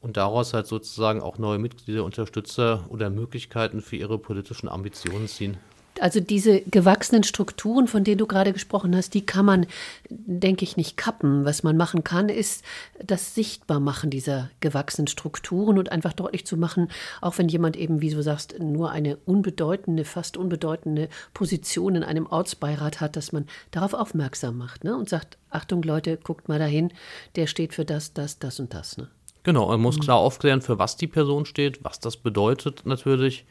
und 0.04 0.18
daraus 0.18 0.54
halt 0.54 0.68
sozusagen 0.68 1.22
auch 1.22 1.38
neue 1.38 1.60
Mitglieder, 1.60 2.04
Unterstützer 2.04 2.86
oder 2.90 3.10
Möglichkeiten 3.10 3.82
für 3.82 3.96
ihre 3.96 4.20
politischen 4.20 4.68
Ambitionen 4.68 5.28
ziehen. 5.28 5.58
Also 6.02 6.20
diese 6.20 6.62
gewachsenen 6.62 7.24
Strukturen, 7.24 7.88
von 7.88 8.04
denen 8.04 8.18
du 8.18 8.26
gerade 8.26 8.52
gesprochen 8.52 8.96
hast, 8.96 9.14
die 9.14 9.26
kann 9.26 9.46
man, 9.46 9.68
denke 10.10 10.64
ich, 10.66 10.76
nicht 10.76 10.98
kappen. 10.98 11.46
Was 11.46 11.62
man 11.62 11.78
machen 11.78 12.04
kann, 12.04 12.30
ist 12.30 12.66
das 13.02 13.36
Sichtbarmachen 13.36 14.10
dieser 14.10 14.50
gewachsenen 14.60 15.08
Strukturen 15.08 15.78
und 15.78 15.92
einfach 15.92 16.12
deutlich 16.12 16.46
zu 16.46 16.58
machen, 16.58 16.90
auch 17.22 17.38
wenn 17.38 17.48
jemand 17.48 17.78
eben, 17.78 18.02
wie 18.02 18.10
du 18.10 18.24
sagst, 18.24 18.60
nur 18.60 18.90
eine 18.90 19.18
unbedeutende, 19.26 20.04
fast 20.04 20.36
unbedeutende 20.36 21.10
Position 21.34 21.96
in 21.96 22.04
einem 22.04 22.26
Ortsbeirat 22.26 23.00
hat, 23.00 23.16
dass 23.16 23.32
man 23.32 23.46
darauf 23.72 23.94
aufmerksam 23.94 24.58
macht 24.58 24.84
ne? 24.84 24.98
und 24.98 25.10
sagt, 25.10 25.38
Achtung 25.52 25.84
Leute, 25.84 26.18
guckt 26.18 26.50
mal 26.50 26.60
dahin, 26.60 26.92
der 27.36 27.46
steht 27.46 27.74
für 27.74 27.86
das, 27.86 28.14
das, 28.14 28.40
das 28.40 28.60
und 28.60 28.74
das. 28.74 28.98
Ne? 28.98 29.10
Genau, 29.44 29.68
man 29.68 29.82
muss 29.82 29.98
mhm. 29.98 30.02
klar 30.02 30.18
aufklären, 30.18 30.62
für 30.62 30.80
was 30.80 30.96
die 30.96 31.08
Person 31.08 31.46
steht, 31.46 31.84
was 31.84 32.00
das 32.00 32.18
bedeutet 32.18 32.86
natürlich. 32.86 33.46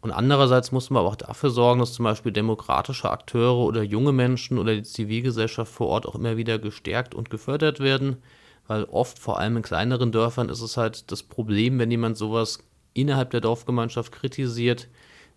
Und 0.00 0.10
andererseits 0.10 0.70
muss 0.72 0.90
man 0.90 1.00
aber 1.00 1.08
auch 1.10 1.16
dafür 1.16 1.48
sorgen, 1.50 1.80
dass 1.80 1.94
zum 1.94 2.04
Beispiel 2.04 2.32
demokratische 2.32 3.10
Akteure 3.10 3.56
oder 3.56 3.82
junge 3.82 4.12
Menschen 4.12 4.58
oder 4.58 4.74
die 4.74 4.82
Zivilgesellschaft 4.82 5.72
vor 5.72 5.88
Ort 5.88 6.06
auch 6.06 6.14
immer 6.14 6.36
wieder 6.36 6.58
gestärkt 6.58 7.14
und 7.14 7.30
gefördert 7.30 7.80
werden. 7.80 8.18
Weil 8.66 8.84
oft, 8.84 9.18
vor 9.18 9.38
allem 9.38 9.56
in 9.56 9.62
kleineren 9.62 10.12
Dörfern, 10.12 10.48
ist 10.48 10.60
es 10.60 10.76
halt 10.76 11.10
das 11.10 11.22
Problem, 11.22 11.78
wenn 11.78 11.90
jemand 11.90 12.16
sowas 12.16 12.58
innerhalb 12.94 13.30
der 13.30 13.40
Dorfgemeinschaft 13.40 14.12
kritisiert, 14.12 14.88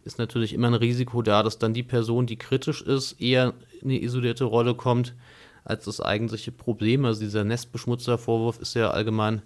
ist 0.03 0.19
natürlich 0.19 0.53
immer 0.53 0.67
ein 0.67 0.73
Risiko 0.73 1.21
da, 1.21 1.43
dass 1.43 1.59
dann 1.59 1.73
die 1.73 1.83
Person, 1.83 2.25
die 2.25 2.37
kritisch 2.37 2.81
ist, 2.81 3.21
eher 3.21 3.53
in 3.81 3.89
eine 3.89 4.01
isolierte 4.01 4.45
Rolle 4.45 4.75
kommt, 4.75 5.13
als 5.65 5.85
das 5.85 6.01
eigentliche 6.01 6.51
Problem. 6.51 7.05
Also 7.05 7.21
dieser 7.21 7.43
Nestbeschmutzervorwurf 7.43 8.59
ist 8.59 8.73
ja 8.73 8.91
allgemein 8.91 9.41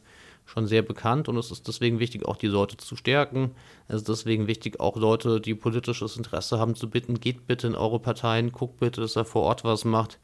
schon 0.52 0.68
sehr 0.68 0.82
bekannt 0.82 1.30
und 1.30 1.38
es 1.38 1.50
ist 1.50 1.68
deswegen 1.68 2.00
wichtig, 2.00 2.26
auch 2.26 2.36
die 2.36 2.48
Leute 2.48 2.76
zu 2.76 2.98
stärken. 2.98 3.52
Es 3.88 3.98
ist 3.98 4.10
deswegen 4.10 4.48
wichtig, 4.48 4.82
auch 4.82 4.98
Leute, 4.98 5.40
die 5.40 5.56
politisches 5.56 6.18
Interesse 6.18 6.60
haben, 6.60 6.76
zu 6.76 6.90
bitten, 6.90 7.22
geht 7.22 7.48
bitte 7.48 7.68
in 7.68 7.76
eure 7.76 8.00
Parteien, 8.00 8.52
guckt 8.52 8.80
bitte, 8.80 9.00
dass 9.00 9.16
er 9.16 9.24
vor 9.24 9.44
Ort 9.44 9.64
was 9.64 9.86
macht. 9.86 10.20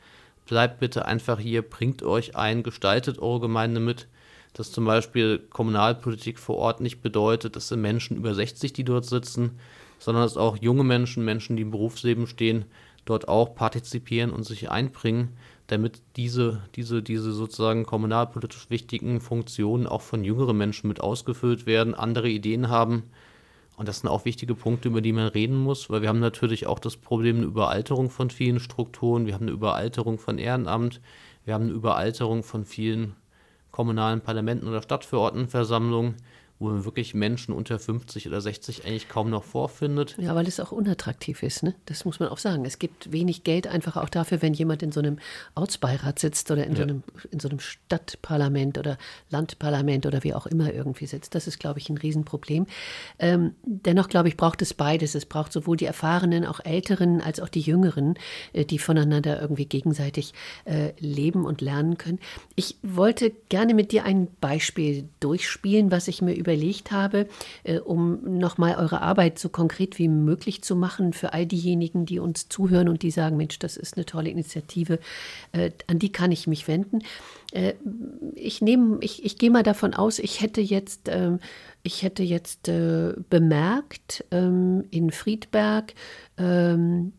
Bleibt 0.46 0.80
bitte 0.80 1.06
einfach 1.06 1.40
hier, 1.40 1.62
bringt 1.62 2.04
euch 2.04 2.36
ein, 2.36 2.62
gestaltet 2.62 3.20
eure 3.20 3.40
Gemeinde 3.40 3.80
mit. 3.80 4.08
Dass 4.54 4.72
zum 4.72 4.86
Beispiel 4.86 5.40
Kommunalpolitik 5.50 6.40
vor 6.40 6.58
Ort 6.58 6.82
nicht 6.82 7.02
bedeutet, 7.02 7.56
das 7.56 7.70
sind 7.70 7.82
Menschen 7.82 8.18
über 8.18 8.34
60, 8.34 8.74
die 8.74 8.84
dort 8.84 9.06
sitzen, 9.06 9.60
sondern 9.98 10.24
dass 10.24 10.36
auch 10.36 10.58
junge 10.58 10.84
Menschen, 10.84 11.24
Menschen, 11.24 11.56
die 11.56 11.62
im 11.62 11.72
Berufsleben 11.72 12.28
stehen, 12.28 12.66
dort 13.06 13.30
auch 13.30 13.56
partizipieren 13.56 14.32
und 14.32 14.44
sich 14.44 14.70
einbringen 14.70 15.38
damit 15.68 16.02
diese, 16.16 16.62
diese, 16.76 17.04
diese 17.04 17.34
sozusagen 17.34 17.86
kommunalpolitisch 17.86 18.70
wichtigen 18.70 19.20
Funktionen 19.20 19.86
auch 19.86 20.02
von 20.02 20.24
jüngeren 20.24 20.58
Menschen 20.58 20.88
mit 20.88 21.02
ausgefüllt 21.02 21.66
werden, 21.66 21.94
andere 21.94 22.30
Ideen 22.30 22.70
haben. 22.70 23.04
Und 23.76 23.88
das 23.88 24.00
sind 24.00 24.10
auch 24.10 24.26
wichtige 24.26 24.56
Punkte, 24.56 24.88
über 24.88 25.02
die 25.02 25.14
man 25.14 25.28
reden 25.28 25.58
muss, 25.58 25.90
weil 25.90 26.02
wir 26.02 26.10
haben 26.10 26.20
natürlich 26.20 26.66
auch 26.66 26.80
das 26.80 26.98
Problem 26.98 27.38
eine 27.38 27.46
Überalterung 27.46 28.10
von 28.10 28.30
vielen 28.30 28.60
Strukturen, 28.60 29.28
wir 29.28 29.36
haben 29.36 29.44
eine 29.44 29.52
Überalterung 29.52 30.18
von 30.18 30.40
Ehrenamt, 30.40 31.00
wir 31.46 31.54
haben 31.54 31.66
eine 31.66 31.74
Überalterung 31.74 32.44
von 32.44 32.66
vielen 32.66 33.16
kommunalen 33.72 34.22
Parlamenten 34.22 34.68
oder 34.68 34.82
Stadtverordnetenversammlungen 34.82 36.16
wo 36.60 36.70
man 36.70 36.86
wirklich 36.86 37.14
Menschen 37.14 37.54
unter 37.54 37.78
50 37.78 38.28
oder 38.28 38.42
60 38.42 38.86
eigentlich 38.86 39.08
kaum 39.10 39.30
noch 39.30 39.44
vorfindet. 39.44 40.16
Ja, 40.18 40.34
weil 40.34 40.48
es 40.48 40.60
auch 40.60 40.72
unattraktiv 40.72 41.44
ist, 41.44 41.62
ne? 41.62 41.76
Das 41.86 42.04
muss 42.04 42.20
man 42.20 42.30
auch 42.30 42.40
sagen. 42.40 42.66
Es 42.66 42.80
gibt 42.80 43.12
wenig 43.12 43.44
Geld 43.44 43.68
einfach 43.68 43.96
auch 43.96 44.10
dafür, 44.10 44.42
wenn 44.42 44.54
jemand 44.54 44.82
in 44.82 44.92
so 44.92 45.00
einem 45.00 45.20
Ortsbeirat 45.54 46.18
sitzt 46.18 46.50
oder 46.50 46.66
in, 46.66 46.72
ja. 46.72 46.78
so, 46.78 46.84
einem, 46.84 47.04
in 47.30 47.40
so 47.40 47.48
einem 47.50 47.60
Stadtparlament 47.60 48.80
oder 48.80 48.98
Landparlament 49.30 50.08
oder 50.08 50.24
wie 50.24 50.34
auch 50.34 50.48
immer 50.48 50.74
irgendwie 50.74 51.06
sitzt. 51.06 51.36
Das 51.36 51.46
ist, 51.46 51.60
glaube 51.60 51.78
ich, 51.78 51.90
ein 51.90 51.98
Riesenproblem. 51.98 52.66
Ähm, 53.20 53.54
dennoch, 53.64 54.10
glaube 54.10 54.30
ich, 54.30 54.38
braucht 54.38 54.64
es 54.64 54.74
beides. 54.74 55.14
Es 55.14 55.26
braucht 55.26 55.54
sowohl 55.54 55.78
die 55.78 55.86
Erfahrenen, 55.86 56.44
auch 56.44 56.60
Älteren, 56.64 57.22
als 57.22 57.40
auch 57.40 57.50
die 57.50 57.62
Jüngeren, 57.62 58.16
äh, 58.54 58.66
die 58.66 58.80
voneinander 58.80 59.40
irgendwie 59.40 59.66
gegenseitig 59.66 60.34
äh, 60.66 60.94
leben 61.00 61.46
und 61.46 61.62
lernen 61.62 62.00
können. 62.00 62.18
Ich 62.56 62.78
wollte 62.82 63.32
gerne 63.50 63.76
mit 63.76 63.92
dir 63.92 64.06
ein 64.06 64.28
Beispiel 64.42 65.08
durchspielen, 65.20 65.92
was 65.92 66.08
ich 66.08 66.24
mir 66.24 66.34
über 66.34 66.47
überlegt 66.48 66.92
habe, 66.92 67.28
äh, 67.64 67.80
um 67.80 68.40
nochmal 68.40 68.76
eure 68.78 69.02
Arbeit 69.02 69.38
so 69.38 69.50
konkret 69.50 70.00
wie 70.00 70.08
möglich 70.08 70.62
zu 70.62 70.78
machen 70.78 71.12
für 71.12 71.34
all 71.34 71.46
diejenigen, 71.46 72.06
die 72.06 72.20
uns 72.20 72.48
zuhören 72.48 72.88
und 72.88 73.04
die 73.04 73.12
sagen, 73.12 73.36
Mensch, 73.36 73.60
das 73.60 73.76
ist 73.76 73.98
eine 73.98 74.06
tolle 74.06 74.30
Initiative, 74.30 75.00
äh, 75.52 75.72
an 75.88 76.00
die 76.00 76.12
kann 76.12 76.32
ich 76.32 76.48
mich 76.48 76.70
wenden. 76.70 77.00
Äh, 77.52 77.74
ich 78.34 78.62
nehme, 78.62 79.00
ich, 79.02 79.26
ich 79.26 79.38
gehe 79.38 79.52
mal 79.52 79.64
davon 79.64 79.94
aus, 79.94 80.20
ich 80.20 80.42
hätte 80.42 80.62
jetzt, 80.62 81.10
ähm, 81.10 81.40
ich 81.84 82.02
hätte 82.02 82.24
jetzt 82.24 82.70
äh, 82.70 83.14
bemerkt 83.30 84.24
ähm, 84.32 84.86
in 84.90 85.12
Friedberg, 85.12 85.94
ähm, 86.38 87.12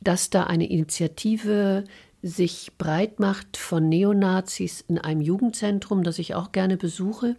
dass 0.00 0.30
da 0.30 0.44
eine 0.44 0.70
Initiative 0.70 1.82
sich 2.22 2.72
breit 2.78 3.20
macht 3.20 3.56
von 3.56 3.88
Neonazis 3.88 4.84
in 4.88 4.98
einem 4.98 5.20
Jugendzentrum, 5.20 6.02
das 6.02 6.18
ich 6.18 6.34
auch 6.34 6.52
gerne 6.52 6.76
besuche. 6.76 7.36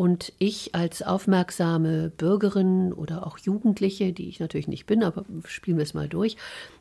Und 0.00 0.32
ich 0.38 0.74
als 0.74 1.02
aufmerksame 1.02 2.08
Bürgerin 2.08 2.94
oder 2.94 3.26
auch 3.26 3.36
Jugendliche, 3.36 4.14
die 4.14 4.30
ich 4.30 4.40
natürlich 4.40 4.66
nicht 4.66 4.86
bin, 4.86 5.04
aber 5.04 5.26
spielen 5.44 5.76
wir 5.76 5.82
es 5.82 5.92
mal 5.92 6.08
durch, 6.08 6.38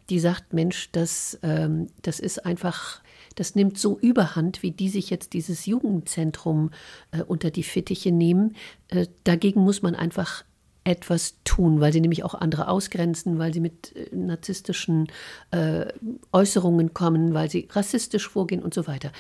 die 0.10 0.21
sagt, 0.21 0.53
Mensch, 0.53 0.89
das, 0.93 1.38
ähm, 1.43 1.88
das 2.01 2.21
ist 2.21 2.45
einfach, 2.45 3.01
das 3.36 3.55
nimmt 3.55 3.77
so 3.77 3.99
überhand, 3.99 4.63
wie 4.63 4.71
die 4.71 4.88
sich 4.88 5.10
jetzt 5.10 5.34
dieses 5.34 5.65
Jugendzentrum 5.65 6.71
äh, 7.12 7.21
unter 7.21 7.51
die 7.51 7.63
Fittiche 7.63 8.13
nehmen. 8.13 8.55
Äh, 8.88 9.08
dagegen 9.25 9.60
muss 9.60 9.82
man 9.82 9.95
einfach 9.95 10.45
etwas 10.86 11.36
tun, 11.43 11.82
weil 11.82 11.91
sie 11.91 11.99
nämlich 11.99 12.23
auch 12.23 12.36
andere 12.36 12.69
ausgrenzen, 12.69 13.38
weil 13.38 13.53
sie 13.53 13.60
mit 13.60 13.93
äh, 13.97 14.15
narzisstischen 14.15 15.08
äh, 15.51 15.88
Äußerungen 16.32 16.93
kommen, 16.93 17.34
weil 17.34 17.51
sie 17.51 17.67
rassistisch 17.69 18.29
vorgehen 18.29 18.63
und 18.63 18.73
so 18.73 18.88
weiter. 18.88 19.12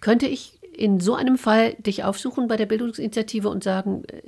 Könnte 0.00 0.28
ich 0.28 0.59
in 0.80 0.98
so 0.98 1.14
einem 1.14 1.36
Fall 1.36 1.74
dich 1.74 2.04
aufsuchen 2.04 2.48
bei 2.48 2.56
der 2.56 2.64
Bildungsinitiative 2.64 3.50
und 3.50 3.62
sagen, 3.62 4.04
äh, 4.08 4.22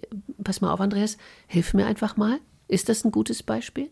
pass 0.44 0.60
mal 0.60 0.70
auf, 0.70 0.80
Andreas, 0.80 1.16
hilf 1.46 1.72
mir 1.72 1.86
einfach 1.86 2.18
mal? 2.18 2.40
Ist 2.68 2.90
das 2.90 3.04
ein 3.04 3.10
gutes 3.10 3.42
Beispiel? 3.42 3.88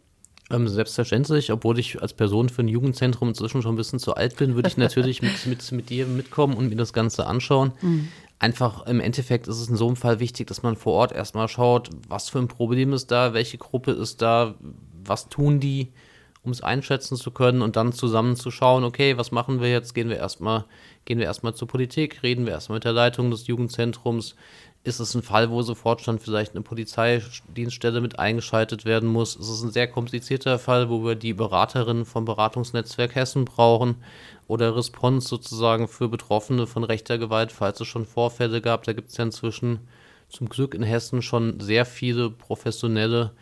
Ähm, 0.51 0.69
selbstverständlich, 0.69 1.53
obwohl 1.53 1.79
ich 1.79 2.03
als 2.03 2.13
Person 2.13 2.51
für 2.51 2.63
ein 2.63 2.69
Jugendzentrum 2.69 3.29
inzwischen 3.29 3.63
schon 3.63 3.75
ein 3.75 3.77
bisschen 3.77 3.99
zu 3.99 4.15
alt 4.15 4.37
bin, 4.37 4.57
würde 4.57 4.69
ich 4.69 4.77
natürlich 4.77 5.23
mit, 5.23 5.47
mit, 5.47 5.73
mit 5.73 5.89
dir 5.89 6.07
mitkommen 6.07 6.55
und 6.55 6.69
mir 6.69 6.77
das 6.77 6.93
Ganze 6.93 7.27
anschauen. 7.27 7.73
Mhm. 7.81 8.09
Einfach 8.39 8.87
im 8.87 9.01
Endeffekt 9.01 9.49
ist 9.49 9.59
es 9.59 9.69
in 9.69 9.77
so 9.77 9.87
einem 9.87 9.97
Fall 9.97 10.21
wichtig, 10.21 10.47
dass 10.47 10.63
man 10.63 10.77
vor 10.77 10.95
Ort 10.95 11.13
erstmal 11.13 11.49
schaut, 11.49 11.89
was 12.09 12.29
für 12.29 12.41
ein 12.41 12.49
Problem 12.49 12.93
ist 12.93 13.11
da, 13.11 13.33
welche 13.33 13.57
Gruppe 13.57 13.93
ist 13.93 14.21
da, 14.21 14.55
was 15.05 15.29
tun 15.31 15.61
die, 15.61 15.93
um 16.43 16.51
es 16.53 16.63
einschätzen 16.63 17.17
zu 17.17 17.31
können 17.31 17.63
und 17.63 17.77
dann 17.77 17.93
zusammen 17.93 18.37
zu 18.37 18.51
schauen, 18.51 18.85
okay, 18.85 19.17
was 19.17 19.31
machen 19.31 19.61
wir 19.61 19.71
jetzt? 19.71 19.95
Gehen 19.95 20.09
wir 20.09 20.17
erstmal, 20.17 20.65
gehen 21.05 21.19
wir 21.19 21.27
erstmal 21.27 21.55
zur 21.55 21.69
Politik, 21.69 22.23
reden 22.23 22.47
wir 22.47 22.53
erstmal 22.53 22.77
mit 22.77 22.85
der 22.85 22.93
Leitung 22.93 23.31
des 23.31 23.47
Jugendzentrums. 23.47 24.37
Ist 24.83 24.99
es 24.99 25.15
ein 25.15 25.23
Fall, 25.23 25.51
wo 25.51 25.61
sofort 25.61 26.01
schon 26.01 26.19
vielleicht 26.19 26.53
eine 26.53 26.63
Polizeidienststelle 26.63 28.01
mit 28.01 28.19
eingeschaltet 28.19 28.87
werden 28.87 29.11
muss? 29.11 29.37
Ist 29.37 29.51
es 29.51 29.63
ein 29.63 29.73
sehr 29.73 29.89
komplizierter 29.89 30.59
Fall, 30.59 30.89
wo 30.89 31.05
wir 31.05 31.17
die 31.17 31.35
Beraterin 31.35 32.07
vom 32.07 32.25
Beratungsnetzwerk 32.25 33.15
Hessen 33.15 33.45
brauchen 33.45 33.97
oder 34.49 34.75
Response 34.75 35.29
sozusagen 35.29 35.87
für 35.87 36.09
Betroffene 36.09 36.67
von 36.67 36.85
rechter 36.85 37.19
Gewalt, 37.19 37.53
falls 37.53 37.81
es 37.81 37.89
schon 37.89 38.07
Vorfälle 38.07 38.63
gab? 38.63 38.85
Da 38.85 38.95
gibt 38.95 39.11
es 39.11 39.19
ja 39.19 39.25
inzwischen 39.25 39.81
zum 40.31 40.49
Glück 40.49 40.75
in 40.75 40.83
Hessen 40.83 41.21
schon 41.21 41.61
sehr 41.61 41.85
viele 41.85 42.31
professionelle 42.31 43.33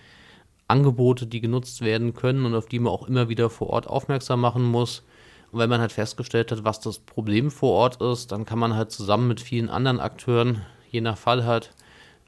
Angebote, 0.67 1.27
die 1.27 1.41
genutzt 1.41 1.83
werden 1.83 2.15
können 2.15 2.47
und 2.47 2.55
auf 2.55 2.67
die 2.67 2.79
man 2.79 2.93
auch 2.93 3.07
immer 3.07 3.29
wieder 3.29 3.49
vor 3.49 3.71
Ort 3.71 3.87
aufmerksam 3.87 4.41
machen 4.41 4.65
muss. 4.65 5.05
Und 5.51 5.59
wenn 5.59 5.71
man 5.71 5.81
halt 5.81 5.93
festgestellt 5.93 6.53
hat, 6.53 6.65
was 6.65 6.81
das 6.81 6.99
Problem 6.99 7.51
vor 7.51 7.73
Ort 7.73 8.03
ist, 8.03 8.33
dann 8.33 8.45
kann 8.45 8.59
man 8.59 8.75
halt 8.75 8.91
zusammen 8.91 9.29
mit 9.29 9.41
vielen 9.41 9.71
anderen 9.71 10.01
Akteuren, 10.01 10.63
je 10.91 11.01
nach 11.01 11.17
Fall 11.17 11.45
halt, 11.45 11.73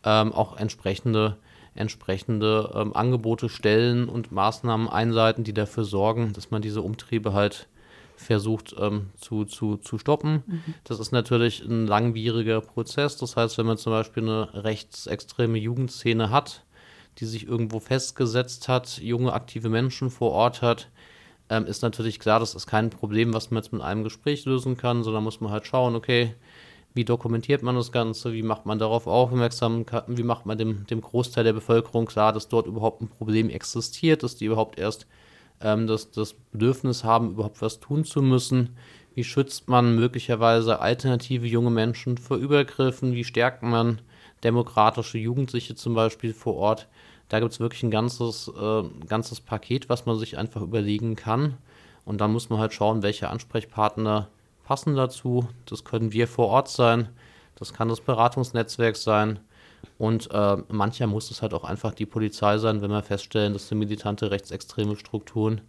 ähm, 0.05 0.33
auch 0.33 0.57
entsprechende, 0.57 1.37
entsprechende 1.75 2.73
ähm, 2.75 2.97
Angebote 2.97 3.49
stellen 3.49 4.09
und 4.09 4.33
Maßnahmen 4.33 4.89
einleiten, 4.89 5.45
die 5.45 5.53
dafür 5.53 5.85
sorgen, 5.85 6.33
dass 6.33 6.51
man 6.51 6.63
diese 6.63 6.83
Umtriebe 6.83 7.35
halt 7.35 7.69
versucht 8.17 8.75
ähm, 8.79 9.11
zu, 9.19 9.45
zu, 9.45 9.77
zu 9.77 9.99
stoppen. 9.99 10.43
Mhm. 10.47 10.75
Das 10.85 11.01
ist 11.01 11.11
natürlich 11.11 11.63
ein 11.65 11.87
langwieriger 11.87 12.61
Prozess. 12.61 13.17
Das 13.17 13.37
heißt, 13.37 13.57
wenn 13.59 13.67
man 13.67 13.79
zum 13.79 13.93
Beispiel 13.93 14.23
eine 14.23 14.65
rechtsextreme 14.65 15.59
Jugendszene 15.59 16.31
hat, 16.31 16.65
die 17.19 17.25
sich 17.25 17.47
irgendwo 17.47 17.81
festgesetzt 17.81 18.69
hat, 18.69 18.99
junge 18.99 19.33
aktive 19.33 19.69
Menschen 19.69 20.11
vor 20.11 20.33
Ort 20.33 20.63
hat, 20.63 20.89
ähm, 21.51 21.67
ist 21.67 21.83
natürlich 21.83 22.19
klar, 22.19 22.41
das 22.41 22.55
ist 22.55 22.67
kein 22.67 22.89
Problem, 22.89 23.35
was 23.35 23.51
man 23.51 23.63
jetzt 23.63 23.73
mit 23.73 23.83
einem 23.83 24.05
Gespräch 24.05 24.47
lösen 24.47 24.77
kann, 24.77 25.05
sondern 25.05 25.25
muss 25.25 25.41
man 25.41 25.53
halt 25.53 25.67
schauen, 25.67 25.95
okay, 25.95 26.35
wie 26.95 27.05
dokumentiert 27.05 27.63
man 27.63 27.77
das 27.77 27.93
Ganze, 27.93 28.33
wie 28.33 28.43
macht 28.43 28.67
man 28.67 28.79
darauf 28.79 29.07
aufmerksam, 29.07 29.85
wie 30.07 30.23
macht 30.23 30.47
man 30.47 30.57
dem, 30.57 30.87
dem 30.87 31.01
Großteil 31.03 31.45
der 31.45 31.53
Bevölkerung 31.53 32.07
klar, 32.07 32.33
dass 32.33 32.49
dort 32.49 32.67
überhaupt 32.67 33.03
ein 33.03 33.09
Problem 33.09 33.51
existiert, 33.51 34.23
dass 34.23 34.37
die 34.37 34.47
überhaupt 34.47 34.79
erst 34.79 35.07
ähm, 35.61 35.87
das, 35.87 36.11
das 36.11 36.35
Bedürfnis 36.53 37.05
haben, 37.05 37.33
überhaupt 37.33 37.61
was 37.61 37.81
tun 37.81 38.05
zu 38.05 38.23
müssen. 38.23 38.77
Wie 39.15 39.25
schützt 39.25 39.69
man 39.69 39.95
möglicherweise 39.95 40.81
alternative 40.81 41.47
junge 41.47 41.71
Menschen 41.71 42.17
vor 42.17 42.39
Übergriffen? 42.39 43.15
Wie 43.15 43.25
stärkt 43.25 43.63
man 43.63 44.01
demokratische 44.43 45.19
Jugendliche 45.19 45.75
zum 45.75 45.95
Beispiel 45.95 46.33
vor 46.33 46.57
Ort. 46.57 46.89
Da 47.31 47.39
gibt 47.41 47.53
es 47.53 47.61
wirklich 47.61 47.85
ein 47.85 47.91
ganzes, 47.91 48.49
äh, 48.49 48.83
ganzes 49.07 49.41
Paket, 49.41 49.89
was 49.89 50.05
man 50.05 50.19
sich 50.19 50.37
einfach 50.37 50.61
überlegen 50.61 51.17
kann. 51.17 51.57
Und 52.05 52.21
dann 52.21 52.33
muss 52.33 52.51
man 52.51 52.59
halt 52.59 52.75
schauen, 52.75 53.03
welche 53.03 53.29
Ansprechpartner 53.29 54.29
passen 54.65 54.97
dazu. 54.97 55.49
Das 55.65 55.85
können 55.85 56.13
wir 56.13 56.27
vor 56.27 56.49
Ort 56.49 56.69
sein, 56.69 57.09
das 57.55 57.73
kann 57.73 57.89
das 57.89 58.01
Beratungsnetzwerk 58.01 58.97
sein. 58.97 59.39
Und 59.97 60.29
äh, 60.33 60.57
mancher 60.69 61.07
muss 61.07 61.31
es 61.31 61.41
halt 61.41 61.55
auch 61.55 61.65
einfach 61.65 61.95
die 61.95 62.07
Polizei 62.07 62.59
sein, 62.59 62.83
wenn 62.83 62.91
wir 62.91 63.03
feststellen, 63.03 63.53
das 63.53 63.69
sind 63.69 63.79
militante 63.79 64.31
rechtsextreme 64.31 64.97
Strukturen. 64.97 65.61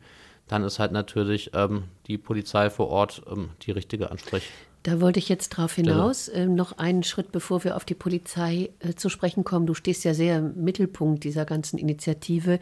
Dann 0.48 0.64
ist 0.64 0.80
halt 0.80 0.92
natürlich 0.92 1.52
ähm, 1.54 1.84
die 2.08 2.18
Polizei 2.18 2.70
vor 2.70 2.90
Ort 2.90 3.22
ähm, 3.30 3.50
die 3.62 3.72
richtige 3.72 4.10
Ansprechpartner. 4.10 4.71
Da 4.84 5.00
wollte 5.00 5.20
ich 5.20 5.30
jetzt 5.30 5.50
drauf 5.50 5.76
hinaus. 5.76 6.28
Äh, 6.28 6.48
noch 6.48 6.78
einen 6.78 7.04
Schritt, 7.04 7.32
bevor 7.32 7.64
wir 7.64 7.76
auf 7.76 7.86
die 7.86 7.94
Polizei 7.94 8.72
äh, 8.80 8.94
zu 8.96 9.10
sprechen 9.10 9.44
kommen. 9.44 9.68
Du 9.68 9.76
stehst 9.76 10.04
ja 10.04 10.14
sehr 10.14 10.40
im 10.40 10.64
Mittelpunkt 10.64 11.24
dieser 11.24 11.46
ganzen 11.46 11.78
Initiative. 11.78 12.60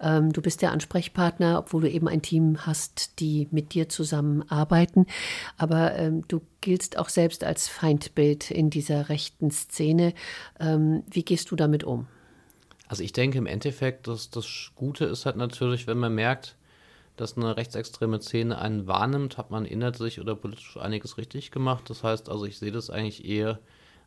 Ähm, 0.00 0.32
du 0.32 0.42
bist 0.42 0.60
der 0.60 0.72
Ansprechpartner, 0.72 1.58
obwohl 1.58 1.82
du 1.82 1.90
eben 1.90 2.08
ein 2.08 2.20
Team 2.20 2.66
hast, 2.66 3.20
die 3.20 3.48
mit 3.50 3.72
dir 3.72 3.88
zusammenarbeiten. 3.88 5.06
Aber 5.56 5.96
ähm, 5.96 6.24
du 6.28 6.42
giltst 6.60 6.98
auch 6.98 7.08
selbst 7.08 7.42
als 7.42 7.68
Feindbild 7.68 8.50
in 8.50 8.68
dieser 8.68 9.08
rechten 9.08 9.50
Szene. 9.50 10.12
Ähm, 10.60 11.04
wie 11.10 11.24
gehst 11.24 11.50
du 11.50 11.56
damit 11.56 11.84
um? 11.84 12.06
Also 12.86 13.02
ich 13.02 13.14
denke 13.14 13.38
im 13.38 13.46
Endeffekt, 13.46 14.06
dass 14.08 14.28
das 14.28 14.72
Gute 14.74 15.06
ist 15.06 15.24
halt 15.24 15.36
natürlich, 15.36 15.86
wenn 15.86 15.96
man 15.96 16.14
merkt, 16.14 16.56
dass 17.16 17.36
eine 17.36 17.56
rechtsextreme 17.56 18.20
Szene 18.20 18.58
einen 18.58 18.86
wahrnimmt, 18.86 19.38
hat 19.38 19.50
man 19.50 19.64
inhaltlich 19.64 20.20
oder 20.20 20.34
politisch 20.34 20.76
einiges 20.76 21.18
richtig 21.18 21.50
gemacht. 21.50 21.88
Das 21.90 22.02
heißt 22.02 22.28
also, 22.28 22.44
ich 22.44 22.58
sehe 22.58 22.72
das 22.72 22.90
eigentlich 22.90 23.24
eher 23.24 23.58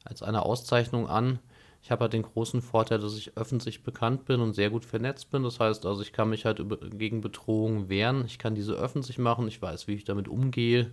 als 0.03 0.23
eine 0.23 0.43
Auszeichnung 0.43 1.07
an. 1.07 1.39
Ich 1.83 1.91
habe 1.91 2.01
halt 2.01 2.13
den 2.13 2.23
großen 2.23 2.63
Vorteil, 2.63 2.97
dass 2.97 3.15
ich 3.15 3.37
öffentlich 3.37 3.83
bekannt 3.83 4.25
bin 4.25 4.41
und 4.41 4.53
sehr 4.53 4.71
gut 4.71 4.85
vernetzt 4.85 5.29
bin. 5.29 5.43
Das 5.43 5.59
heißt 5.59 5.85
also, 5.85 6.01
ich 6.01 6.13
kann 6.13 6.29
mich 6.29 6.45
halt 6.45 6.59
über, 6.59 6.77
gegen 6.77 7.21
Bedrohungen 7.21 7.89
wehren. 7.89 8.25
Ich 8.25 8.39
kann 8.39 8.55
diese 8.55 8.73
öffentlich 8.73 9.19
machen. 9.19 9.47
Ich 9.47 9.61
weiß, 9.61 9.87
wie 9.87 9.93
ich 9.93 10.03
damit 10.03 10.27
umgehe. 10.27 10.91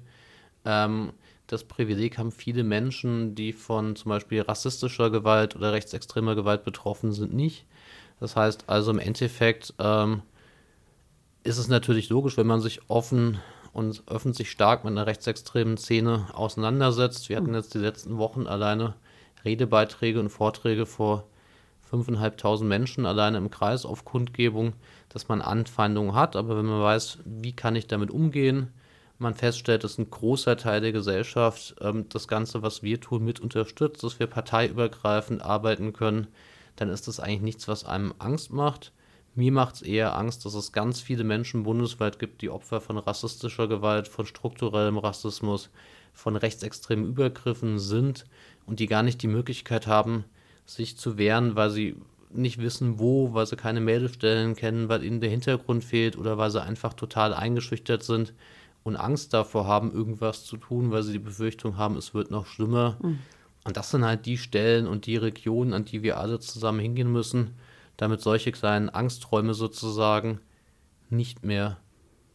Ähm, 0.66 1.12
das 1.46 1.64
Privileg 1.64 2.18
haben 2.18 2.30
viele 2.30 2.62
Menschen, 2.62 3.34
die 3.34 3.52
von 3.52 3.96
zum 3.96 4.10
Beispiel 4.10 4.42
rassistischer 4.42 5.10
Gewalt 5.10 5.56
oder 5.56 5.72
rechtsextremer 5.72 6.34
Gewalt 6.34 6.64
betroffen 6.64 7.12
sind, 7.12 7.32
nicht. 7.32 7.66
Das 8.20 8.36
heißt 8.36 8.68
also 8.68 8.90
im 8.90 8.98
Endeffekt 8.98 9.74
ähm, 9.78 10.22
ist 11.44 11.58
es 11.58 11.68
natürlich 11.68 12.08
logisch, 12.08 12.36
wenn 12.36 12.46
man 12.46 12.60
sich 12.60 12.80
offen 12.88 13.40
und 13.72 14.02
öffentlich 14.06 14.50
stark 14.50 14.84
mit 14.84 14.92
einer 14.92 15.06
rechtsextremen 15.06 15.76
Szene 15.76 16.26
auseinandersetzt. 16.34 17.28
Wir 17.28 17.36
hatten 17.36 17.48
hm. 17.48 17.54
jetzt 17.54 17.74
die 17.74 17.78
letzten 17.78 18.18
Wochen 18.18 18.46
alleine 18.46 18.94
Redebeiträge 19.44 20.20
und 20.20 20.28
Vorträge 20.28 20.86
vor 20.86 21.26
5.500 21.90 22.64
Menschen 22.64 23.06
alleine 23.06 23.38
im 23.38 23.50
Kreis 23.50 23.84
auf 23.84 24.04
Kundgebung, 24.04 24.72
dass 25.08 25.28
man 25.28 25.42
Anfeindungen 25.42 26.14
hat. 26.14 26.36
Aber 26.36 26.56
wenn 26.56 26.66
man 26.66 26.82
weiß, 26.82 27.18
wie 27.24 27.52
kann 27.52 27.76
ich 27.76 27.86
damit 27.86 28.10
umgehen, 28.10 28.72
man 29.18 29.34
feststellt, 29.34 29.84
dass 29.84 29.98
ein 29.98 30.10
großer 30.10 30.56
Teil 30.56 30.80
der 30.80 30.92
Gesellschaft 30.92 31.76
ähm, 31.80 32.06
das 32.08 32.28
Ganze, 32.28 32.62
was 32.62 32.82
wir 32.82 33.00
tun, 33.00 33.24
mit 33.24 33.40
unterstützt, 33.40 34.02
dass 34.02 34.18
wir 34.18 34.26
parteiübergreifend 34.26 35.42
arbeiten 35.42 35.92
können, 35.92 36.28
dann 36.76 36.88
ist 36.88 37.08
das 37.08 37.20
eigentlich 37.20 37.42
nichts, 37.42 37.68
was 37.68 37.84
einem 37.84 38.14
Angst 38.18 38.52
macht. 38.52 38.92
Mir 39.34 39.52
macht 39.52 39.76
es 39.76 39.82
eher 39.82 40.16
Angst, 40.16 40.44
dass 40.44 40.54
es 40.54 40.72
ganz 40.72 41.00
viele 41.00 41.24
Menschen 41.24 41.62
bundesweit 41.62 42.18
gibt, 42.18 42.42
die 42.42 42.50
Opfer 42.50 42.80
von 42.80 42.98
rassistischer 42.98 43.66
Gewalt, 43.66 44.08
von 44.08 44.26
strukturellem 44.26 44.98
Rassismus, 44.98 45.70
von 46.12 46.36
rechtsextremen 46.36 47.06
Übergriffen 47.06 47.78
sind 47.78 48.26
und 48.66 48.78
die 48.78 48.86
gar 48.86 49.02
nicht 49.02 49.22
die 49.22 49.28
Möglichkeit 49.28 49.86
haben, 49.86 50.24
sich 50.66 50.98
zu 50.98 51.16
wehren, 51.16 51.56
weil 51.56 51.70
sie 51.70 51.96
nicht 52.30 52.60
wissen, 52.60 52.98
wo, 52.98 53.32
weil 53.32 53.46
sie 53.46 53.56
keine 53.56 53.80
Meldestellen 53.80 54.54
kennen, 54.54 54.88
weil 54.88 55.02
ihnen 55.02 55.20
der 55.20 55.30
Hintergrund 55.30 55.84
fehlt 55.84 56.16
oder 56.16 56.38
weil 56.38 56.50
sie 56.50 56.62
einfach 56.62 56.94
total 56.94 57.34
eingeschüchtert 57.34 58.02
sind 58.02 58.34
und 58.84 58.96
Angst 58.96 59.32
davor 59.32 59.66
haben, 59.66 59.92
irgendwas 59.92 60.44
zu 60.44 60.56
tun, 60.56 60.90
weil 60.90 61.02
sie 61.02 61.12
die 61.12 61.18
Befürchtung 61.18 61.76
haben, 61.76 61.96
es 61.96 62.14
wird 62.14 62.30
noch 62.30 62.46
schlimmer. 62.46 62.98
Mhm. 63.02 63.18
Und 63.64 63.76
das 63.76 63.90
sind 63.90 64.04
halt 64.04 64.26
die 64.26 64.38
Stellen 64.38 64.86
und 64.86 65.06
die 65.06 65.16
Regionen, 65.16 65.72
an 65.72 65.84
die 65.84 66.02
wir 66.02 66.18
alle 66.18 66.40
zusammen 66.40 66.80
hingehen 66.80 67.12
müssen, 67.12 67.54
damit 68.02 68.20
solche 68.20 68.50
kleinen 68.50 68.90
Angsträume 68.90 69.54
sozusagen 69.54 70.40
nicht 71.08 71.44
mehr 71.44 71.76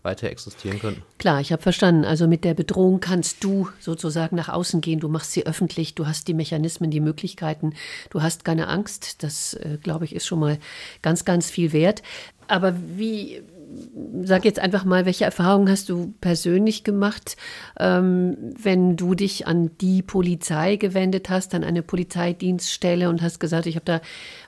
weiter 0.01 0.29
existieren 0.29 0.79
können. 0.79 1.03
Klar, 1.17 1.41
ich 1.41 1.51
habe 1.51 1.61
verstanden. 1.61 2.05
Also 2.05 2.25
mit 2.25 2.45
der 2.45 2.53
Bedrohung 2.53 3.01
kannst 3.01 3.43
du 3.43 3.67
sozusagen 3.77 4.37
nach 4.37 4.47
außen 4.47 4.79
gehen. 4.79 5.01
Du 5.01 5.09
machst 5.09 5.33
sie 5.33 5.45
öffentlich, 5.45 5.93
du 5.93 6.07
hast 6.07 6.29
die 6.29 6.33
Mechanismen, 6.33 6.89
die 6.89 7.01
Möglichkeiten. 7.01 7.73
Du 8.11 8.21
hast 8.21 8.45
keine 8.45 8.69
Angst. 8.69 9.23
Das, 9.23 9.55
äh, 9.55 9.77
glaube 9.83 10.05
ich, 10.05 10.15
ist 10.15 10.25
schon 10.25 10.39
mal 10.39 10.57
ganz, 11.01 11.25
ganz 11.25 11.49
viel 11.49 11.73
wert. 11.73 12.01
Aber 12.47 12.73
wie, 12.95 13.41
sag 14.23 14.45
jetzt 14.45 14.59
einfach 14.59 14.85
mal, 14.85 15.05
welche 15.05 15.25
Erfahrungen 15.25 15.69
hast 15.69 15.89
du 15.89 16.13
persönlich 16.21 16.83
gemacht, 16.85 17.35
ähm, 17.77 18.37
wenn 18.57 18.95
du 18.95 19.15
dich 19.15 19.47
an 19.47 19.71
die 19.81 20.01
Polizei 20.01 20.77
gewendet 20.77 21.29
hast, 21.29 21.53
an 21.53 21.65
eine 21.65 21.81
Polizeidienststelle 21.81 23.09
und 23.09 23.21
hast 23.21 23.39
gesagt, 23.39 23.65
ich 23.65 23.75
habe 23.75 23.85
da 23.85 24.01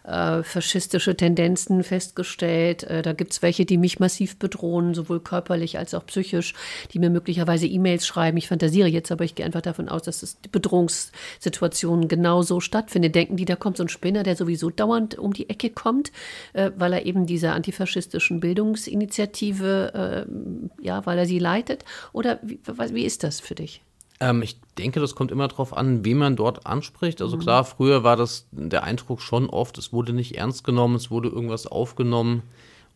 äh, 0.10 0.44
faschistische 0.44 1.16
Tendenzen 1.16 1.84
festgestellt. 1.84 2.84
Äh, 2.84 3.02
da 3.02 3.14
gibt 3.14 3.34
es 3.34 3.42
welche, 3.42 3.66
die 3.66 3.78
mich 3.78 4.00
massiv 4.00 4.38
bedrohen, 4.38 4.94
sowohl 4.94 5.20
körperlich 5.20 5.78
als 5.78 5.94
auch 5.94 6.06
psychisch, 6.06 6.54
die 6.92 7.00
mir 7.00 7.10
möglicherweise 7.10 7.68
E-Mails 7.68 8.06
schreiben. 8.06 8.38
Ich 8.38 8.48
fantasiere 8.48 8.88
jetzt, 8.88 9.12
aber 9.12 9.24
ich 9.24 9.36
gehe 9.36 9.46
einfach 9.46 9.62
davon 9.62 9.90
aus, 9.90 10.04
dass 10.04 10.24
es 10.24 10.42
die 10.42 10.50
Bedrohungssituation 10.50 12.08
genauso 12.08 12.60
stattfindet. 12.60 13.16
Denken 13.16 13.38
die, 13.38 13.46
da 13.46 13.56
kommt 13.56 13.78
so 13.78 13.84
ein 13.84 13.90
Spinner, 13.90 14.24
der 14.24 14.36
sowieso 14.36 14.70
dauernd 14.70 15.18
um 15.18 15.34
die 15.34 15.50
Ecke 15.50 15.70
kommt, 15.70 16.12
äh, 16.54 16.72
weil 16.76 16.94
er 16.94 17.06
eben 17.06 17.26
dieser 17.26 17.54
antifaschistischen 17.54 18.40
Bildungsinitiative, 18.40 20.26
äh, 20.28 20.84
ja, 20.84 21.06
weil 21.06 21.18
er 21.20 21.26
sie 21.26 21.40
leitet? 21.40 21.86
Oder 22.14 22.40
wie, 22.42 22.60
wie 22.66 23.06
ist 23.06 23.24
das 23.24 23.40
für 23.40 23.56
dich? 23.56 23.82
Ähm, 24.20 24.42
ich 24.42 24.60
denke, 24.78 25.00
das 25.00 25.16
kommt 25.16 25.32
immer 25.32 25.48
darauf 25.48 25.76
an, 25.76 26.04
wen 26.04 26.18
man 26.18 26.36
dort 26.36 26.66
anspricht. 26.66 27.22
Also 27.22 27.38
mhm. 27.38 27.42
klar, 27.42 27.64
früher 27.64 28.04
war 28.04 28.16
das 28.16 28.48
der 28.52 28.84
Eindruck 28.84 29.22
schon 29.22 29.50
oft, 29.50 29.78
es 29.78 29.94
wurde 29.94 30.14
nicht 30.14 30.36
ernst 30.38 30.64
genommen, 30.64 30.96
es 30.96 31.12
wurde 31.12 31.30
irgendwas 31.30 31.68
aufgenommen 31.68 32.44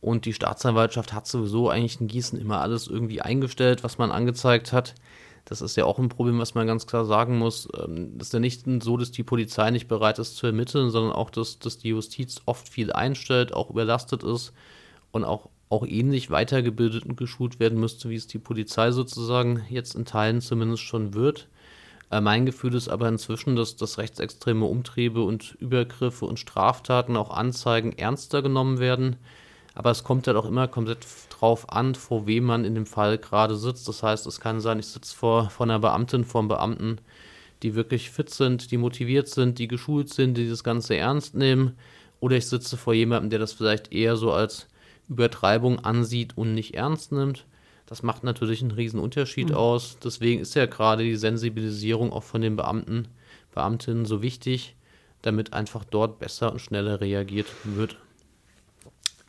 und 0.01 0.25
die 0.25 0.33
Staatsanwaltschaft 0.33 1.13
hat 1.13 1.27
sowieso 1.27 1.69
eigentlich 1.69 2.01
in 2.01 2.07
Gießen 2.07 2.39
immer 2.39 2.59
alles 2.59 2.87
irgendwie 2.87 3.21
eingestellt, 3.21 3.83
was 3.85 3.97
man 3.97 4.11
angezeigt 4.11 4.73
hat. 4.73 4.95
Das 5.45 5.61
ist 5.61 5.75
ja 5.75 5.85
auch 5.85 5.99
ein 5.99 6.09
Problem, 6.09 6.39
was 6.39 6.55
man 6.55 6.67
ganz 6.67 6.87
klar 6.87 7.05
sagen 7.05 7.37
muss. 7.37 7.67
Ähm, 7.81 8.17
das 8.17 8.27
ist 8.27 8.33
ja 8.33 8.39
nicht 8.39 8.65
so, 8.81 8.97
dass 8.97 9.11
die 9.11 9.23
Polizei 9.23 9.71
nicht 9.71 9.87
bereit 9.87 10.19
ist 10.19 10.35
zu 10.35 10.45
ermitteln, 10.45 10.89
sondern 10.89 11.13
auch, 11.13 11.29
dass, 11.29 11.59
dass 11.59 11.77
die 11.77 11.89
Justiz 11.89 12.41
oft 12.45 12.67
viel 12.67 12.91
einstellt, 12.91 13.53
auch 13.53 13.69
überlastet 13.69 14.23
ist 14.23 14.53
und 15.11 15.23
auch 15.23 15.49
auch 15.73 15.87
ähnlich 15.87 16.29
weitergebildet 16.29 17.03
und 17.03 17.17
geschult 17.17 17.59
werden 17.59 17.79
müsste, 17.79 18.09
wie 18.09 18.15
es 18.15 18.27
die 18.27 18.37
Polizei 18.37 18.91
sozusagen 18.91 19.63
jetzt 19.69 19.95
in 19.95 20.05
Teilen 20.05 20.39
zumindest 20.39 20.83
schon 20.83 21.15
wird. 21.15 21.47
Äh, 22.11 22.21
mein 22.21 22.45
Gefühl 22.45 22.75
ist 22.75 22.89
aber 22.89 23.09
inzwischen, 23.09 23.55
dass, 23.55 23.75
dass 23.75 23.97
rechtsextreme 23.97 24.65
Umtriebe 24.65 25.23
und 25.23 25.57
Übergriffe 25.59 26.25
und 26.25 26.39
Straftaten, 26.39 27.17
auch 27.17 27.31
Anzeigen 27.31 27.91
ernster 27.97 28.43
genommen 28.43 28.77
werden. 28.77 29.15
Aber 29.73 29.89
es 29.89 30.03
kommt 30.03 30.27
halt 30.27 30.37
auch 30.37 30.45
immer 30.45 30.67
komplett 30.67 31.07
drauf 31.31 31.71
an, 31.71 31.95
vor 31.95 32.27
wem 32.27 32.43
man 32.43 32.65
in 32.65 32.75
dem 32.75 32.85
Fall 32.85 33.17
gerade 33.17 33.55
sitzt. 33.55 33.87
Das 33.87 34.03
heißt, 34.03 34.27
es 34.27 34.39
kann 34.39 34.61
sein, 34.61 34.77
ich 34.77 34.85
sitze 34.85 35.15
vor, 35.15 35.49
vor 35.49 35.65
einer 35.65 35.79
Beamtin, 35.79 36.23
vor 36.23 36.41
einem 36.41 36.49
Beamten, 36.49 36.99
die 37.63 37.73
wirklich 37.73 38.11
fit 38.11 38.29
sind, 38.29 38.69
die 38.69 38.77
motiviert 38.77 39.27
sind, 39.27 39.57
die 39.57 39.67
geschult 39.67 40.13
sind, 40.13 40.37
die 40.37 40.47
das 40.47 40.63
Ganze 40.63 40.95
ernst 40.95 41.33
nehmen. 41.33 41.75
Oder 42.19 42.37
ich 42.37 42.45
sitze 42.45 42.77
vor 42.77 42.93
jemandem, 42.93 43.31
der 43.31 43.39
das 43.39 43.53
vielleicht 43.53 43.91
eher 43.91 44.17
so 44.17 44.31
als 44.31 44.67
Übertreibung 45.09 45.79
ansieht 45.79 46.37
und 46.37 46.53
nicht 46.53 46.75
ernst 46.75 47.11
nimmt. 47.11 47.45
Das 47.85 48.03
macht 48.03 48.23
natürlich 48.23 48.61
einen 48.61 48.71
riesen 48.71 48.99
Unterschied 48.99 49.49
mhm. 49.49 49.55
aus. 49.55 49.97
Deswegen 50.03 50.41
ist 50.41 50.55
ja 50.55 50.65
gerade 50.65 51.03
die 51.03 51.15
Sensibilisierung 51.15 52.11
auch 52.11 52.23
von 52.23 52.41
den 52.41 52.55
Beamten, 52.55 53.07
Beamtinnen 53.53 54.05
so 54.05 54.21
wichtig, 54.21 54.75
damit 55.21 55.53
einfach 55.53 55.83
dort 55.83 56.19
besser 56.19 56.51
und 56.51 56.59
schneller 56.59 57.01
reagiert 57.01 57.47
wird. 57.63 57.97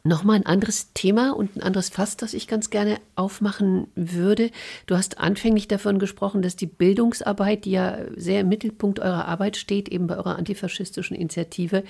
Nochmal 0.06 0.36
ein 0.36 0.44
anderes 0.44 0.92
Thema 0.92 1.34
und 1.34 1.56
ein 1.56 1.62
anderes 1.62 1.88
Fass, 1.88 2.18
das 2.18 2.34
ich 2.34 2.46
ganz 2.46 2.68
gerne 2.68 2.98
aufmachen 3.16 3.86
würde. 3.94 4.50
Du 4.84 4.96
hast 4.96 5.16
anfänglich 5.16 5.66
davon 5.66 5.98
gesprochen, 5.98 6.42
dass 6.42 6.56
die 6.56 6.66
Bildungsarbeit, 6.66 7.64
die 7.64 7.70
ja 7.70 8.00
sehr 8.14 8.42
im 8.42 8.50
Mittelpunkt 8.50 9.00
eurer 9.00 9.26
Arbeit 9.26 9.56
steht, 9.56 9.88
eben 9.88 10.06
bei 10.06 10.18
eurer 10.18 10.36
antifaschistischen 10.36 11.16
Initiative, 11.16 11.84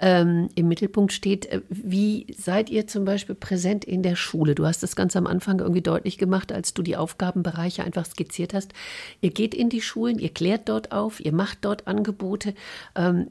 ähm, 0.00 0.48
im 0.56 0.66
Mittelpunkt 0.66 1.12
steht. 1.12 1.62
Wie 1.68 2.26
seid 2.36 2.68
ihr 2.68 2.88
zum 2.88 3.04
Beispiel 3.04 3.36
präsent 3.36 3.84
in 3.84 4.02
der 4.02 4.16
Schule? 4.16 4.56
Du 4.56 4.66
hast 4.66 4.82
das 4.82 4.96
ganz 4.96 5.14
am 5.14 5.28
Anfang 5.28 5.60
irgendwie 5.60 5.82
deutlich 5.82 6.18
gemacht, 6.18 6.50
als 6.50 6.74
du 6.74 6.82
die 6.82 6.96
Aufgabenbereiche 6.96 7.84
einfach 7.84 8.06
skizziert 8.06 8.54
hast. 8.54 8.72
Ihr 9.20 9.30
geht 9.30 9.54
in 9.54 9.68
die 9.68 9.82
Schulen, 9.82 10.18
ihr 10.18 10.30
klärt 10.30 10.68
dort 10.68 10.90
auf, 10.90 11.24
ihr 11.24 11.32
macht 11.32 11.58
dort 11.60 11.86
Angebote. 11.86 12.54
Ähm, 12.96 13.28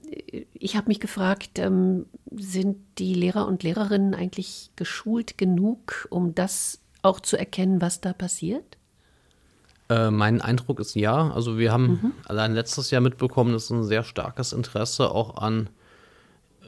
ich 0.53 0.77
habe 0.77 0.87
mich 0.87 1.01
gefragt, 1.01 1.59
ähm, 1.59 2.05
sind 2.33 2.77
die 3.01 3.15
Lehrer 3.15 3.47
und 3.47 3.63
Lehrerinnen 3.63 4.13
eigentlich 4.13 4.69
geschult 4.75 5.37
genug, 5.37 6.07
um 6.11 6.35
das 6.35 6.79
auch 7.01 7.19
zu 7.19 7.35
erkennen, 7.35 7.81
was 7.81 7.99
da 7.99 8.13
passiert? 8.13 8.77
Äh, 9.89 10.11
mein 10.11 10.39
Eindruck 10.39 10.79
ist 10.79 10.95
ja. 10.95 11.31
Also 11.31 11.57
wir 11.57 11.73
haben 11.73 11.87
mhm. 11.87 12.11
allein 12.25 12.53
letztes 12.53 12.91
Jahr 12.91 13.01
mitbekommen, 13.01 13.53
dass 13.53 13.65
es 13.65 13.69
ein 13.71 13.83
sehr 13.83 14.03
starkes 14.03 14.53
Interesse 14.53 15.09
auch 15.09 15.37
an 15.37 15.71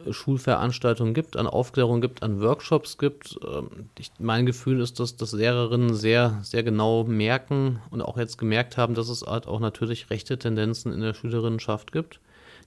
äh, 0.07 0.11
Schulveranstaltungen 0.11 1.13
gibt, 1.13 1.37
an 1.37 1.45
Aufklärung 1.45 2.01
gibt, 2.01 2.23
an 2.23 2.41
Workshops 2.41 2.97
gibt. 2.97 3.37
Ähm, 3.47 3.89
ich, 3.99 4.11
mein 4.17 4.47
Gefühl 4.47 4.81
ist, 4.81 4.99
dass, 4.99 5.15
dass 5.15 5.33
Lehrerinnen 5.33 5.93
sehr, 5.93 6.39
sehr 6.41 6.63
genau 6.63 7.03
merken 7.03 7.79
und 7.91 8.01
auch 8.01 8.17
jetzt 8.17 8.39
gemerkt 8.39 8.75
haben, 8.75 8.95
dass 8.95 9.07
es 9.07 9.21
halt 9.21 9.47
auch 9.47 9.59
natürlich 9.59 10.09
rechte 10.09 10.39
Tendenzen 10.39 10.91
in 10.91 11.01
der 11.01 11.13
Schülerinnenschaft 11.13 11.91
gibt. 11.91 12.19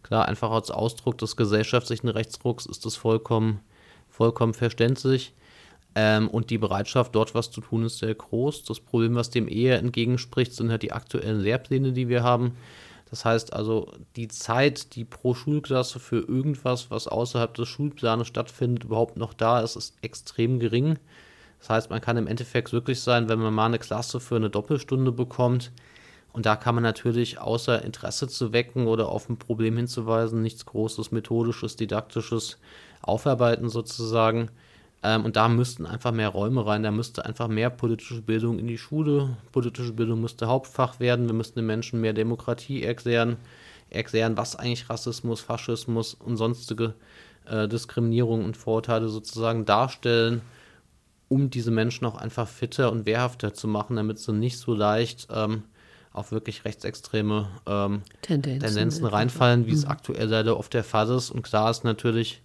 Klar, 0.06 0.28
einfach 0.28 0.52
als 0.52 0.70
Ausdruck 0.70 1.18
des 1.18 1.34
gesellschaftlichen 1.36 2.08
Rechtsrucks 2.08 2.64
ist 2.64 2.86
das 2.86 2.94
vollkommen, 2.94 3.58
vollkommen 4.08 4.54
verständlich. 4.54 5.34
Ähm, 5.96 6.28
und 6.28 6.50
die 6.50 6.58
Bereitschaft, 6.58 7.12
dort 7.16 7.34
was 7.34 7.50
zu 7.50 7.60
tun, 7.60 7.84
ist 7.84 7.98
sehr 7.98 8.14
groß. 8.14 8.62
Das 8.62 8.78
Problem, 8.78 9.16
was 9.16 9.30
dem 9.30 9.48
eher 9.48 9.80
entgegenspricht, 9.80 10.52
sind 10.52 10.70
halt 10.70 10.84
die 10.84 10.92
aktuellen 10.92 11.40
Lehrpläne, 11.40 11.92
die 11.92 12.08
wir 12.08 12.22
haben. 12.22 12.52
Das 13.10 13.24
heißt 13.24 13.52
also, 13.52 13.90
die 14.14 14.28
Zeit, 14.28 14.94
die 14.94 15.04
pro 15.04 15.34
Schulklasse 15.34 15.98
für 15.98 16.20
irgendwas, 16.20 16.88
was 16.92 17.08
außerhalb 17.08 17.52
des 17.54 17.68
Schulplanes 17.68 18.28
stattfindet, 18.28 18.84
überhaupt 18.84 19.16
noch 19.16 19.34
da 19.34 19.58
ist, 19.60 19.74
ist 19.74 19.96
extrem 20.02 20.60
gering. 20.60 21.00
Das 21.58 21.70
heißt, 21.70 21.90
man 21.90 22.00
kann 22.00 22.16
im 22.16 22.28
Endeffekt 22.28 22.72
wirklich 22.72 23.00
sein, 23.00 23.28
wenn 23.28 23.40
man 23.40 23.52
mal 23.52 23.66
eine 23.66 23.80
Klasse 23.80 24.20
für 24.20 24.36
eine 24.36 24.50
Doppelstunde 24.50 25.10
bekommt, 25.10 25.72
und 26.36 26.44
da 26.44 26.54
kann 26.54 26.74
man 26.74 26.84
natürlich 26.84 27.38
außer 27.38 27.82
Interesse 27.82 28.28
zu 28.28 28.52
wecken 28.52 28.88
oder 28.88 29.08
auf 29.08 29.30
ein 29.30 29.38
Problem 29.38 29.78
hinzuweisen, 29.78 30.42
nichts 30.42 30.66
Großes, 30.66 31.10
Methodisches, 31.10 31.76
Didaktisches 31.76 32.58
aufarbeiten 33.00 33.70
sozusagen. 33.70 34.50
Ähm, 35.02 35.24
und 35.24 35.36
da 35.36 35.48
müssten 35.48 35.86
einfach 35.86 36.12
mehr 36.12 36.28
Räume 36.28 36.66
rein, 36.66 36.82
da 36.82 36.90
müsste 36.90 37.24
einfach 37.24 37.48
mehr 37.48 37.70
politische 37.70 38.20
Bildung 38.20 38.58
in 38.58 38.66
die 38.66 38.76
Schule. 38.76 39.38
Politische 39.50 39.94
Bildung 39.94 40.20
müsste 40.20 40.46
Hauptfach 40.46 41.00
werden, 41.00 41.26
wir 41.26 41.32
müssten 41.32 41.58
den 41.60 41.66
Menschen 41.66 42.02
mehr 42.02 42.12
Demokratie 42.12 42.82
erklären, 42.82 43.38
erklären, 43.88 44.36
was 44.36 44.56
eigentlich 44.56 44.90
Rassismus, 44.90 45.40
Faschismus 45.40 46.12
und 46.12 46.36
sonstige 46.36 46.92
äh, 47.46 47.66
Diskriminierung 47.66 48.44
und 48.44 48.58
Vorurteile 48.58 49.08
sozusagen 49.08 49.64
darstellen, 49.64 50.42
um 51.30 51.48
diese 51.48 51.70
Menschen 51.70 52.04
auch 52.04 52.16
einfach 52.16 52.46
fitter 52.46 52.92
und 52.92 53.06
wehrhafter 53.06 53.54
zu 53.54 53.68
machen, 53.68 53.96
damit 53.96 54.18
sie 54.18 54.34
nicht 54.34 54.58
so 54.58 54.74
leicht 54.74 55.28
ähm, 55.30 55.62
auf 56.16 56.32
wirklich 56.32 56.64
rechtsextreme 56.64 57.48
ähm, 57.66 58.02
Tendenzen, 58.22 58.60
Tendenzen 58.60 59.06
reinfallen, 59.06 59.66
wie 59.66 59.70
mhm. 59.70 59.76
es 59.76 59.84
aktuell 59.84 60.28
leider 60.28 60.58
oft 60.58 60.72
der 60.74 60.84
Fall 60.84 61.10
ist. 61.10 61.30
Und 61.30 61.42
klar 61.42 61.70
ist 61.70 61.84
natürlich, 61.84 62.42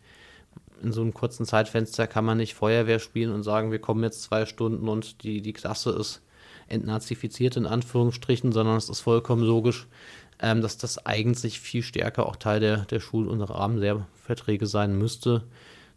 in 0.83 0.91
so 0.91 1.01
einem 1.01 1.13
kurzen 1.13 1.45
Zeitfenster 1.45 2.07
kann 2.07 2.25
man 2.25 2.37
nicht 2.37 2.53
Feuerwehr 2.53 2.99
spielen 2.99 3.31
und 3.31 3.43
sagen, 3.43 3.71
wir 3.71 3.79
kommen 3.79 4.03
jetzt 4.03 4.23
zwei 4.23 4.45
Stunden 4.45 4.87
und 4.87 5.23
die, 5.23 5.41
die 5.41 5.53
Klasse 5.53 5.91
ist 5.91 6.21
entnazifiziert 6.67 7.57
in 7.57 7.65
Anführungsstrichen, 7.65 8.51
sondern 8.51 8.77
es 8.77 8.89
ist 8.89 9.01
vollkommen 9.01 9.43
logisch, 9.43 9.87
ähm, 10.39 10.61
dass 10.61 10.77
das 10.77 11.05
eigentlich 11.05 11.59
viel 11.59 11.83
stärker 11.83 12.25
auch 12.25 12.35
Teil 12.35 12.59
der, 12.59 12.85
der 12.85 12.99
Schul- 12.99 13.27
und 13.27 13.41
Rahmenlehrverträge 13.41 14.65
sein 14.65 14.97
müsste, 14.97 15.43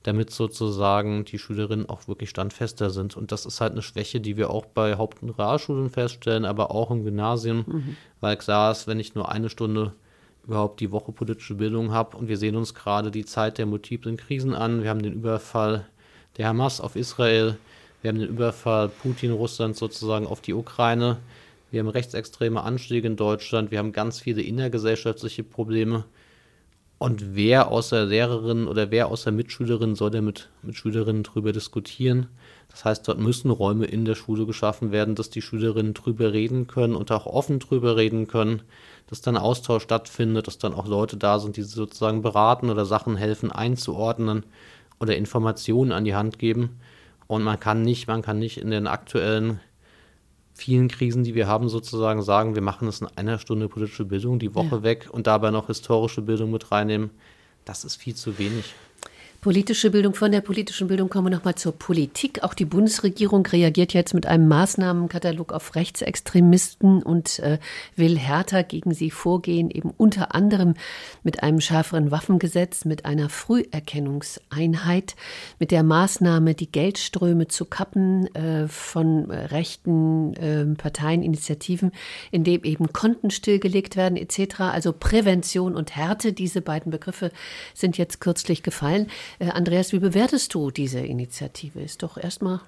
damit 0.04 0.30
sozusagen 0.30 1.24
die 1.24 1.38
Schülerinnen 1.38 1.88
auch 1.88 2.06
wirklich 2.08 2.30
standfester 2.30 2.90
sind. 2.90 3.16
Und 3.16 3.32
das 3.32 3.46
ist 3.46 3.60
halt 3.60 3.72
eine 3.72 3.82
Schwäche, 3.82 4.20
die 4.20 4.36
wir 4.36 4.50
auch 4.50 4.66
bei 4.66 4.96
Haupt- 4.96 5.22
und 5.22 5.30
Realschulen 5.30 5.90
feststellen, 5.90 6.44
aber 6.44 6.70
auch 6.70 6.90
im 6.90 7.04
Gymnasium, 7.04 7.64
mhm. 7.66 7.96
weil 8.20 8.36
klar 8.36 8.70
ist, 8.70 8.86
wenn 8.86 9.00
ich 9.00 9.14
nur 9.14 9.32
eine 9.32 9.48
Stunde 9.48 9.92
überhaupt 10.46 10.80
die 10.80 10.92
Woche 10.92 11.10
politische 11.10 11.54
Bildung 11.54 11.92
habe 11.92 12.18
und 12.18 12.28
wir 12.28 12.36
sehen 12.36 12.54
uns 12.54 12.74
gerade 12.74 13.10
die 13.10 13.24
Zeit 13.24 13.56
der 13.56 13.64
multiplen 13.64 14.18
Krisen 14.18 14.54
an. 14.54 14.82
Wir 14.82 14.90
haben 14.90 15.02
den 15.02 15.14
Überfall 15.14 15.86
der 16.36 16.48
Hamas 16.48 16.82
auf 16.82 16.96
Israel, 16.96 17.56
wir 18.02 18.10
haben 18.10 18.18
den 18.18 18.28
Überfall 18.28 18.90
Putin 18.90 19.32
Russlands 19.32 19.78
sozusagen 19.78 20.26
auf 20.26 20.42
die 20.42 20.52
Ukraine, 20.52 21.16
wir 21.70 21.80
haben 21.80 21.88
rechtsextreme 21.88 22.62
Anschläge 22.62 23.06
in 23.06 23.16
Deutschland, 23.16 23.70
wir 23.70 23.78
haben 23.78 23.92
ganz 23.92 24.20
viele 24.20 24.42
innergesellschaftliche 24.42 25.42
Probleme. 25.42 26.04
Und 27.04 27.36
wer 27.36 27.70
außer 27.70 28.06
Lehrerin 28.06 28.66
oder 28.66 28.90
wer 28.90 29.08
außer 29.08 29.30
Mitschülerin 29.30 29.94
soll 29.94 30.10
denn 30.10 30.24
mit, 30.24 30.48
mit 30.62 30.74
Schülerinnen 30.74 31.22
drüber 31.22 31.52
diskutieren? 31.52 32.28
Das 32.70 32.86
heißt, 32.86 33.06
dort 33.06 33.18
müssen 33.18 33.50
Räume 33.50 33.84
in 33.84 34.06
der 34.06 34.14
Schule 34.14 34.46
geschaffen 34.46 34.90
werden, 34.90 35.14
dass 35.14 35.28
die 35.28 35.42
Schülerinnen 35.42 35.92
drüber 35.92 36.32
reden 36.32 36.66
können 36.66 36.94
und 36.94 37.12
auch 37.12 37.26
offen 37.26 37.58
drüber 37.58 37.98
reden 37.98 38.26
können, 38.26 38.62
dass 39.06 39.20
dann 39.20 39.36
Austausch 39.36 39.82
stattfindet, 39.82 40.46
dass 40.46 40.56
dann 40.56 40.72
auch 40.72 40.86
Leute 40.86 41.18
da 41.18 41.40
sind, 41.40 41.58
die 41.58 41.62
sozusagen 41.62 42.22
beraten 42.22 42.70
oder 42.70 42.86
Sachen 42.86 43.18
helfen 43.18 43.52
einzuordnen 43.52 44.46
oder 44.98 45.14
Informationen 45.14 45.92
an 45.92 46.06
die 46.06 46.14
Hand 46.14 46.38
geben. 46.38 46.80
Und 47.26 47.42
man 47.42 47.60
kann 47.60 47.82
nicht, 47.82 48.08
man 48.08 48.22
kann 48.22 48.38
nicht 48.38 48.56
in 48.56 48.70
den 48.70 48.86
aktuellen 48.86 49.60
vielen 50.54 50.88
Krisen, 50.88 51.24
die 51.24 51.34
wir 51.34 51.48
haben, 51.48 51.68
sozusagen 51.68 52.22
sagen, 52.22 52.54
wir 52.54 52.62
machen 52.62 52.88
es 52.88 53.00
in 53.00 53.08
einer 53.16 53.38
Stunde 53.38 53.68
politische 53.68 54.04
Bildung 54.04 54.38
die 54.38 54.54
Woche 54.54 54.76
ja. 54.76 54.82
weg 54.82 55.08
und 55.10 55.26
dabei 55.26 55.50
noch 55.50 55.66
historische 55.66 56.22
Bildung 56.22 56.52
mit 56.52 56.70
reinnehmen. 56.70 57.10
Das 57.64 57.84
ist 57.84 57.96
viel 57.96 58.14
zu 58.14 58.38
wenig. 58.38 58.74
Politische 59.44 59.90
Bildung, 59.90 60.14
von 60.14 60.32
der 60.32 60.40
politischen 60.40 60.88
Bildung 60.88 61.10
kommen 61.10 61.26
wir 61.26 61.36
nochmal 61.36 61.54
zur 61.54 61.72
Politik. 61.72 62.42
Auch 62.42 62.54
die 62.54 62.64
Bundesregierung 62.64 63.44
reagiert 63.44 63.92
jetzt 63.92 64.14
mit 64.14 64.24
einem 64.24 64.48
Maßnahmenkatalog 64.48 65.52
auf 65.52 65.74
Rechtsextremisten 65.74 67.02
und 67.02 67.40
äh, 67.40 67.58
will 67.94 68.18
härter 68.18 68.62
gegen 68.62 68.94
sie 68.94 69.10
vorgehen, 69.10 69.70
eben 69.70 69.90
unter 69.98 70.34
anderem 70.34 70.72
mit 71.24 71.42
einem 71.42 71.60
schärferen 71.60 72.10
Waffengesetz, 72.10 72.86
mit 72.86 73.04
einer 73.04 73.28
Früherkennungseinheit, 73.28 75.14
mit 75.58 75.72
der 75.72 75.82
Maßnahme, 75.82 76.54
die 76.54 76.72
Geldströme 76.72 77.46
zu 77.46 77.66
kappen 77.66 78.34
äh, 78.34 78.66
von 78.66 79.30
rechten 79.30 80.32
äh, 80.36 80.64
Parteien, 80.74 81.22
Initiativen, 81.22 81.92
indem 82.30 82.64
eben 82.64 82.94
Konten 82.94 83.30
stillgelegt 83.30 83.96
werden 83.96 84.16
etc. 84.16 84.60
Also 84.60 84.94
Prävention 84.94 85.76
und 85.76 85.94
Härte, 85.96 86.32
diese 86.32 86.62
beiden 86.62 86.90
Begriffe 86.90 87.30
sind 87.74 87.98
jetzt 87.98 88.22
kürzlich 88.22 88.62
gefallen. 88.62 89.08
Äh, 89.38 89.50
Andreas, 89.50 89.92
wie 89.92 89.98
bewertest 89.98 90.54
du 90.54 90.70
diese 90.70 91.00
Initiative? 91.00 91.80
Ist 91.80 92.02
doch 92.02 92.16
erstmal 92.16 92.60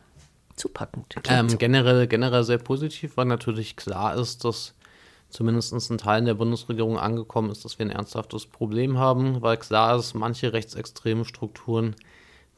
zupackend. 0.57 1.15
Ähm, 1.29 1.59
generell, 1.59 2.07
generell 2.07 2.45
sehr 2.45 2.59
positiv, 2.59 3.17
weil 3.17 3.27
natürlich 3.27 3.77
klar 3.77 4.17
ist, 4.17 4.45
dass 4.45 4.75
zumindest 5.29 5.91
in 5.91 5.99
Teilen 5.99 6.25
der 6.25 6.35
Bundesregierung 6.35 6.99
angekommen 6.99 7.51
ist, 7.51 7.65
dass 7.65 7.79
wir 7.79 7.87
ein 7.87 7.91
ernsthaftes 7.91 8.47
Problem 8.47 8.99
haben, 8.99 9.43
weil 9.43 9.57
klar 9.57 9.99
ist, 9.99 10.15
manche 10.15 10.53
rechtsextreme 10.53 11.25
Strukturen 11.25 11.95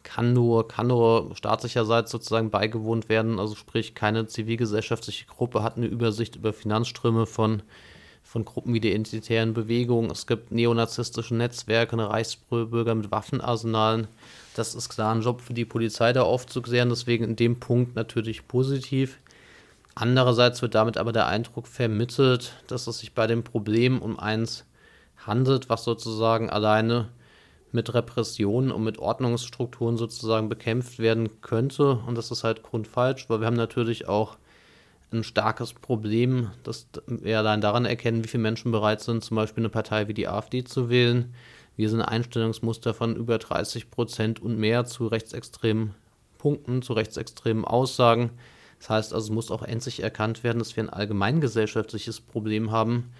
kann 0.05 0.33
nur, 0.33 0.69
kann 0.69 0.87
nur 0.87 1.35
staatlicherseits 1.35 2.11
sozusagen 2.11 2.51
beigewohnt 2.51 3.09
werden. 3.09 3.39
Also 3.39 3.55
sprich, 3.57 3.95
keine 3.95 4.27
zivilgesellschaftliche 4.27 5.27
Gruppe 5.27 5.63
hat 5.63 5.77
eine 5.77 5.87
Übersicht 5.87 6.37
über 6.37 6.53
Finanzströme 6.53 7.27
von 7.27 7.63
von 8.29 8.45
Gruppen 8.45 8.75
wie 8.75 8.81
der 8.81 8.91
Identitären 8.91 9.55
Bewegung. 9.55 10.11
Es 10.11 10.27
gibt 10.27 10.53
neonazistische 10.53 11.35
Netzwerke, 11.35 11.95
eine 11.95 12.11
Reichsbürger 12.11 12.95
mit 12.95 13.11
Waffenarsenalen. 13.11 14.07
Das 14.55 14.75
ist 14.75 14.91
klar 14.91 15.15
ein 15.15 15.23
Job 15.23 15.41
für 15.41 15.55
die 15.55 15.65
Polizei, 15.65 16.13
da 16.13 16.25
aufzuklären. 16.25 16.91
Deswegen 16.91 17.25
in 17.25 17.37
dem 17.37 17.59
Punkt 17.59 17.97
natürlich 17.97 18.47
positiv. 18.47 19.19
Andererseits 19.95 20.61
wird 20.61 20.75
damit 20.75 20.99
aber 20.99 21.13
der 21.13 21.27
Eindruck 21.27 21.67
vermittelt, 21.67 22.53
dass 22.67 22.87
es 22.87 22.99
sich 22.99 23.15
bei 23.15 23.27
dem 23.27 23.45
Problem 23.45 24.03
um 24.03 24.19
eins 24.19 24.67
handelt, 25.27 25.71
was 25.71 25.85
sozusagen 25.85 26.51
alleine 26.51 27.09
mit 27.73 27.95
Repressionen 27.95 28.73
und 28.73 28.85
mit 28.85 28.99
Ordnungsstrukturen 28.99 29.97
sozusagen 29.97 30.51
bekämpft 30.51 30.99
werden 30.99 31.41
könnte. 31.41 32.01
Und 32.07 32.19
das 32.19 32.31
ist 32.31 32.45
halt 32.45 32.63
grundfalsch, 32.63 33.31
weil 33.31 33.41
wir 33.41 33.47
haben 33.47 33.57
natürlich 33.57 34.07
auch 34.07 34.37
ein 35.13 35.25
starkes 35.25 35.73
Problem, 35.73 36.51
das 36.63 36.87
wir 37.07 37.39
allein 37.39 37.61
daran 37.61 37.85
erkennen, 37.85 38.25
wie 38.25 38.29
viele 38.29 38.43
Menschen 38.43 38.73
bereit 38.73 39.01
sind, 39.01 39.25
zum 39.25 39.37
Beispiel 39.37 39.63
eine 39.63 39.71
Partei 39.71 40.09
wie 40.09 40.15
die 40.15 40.29
AfD 40.29 40.65
zu 40.65 40.91
wählen. 40.91 41.35
Wir 41.77 41.89
sind 41.89 42.01
ein 42.01 42.09
Einstellungsmuster 42.09 42.93
von 42.93 43.17
über 43.17 43.39
30 43.39 43.91
Prozent 43.91 44.43
und 44.43 44.59
mehr 44.59 44.85
zu 44.85 45.07
rechtsextremen 45.07 45.95
Punkten, 46.37 46.83
zu 46.83 46.93
rechtsextremen 46.93 47.65
Aussagen. 47.65 48.31
Das 48.79 48.91
heißt 48.91 49.15
also, 49.15 49.27
es 49.27 49.35
muss 49.35 49.51
auch 49.51 49.63
endlich 49.63 50.03
erkannt 50.03 50.45
werden, 50.45 50.59
dass 50.59 50.77
wir 50.77 50.85
ein 50.85 50.91
allgemeingesellschaftliches 50.91 52.21
Problem 52.21 52.71
haben. 52.71 53.11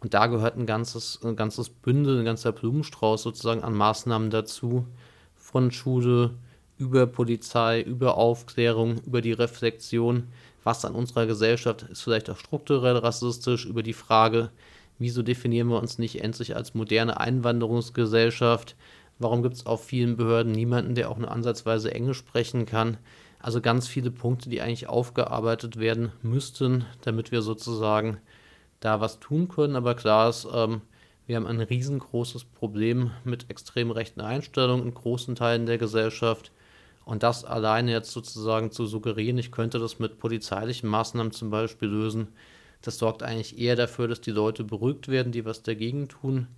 Und 0.00 0.14
da 0.14 0.26
gehört 0.26 0.56
ein 0.56 0.66
ganzes, 0.66 1.20
ein 1.24 1.36
ganzes 1.36 1.70
Bündel, 1.70 2.18
ein 2.18 2.24
ganzer 2.24 2.52
Blumenstrauß 2.52 3.22
sozusagen 3.22 3.62
an 3.62 3.74
Maßnahmen 3.74 4.30
dazu. 4.30 4.86
Von 5.34 5.70
Schule 5.70 6.30
über 6.78 7.06
Polizei, 7.06 7.80
über 7.80 8.16
Aufklärung, 8.16 8.98
über 9.06 9.20
die 9.20 9.32
Reflexion 9.32 10.28
was 10.64 10.84
an 10.84 10.94
unserer 10.94 11.26
Gesellschaft 11.26 11.82
ist 11.82 12.02
vielleicht 12.02 12.30
auch 12.30 12.38
strukturell 12.38 12.96
rassistisch, 12.96 13.66
über 13.66 13.82
die 13.82 13.92
Frage, 13.92 14.50
wieso 14.98 15.22
definieren 15.22 15.68
wir 15.68 15.78
uns 15.78 15.98
nicht 15.98 16.22
endlich 16.22 16.56
als 16.56 16.74
moderne 16.74 17.20
Einwanderungsgesellschaft, 17.20 18.76
warum 19.18 19.42
gibt 19.42 19.54
es 19.54 19.66
auf 19.66 19.84
vielen 19.84 20.16
Behörden 20.16 20.52
niemanden, 20.52 20.94
der 20.94 21.10
auch 21.10 21.18
nur 21.18 21.30
ansatzweise 21.30 21.92
Englisch 21.92 22.18
sprechen 22.18 22.66
kann. 22.66 22.96
Also 23.38 23.60
ganz 23.60 23.86
viele 23.86 24.10
Punkte, 24.10 24.48
die 24.48 24.62
eigentlich 24.62 24.88
aufgearbeitet 24.88 25.78
werden 25.78 26.12
müssten, 26.22 26.86
damit 27.02 27.30
wir 27.30 27.42
sozusagen 27.42 28.18
da 28.80 29.00
was 29.00 29.20
tun 29.20 29.48
können. 29.48 29.76
Aber 29.76 29.94
klar 29.94 30.30
ist, 30.30 30.48
ähm, 30.52 30.80
wir 31.26 31.36
haben 31.36 31.46
ein 31.46 31.60
riesengroßes 31.60 32.44
Problem 32.44 33.10
mit 33.24 33.50
extrem 33.50 33.90
rechten 33.90 34.20
Einstellungen 34.20 34.86
in 34.86 34.94
großen 34.94 35.34
Teilen 35.34 35.66
der 35.66 35.78
Gesellschaft. 35.78 36.52
Und 37.04 37.22
das 37.22 37.44
alleine 37.44 37.92
jetzt 37.92 38.12
sozusagen 38.12 38.70
zu 38.70 38.86
suggerieren, 38.86 39.38
ich 39.38 39.52
könnte 39.52 39.78
das 39.78 39.98
mit 39.98 40.18
polizeilichen 40.18 40.88
Maßnahmen 40.88 41.32
zum 41.32 41.50
Beispiel 41.50 41.88
lösen, 41.88 42.28
das 42.84 42.98
sorgt 42.98 43.22
eigentlich 43.22 43.58
eher 43.58 43.76
dafür, 43.76 44.08
dass 44.08 44.20
die 44.20 44.30
Leute 44.30 44.62
beruhigt 44.62 45.08
werden, 45.08 45.32
die 45.32 45.46
was 45.46 45.62
dagegen 45.62 46.08
tun. 46.08 46.48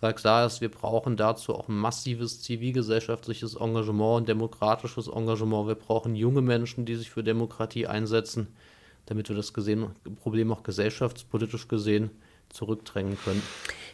Weil 0.00 0.14
klar 0.14 0.44
ist, 0.44 0.60
wir 0.60 0.68
brauchen 0.68 1.16
dazu 1.16 1.54
auch 1.54 1.68
massives 1.68 2.42
zivilgesellschaftliches 2.42 3.54
Engagement, 3.54 4.22
ein 4.22 4.26
demokratisches 4.26 5.06
Engagement. 5.06 5.68
Wir 5.68 5.74
brauchen 5.76 6.16
junge 6.16 6.42
Menschen, 6.42 6.84
die 6.84 6.96
sich 6.96 7.10
für 7.10 7.22
Demokratie 7.22 7.86
einsetzen, 7.86 8.48
damit 9.06 9.28
wir 9.28 9.36
das 9.36 9.54
gesehen, 9.54 9.86
Problem 10.20 10.52
auch 10.52 10.64
gesellschaftspolitisch 10.64 11.68
gesehen 11.68 12.10
zurückdrängen 12.48 13.16
können. 13.24 13.42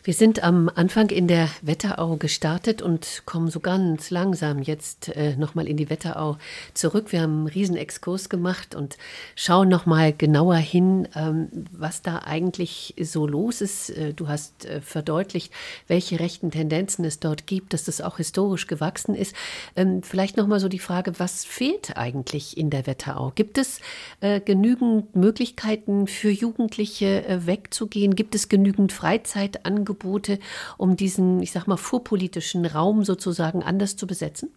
Wir 0.04 0.14
sind 0.14 0.42
am 0.42 0.68
Anfang 0.74 1.10
in 1.10 1.28
der 1.28 1.48
Wetterau 1.60 2.16
gestartet 2.16 2.82
und 2.82 3.22
kommen 3.24 3.52
so 3.52 3.60
ganz 3.60 4.10
langsam 4.10 4.60
jetzt 4.60 5.10
äh, 5.10 5.36
nochmal 5.36 5.68
in 5.68 5.76
die 5.76 5.90
Wetterau 5.90 6.38
zurück. 6.74 7.12
Wir 7.12 7.20
haben 7.20 7.36
einen 7.38 7.46
riesen 7.46 7.76
Exkurs 7.76 8.28
gemacht 8.28 8.74
und 8.74 8.98
schauen 9.36 9.68
nochmal 9.68 10.12
genauer 10.12 10.56
hin, 10.56 11.06
ähm, 11.14 11.50
was 11.70 12.02
da 12.02 12.18
eigentlich 12.24 12.96
so 13.00 13.28
los 13.28 13.60
ist. 13.60 13.90
Äh, 13.90 14.12
du 14.12 14.26
hast 14.26 14.64
äh, 14.64 14.80
verdeutlicht, 14.80 15.52
welche 15.86 16.18
rechten 16.18 16.50
Tendenzen 16.50 17.04
es 17.04 17.20
dort 17.20 17.46
gibt, 17.46 17.72
dass 17.72 17.84
das 17.84 18.00
auch 18.00 18.16
historisch 18.16 18.66
gewachsen 18.66 19.14
ist. 19.14 19.36
Ähm, 19.76 20.03
vielleicht 20.03 20.36
nochmal 20.36 20.59
so 20.59 20.68
die 20.68 20.80
Frage, 20.80 21.20
was 21.20 21.44
fehlt 21.44 21.96
eigentlich 21.96 22.59
in 22.59 22.70
der 22.70 22.88
Wetterau? 22.88 23.30
Gibt 23.36 23.57
es 23.57 23.78
äh, 24.20 24.40
genügend 24.40 25.14
Möglichkeiten 25.14 26.09
für 26.09 26.30
Jugendliche 26.30 27.24
äh, 27.24 27.46
wegzugehen? 27.46 28.16
Gibt 28.16 28.34
es 28.34 28.48
genügend 28.48 28.92
Freizeitangebote? 28.92 29.91
Angebote, 29.93 30.38
um 30.78 30.97
diesen, 30.97 31.43
ich 31.43 31.53
sag 31.53 31.66
mal, 31.66 31.76
vorpolitischen 31.76 32.66
Raum 32.66 33.05
sozusagen 33.05 33.62
anders 33.62 33.97
zu 33.97 34.07
besetzen? 34.07 34.51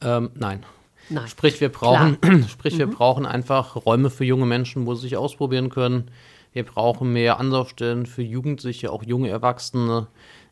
Ähm, 0.00 0.30
nein. 0.34 0.64
Nein. 1.08 1.28
Sprich, 1.28 1.60
wir 1.60 1.68
brauchen, 1.68 2.18
sprich, 2.48 2.78
wir 2.78 2.86
mhm. 2.86 2.92
brauchen 2.92 3.26
einfach 3.26 3.76
Räume 3.76 4.08
für 4.08 4.24
junge 4.24 4.46
Menschen, 4.46 4.86
wo 4.86 4.94
sie 4.94 5.02
sich 5.02 5.16
ausprobieren 5.16 5.68
können. 5.68 6.10
Wir 6.52 6.64
brauchen 6.64 7.12
mehr 7.12 7.38
Anlaufstellen 7.38 8.06
für 8.06 8.22
Jugendliche, 8.22 8.92
auch 8.92 9.02
junge 9.02 9.28
Erwachsene. 9.28 10.06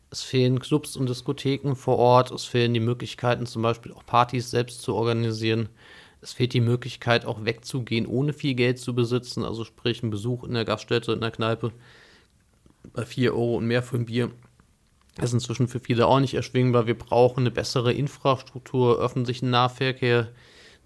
Es 0.09 0.23
fehlen 0.23 0.59
Clubs 0.59 0.97
und 0.97 1.07
Diskotheken 1.07 1.75
vor 1.75 1.97
Ort. 1.97 2.31
Es 2.31 2.43
fehlen 2.43 2.73
die 2.73 2.79
Möglichkeiten, 2.79 3.45
zum 3.45 3.61
Beispiel 3.61 3.93
auch 3.93 4.05
Partys 4.05 4.51
selbst 4.51 4.81
zu 4.81 4.93
organisieren. 4.95 5.69
Es 6.21 6.33
fehlt 6.33 6.53
die 6.53 6.61
Möglichkeit, 6.61 7.25
auch 7.25 7.45
wegzugehen, 7.45 8.05
ohne 8.05 8.33
viel 8.33 8.53
Geld 8.53 8.77
zu 8.77 8.93
besitzen. 8.93 9.43
Also 9.45 9.63
sprich, 9.63 10.03
ein 10.03 10.11
Besuch 10.11 10.43
in 10.43 10.53
der 10.53 10.65
Gaststätte, 10.65 11.13
in 11.13 11.21
der 11.21 11.31
Kneipe 11.31 11.71
4 13.03 13.33
Euro 13.33 13.57
und 13.57 13.67
mehr 13.67 13.83
für 13.83 13.97
ein 13.97 14.05
Bier 14.05 14.31
ist 15.21 15.33
inzwischen 15.33 15.67
für 15.67 15.79
viele 15.79 16.07
auch 16.07 16.19
nicht 16.19 16.33
erschwingbar. 16.33 16.87
Wir 16.87 16.97
brauchen 16.97 17.41
eine 17.41 17.51
bessere 17.51 17.93
Infrastruktur, 17.93 18.99
öffentlichen 18.99 19.49
Nahverkehr, 19.49 20.29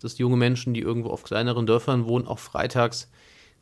dass 0.01 0.17
junge 0.17 0.37
Menschen, 0.37 0.73
die 0.73 0.81
irgendwo 0.81 1.09
auf 1.09 1.23
kleineren 1.23 1.65
Dörfern 1.65 2.05
wohnen, 2.05 2.27
auch 2.27 2.39
freitags 2.39 3.09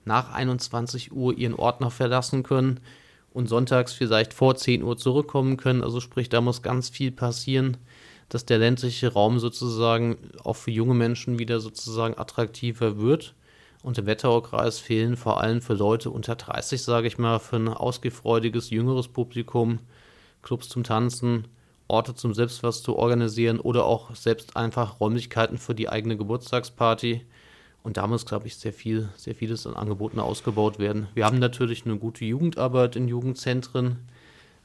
nach 0.06 0.34
21 0.34 1.12
Uhr 1.12 1.38
ihren 1.38 1.54
Ort 1.54 1.82
noch 1.82 1.92
verlassen 1.92 2.44
können 2.44 2.80
und 3.32 3.48
sonntags 3.48 3.94
vielleicht 3.94 4.34
vor 4.34 4.56
10 4.56 4.84
Uhr 4.84 4.98
zurückkommen 4.98 5.58
können. 5.58 5.84
Also 5.84 6.00
sprich, 6.00 6.30
da 6.30 6.42
muss 6.42 6.62
ganz 6.62 6.90
viel 6.90 7.12
passieren, 7.12 7.78
dass 8.30 8.46
der 8.46 8.58
ländliche 8.58 9.14
Raum 9.14 9.40
sozusagen 9.40 10.18
auch 10.44 10.56
für 10.56 10.72
junge 10.72 10.94
Menschen 10.94 11.40
wieder 11.40 11.60
sozusagen 11.60 12.18
attraktiver 12.18 13.00
wird. 13.00 13.36
Und 13.84 13.98
im 13.98 14.06
Wetteraukreis 14.06 14.80
fehlen 14.80 15.18
vor 15.18 15.42
allem 15.42 15.62
für 15.62 15.74
Leute 15.74 16.10
unter 16.10 16.36
30, 16.36 16.82
sage 16.82 17.06
ich 17.06 17.18
mal, 17.18 17.40
für 17.40 17.58
ein 17.58 17.68
ausgefreudiges 17.68 18.70
jüngeres 18.70 19.10
Publikum 19.10 19.80
Clubs 20.42 20.70
zum 20.70 20.86
Tanzen, 20.86 21.50
Orte 21.90 22.16
zum 22.16 22.34
selbst 22.34 22.64
was 22.64 22.82
zu 22.82 22.96
organisieren 22.96 23.60
oder 23.60 23.86
auch 23.86 24.16
selbst 24.16 24.56
einfach 24.56 25.02
Räumlichkeiten 25.02 25.58
für 25.58 25.76
die 25.76 25.90
eigene 25.90 26.16
Geburtstagsparty. 26.16 27.26
Und 27.84 27.98
da 27.98 28.08
muss, 28.08 28.26
glaube 28.26 28.48
ich, 28.48 28.56
sehr 28.56 28.72
viel, 28.72 29.10
sehr 29.18 29.36
vieles 29.36 29.68
an 29.68 29.76
Angeboten 29.76 30.22
ausgebaut 30.22 30.80
werden. 30.80 31.08
Wir 31.14 31.26
haben 31.26 31.40
natürlich 31.40 31.86
eine 31.86 31.98
gute 31.98 32.24
Jugendarbeit 32.24 32.96
in 32.96 33.10
Jugendzentren, 33.10 34.00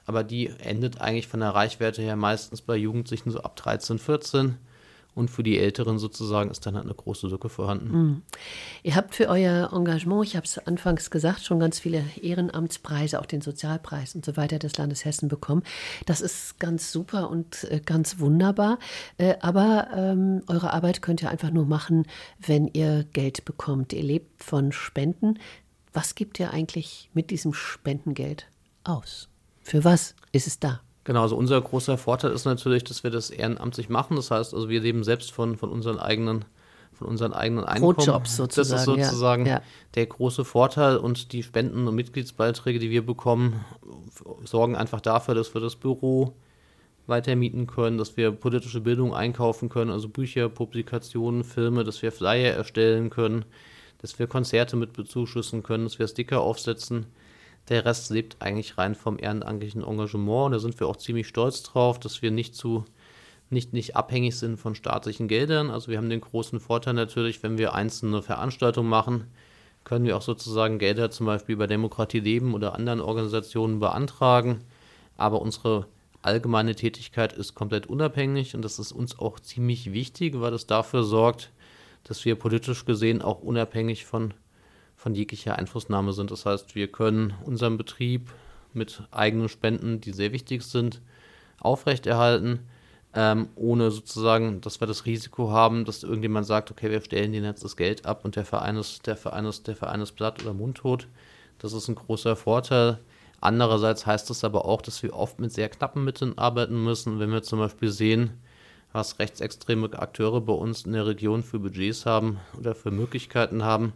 aber 0.06 0.22
die 0.22 0.46
endet 0.46 1.00
eigentlich 1.00 1.26
von 1.26 1.40
der 1.40 1.50
Reichweite 1.50 2.02
her 2.02 2.14
meistens 2.14 2.62
bei 2.62 2.76
Jugendlichen 2.76 3.32
so 3.32 3.40
ab 3.40 3.56
13, 3.56 3.98
14. 3.98 4.58
Und 5.14 5.30
für 5.30 5.42
die 5.42 5.58
Älteren 5.58 5.98
sozusagen 5.98 6.50
ist 6.50 6.64
dann 6.64 6.76
halt 6.76 6.84
eine 6.84 6.94
große 6.94 7.26
Lücke 7.26 7.48
vorhanden. 7.48 7.90
Mhm. 7.90 8.22
Ihr 8.84 8.94
habt 8.94 9.16
für 9.16 9.28
euer 9.28 9.72
Engagement, 9.72 10.24
ich 10.24 10.36
habe 10.36 10.46
es 10.46 10.58
anfangs 10.58 11.10
gesagt, 11.10 11.44
schon 11.44 11.58
ganz 11.58 11.80
viele 11.80 12.04
Ehrenamtspreise, 12.22 13.20
auch 13.20 13.26
den 13.26 13.40
Sozialpreis 13.40 14.14
und 14.14 14.24
so 14.24 14.36
weiter 14.36 14.60
des 14.60 14.76
Landes 14.76 15.04
Hessen 15.04 15.28
bekommen. 15.28 15.64
Das 16.06 16.20
ist 16.20 16.60
ganz 16.60 16.92
super 16.92 17.30
und 17.30 17.64
äh, 17.64 17.80
ganz 17.84 18.20
wunderbar. 18.20 18.78
Äh, 19.16 19.34
aber 19.40 19.88
ähm, 19.92 20.42
eure 20.46 20.72
Arbeit 20.72 21.02
könnt 21.02 21.22
ihr 21.22 21.30
einfach 21.30 21.50
nur 21.50 21.66
machen, 21.66 22.06
wenn 22.38 22.68
ihr 22.68 23.04
Geld 23.12 23.44
bekommt. 23.44 23.92
Ihr 23.92 24.04
lebt 24.04 24.44
von 24.44 24.70
Spenden. 24.70 25.38
Was 25.92 26.14
gibt 26.14 26.38
ihr 26.38 26.52
eigentlich 26.52 27.10
mit 27.12 27.30
diesem 27.30 27.54
Spendengeld 27.54 28.46
aus? 28.84 29.28
Für 29.62 29.82
was 29.84 30.14
ist 30.32 30.46
es 30.46 30.60
da? 30.60 30.80
Genau, 31.08 31.22
also 31.22 31.36
unser 31.36 31.58
großer 31.58 31.96
Vorteil 31.96 32.32
ist 32.32 32.44
natürlich, 32.44 32.84
dass 32.84 33.02
wir 33.02 33.10
das 33.10 33.30
ehrenamtlich 33.30 33.88
machen. 33.88 34.16
Das 34.16 34.30
heißt, 34.30 34.52
also 34.52 34.68
wir 34.68 34.78
leben 34.78 35.04
selbst 35.04 35.32
von, 35.32 35.56
von 35.56 35.70
unseren 35.70 35.98
eigenen 35.98 36.44
von 36.92 37.06
unseren 37.06 37.32
eigenen 37.32 37.64
Einkommen. 37.64 37.96
Brotjobs 37.96 38.36
sozusagen. 38.36 38.70
Das 38.70 38.80
ist 38.80 38.84
sozusagen 38.84 39.46
ja. 39.46 39.62
der 39.94 40.04
große 40.04 40.44
Vorteil 40.44 40.98
und 40.98 41.32
die 41.32 41.42
Spenden 41.42 41.88
und 41.88 41.94
Mitgliedsbeiträge, 41.94 42.78
die 42.78 42.90
wir 42.90 43.06
bekommen, 43.06 43.64
sorgen 44.44 44.76
einfach 44.76 45.00
dafür, 45.00 45.34
dass 45.34 45.54
wir 45.54 45.62
das 45.62 45.76
Büro 45.76 46.34
weiter 47.06 47.36
mieten 47.36 47.66
können, 47.66 47.96
dass 47.96 48.18
wir 48.18 48.30
politische 48.30 48.82
Bildung 48.82 49.14
einkaufen 49.14 49.70
können, 49.70 49.90
also 49.90 50.10
Bücher, 50.10 50.50
Publikationen, 50.50 51.42
Filme, 51.42 51.84
dass 51.84 52.02
wir 52.02 52.12
Flyer 52.12 52.52
erstellen 52.52 53.08
können, 53.08 53.46
dass 53.96 54.18
wir 54.18 54.26
Konzerte 54.26 54.76
mit 54.76 54.92
bezuschüssen 54.92 55.62
können, 55.62 55.84
dass 55.84 55.98
wir 55.98 56.06
Sticker 56.06 56.42
aufsetzen. 56.42 57.06
Der 57.68 57.84
Rest 57.84 58.10
lebt 58.10 58.36
eigentlich 58.40 58.78
rein 58.78 58.94
vom 58.94 59.18
ehrenamtlichen 59.18 59.84
Engagement 59.84 60.54
da 60.54 60.58
sind 60.58 60.78
wir 60.80 60.86
auch 60.86 60.96
ziemlich 60.96 61.28
stolz 61.28 61.62
drauf, 61.62 62.00
dass 62.00 62.22
wir 62.22 62.30
nicht 62.30 62.54
zu 62.54 62.84
nicht, 63.50 63.72
nicht 63.72 63.96
abhängig 63.96 64.36
sind 64.36 64.58
von 64.58 64.74
staatlichen 64.74 65.28
Geldern. 65.28 65.70
Also 65.70 65.90
wir 65.90 65.96
haben 65.96 66.10
den 66.10 66.20
großen 66.20 66.60
Vorteil 66.60 66.94
natürlich, 66.94 67.42
wenn 67.42 67.56
wir 67.56 67.74
einzelne 67.74 68.22
Veranstaltungen 68.22 68.90
machen, 68.90 69.24
können 69.84 70.04
wir 70.04 70.16
auch 70.16 70.22
sozusagen 70.22 70.78
Gelder 70.78 71.10
zum 71.10 71.26
Beispiel 71.26 71.56
bei 71.56 71.66
Demokratie 71.66 72.20
Leben 72.20 72.52
oder 72.52 72.74
anderen 72.74 73.00
Organisationen 73.00 73.80
beantragen. 73.80 74.64
Aber 75.16 75.40
unsere 75.40 75.86
allgemeine 76.20 76.74
Tätigkeit 76.74 77.32
ist 77.32 77.54
komplett 77.54 77.86
unabhängig 77.86 78.54
und 78.54 78.62
das 78.62 78.78
ist 78.78 78.92
uns 78.92 79.18
auch 79.18 79.40
ziemlich 79.40 79.92
wichtig, 79.92 80.40
weil 80.40 80.52
es 80.52 80.66
dafür 80.66 81.04
sorgt, 81.04 81.50
dass 82.04 82.24
wir 82.24 82.34
politisch 82.34 82.84
gesehen 82.84 83.22
auch 83.22 83.40
unabhängig 83.40 84.04
von 84.04 84.34
von 84.98 85.14
jeglicher 85.14 85.56
Einflussnahme 85.56 86.12
sind. 86.12 86.30
Das 86.30 86.44
heißt, 86.44 86.74
wir 86.74 86.88
können 86.88 87.32
unseren 87.44 87.78
Betrieb 87.78 88.32
mit 88.74 89.02
eigenen 89.12 89.48
Spenden, 89.48 90.00
die 90.00 90.12
sehr 90.12 90.32
wichtig 90.32 90.62
sind, 90.64 91.00
aufrechterhalten, 91.60 92.58
ähm, 93.14 93.48
ohne 93.54 93.92
sozusagen, 93.92 94.60
dass 94.60 94.80
wir 94.80 94.88
das 94.88 95.06
Risiko 95.06 95.50
haben, 95.50 95.84
dass 95.84 96.02
irgendjemand 96.02 96.46
sagt, 96.46 96.70
okay, 96.72 96.90
wir 96.90 97.00
stellen 97.00 97.32
denen 97.32 97.46
jetzt 97.46 97.64
das 97.64 97.76
Geld 97.76 98.06
ab 98.06 98.24
und 98.24 98.36
der 98.36 98.44
Verein 98.44 98.76
ist, 98.76 99.06
der 99.06 99.16
Verein 99.16 99.44
ist, 99.46 99.68
der 99.68 99.76
Verein 99.76 100.00
ist 100.00 100.12
platt 100.12 100.42
oder 100.42 100.52
mundtot. 100.52 101.06
Das 101.60 101.72
ist 101.72 101.88
ein 101.88 101.94
großer 101.94 102.34
Vorteil. 102.36 102.98
Andererseits 103.40 104.04
heißt 104.04 104.28
das 104.28 104.42
aber 104.42 104.64
auch, 104.64 104.82
dass 104.82 105.02
wir 105.04 105.14
oft 105.14 105.38
mit 105.38 105.52
sehr 105.52 105.68
knappen 105.68 106.04
Mitteln 106.04 106.36
arbeiten 106.36 106.82
müssen. 106.82 107.20
Wenn 107.20 107.30
wir 107.30 107.42
zum 107.44 107.60
Beispiel 107.60 107.90
sehen, 107.90 108.32
was 108.92 109.20
rechtsextreme 109.20 109.92
Akteure 109.96 110.40
bei 110.40 110.52
uns 110.52 110.82
in 110.82 110.92
der 110.92 111.06
Region 111.06 111.44
für 111.44 111.60
Budgets 111.60 112.04
haben 112.04 112.38
oder 112.58 112.74
für 112.74 112.90
Möglichkeiten 112.90 113.62
haben, 113.62 113.92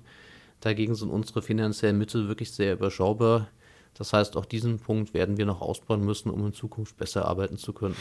Dagegen 0.62 0.94
sind 0.94 1.10
unsere 1.10 1.42
finanziellen 1.42 1.98
Mittel 1.98 2.28
wirklich 2.28 2.52
sehr 2.52 2.72
überschaubar. 2.72 3.48
Das 3.94 4.14
heißt, 4.14 4.36
auch 4.36 4.46
diesen 4.46 4.78
Punkt 4.78 5.12
werden 5.12 5.36
wir 5.36 5.44
noch 5.44 5.60
ausbauen 5.60 6.02
müssen, 6.02 6.30
um 6.30 6.46
in 6.46 6.54
Zukunft 6.54 6.96
besser 6.96 7.26
arbeiten 7.26 7.58
zu 7.58 7.74
können. 7.74 7.94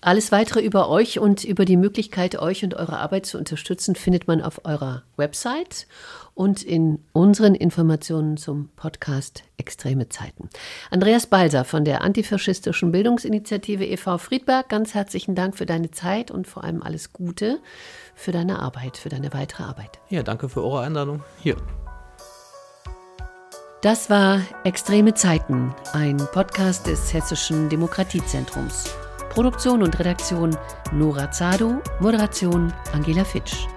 Alles 0.00 0.32
weitere 0.32 0.60
über 0.60 0.88
euch 0.88 1.20
und 1.20 1.44
über 1.44 1.64
die 1.64 1.76
Möglichkeit, 1.76 2.36
euch 2.36 2.64
und 2.64 2.74
eure 2.74 2.98
Arbeit 2.98 3.26
zu 3.26 3.38
unterstützen, 3.38 3.94
findet 3.94 4.26
man 4.26 4.42
auf 4.42 4.64
eurer 4.64 5.04
Website 5.16 5.86
und 6.34 6.64
in 6.64 6.98
unseren 7.12 7.54
Informationen 7.54 8.36
zum 8.36 8.70
Podcast 8.74 9.44
Extreme 9.56 10.08
Zeiten. 10.08 10.50
Andreas 10.90 11.28
Balser 11.28 11.64
von 11.64 11.84
der 11.84 12.02
antifaschistischen 12.02 12.90
Bildungsinitiative 12.90 13.86
e.V. 13.86 14.18
Friedberg, 14.18 14.68
ganz 14.68 14.94
herzlichen 14.94 15.36
Dank 15.36 15.56
für 15.56 15.64
deine 15.64 15.92
Zeit 15.92 16.32
und 16.32 16.48
vor 16.48 16.64
allem 16.64 16.82
alles 16.82 17.12
Gute 17.12 17.60
für 18.16 18.32
deine 18.32 18.58
Arbeit, 18.58 18.96
für 18.96 19.10
deine 19.10 19.32
weitere 19.32 19.62
Arbeit. 19.62 20.00
Ja, 20.10 20.24
danke 20.24 20.48
für 20.48 20.64
eure 20.64 20.80
Einladung. 20.80 21.22
Hier. 21.38 21.56
Das 23.86 24.10
war 24.10 24.42
Extreme 24.64 25.14
Zeiten, 25.14 25.72
ein 25.92 26.16
Podcast 26.16 26.88
des 26.88 27.14
Hessischen 27.14 27.68
Demokratiezentrums. 27.68 28.92
Produktion 29.28 29.80
und 29.80 29.96
Redaktion 30.00 30.56
Nora 30.90 31.30
Zado, 31.30 31.80
Moderation 32.00 32.72
Angela 32.92 33.24
Fitsch. 33.24 33.68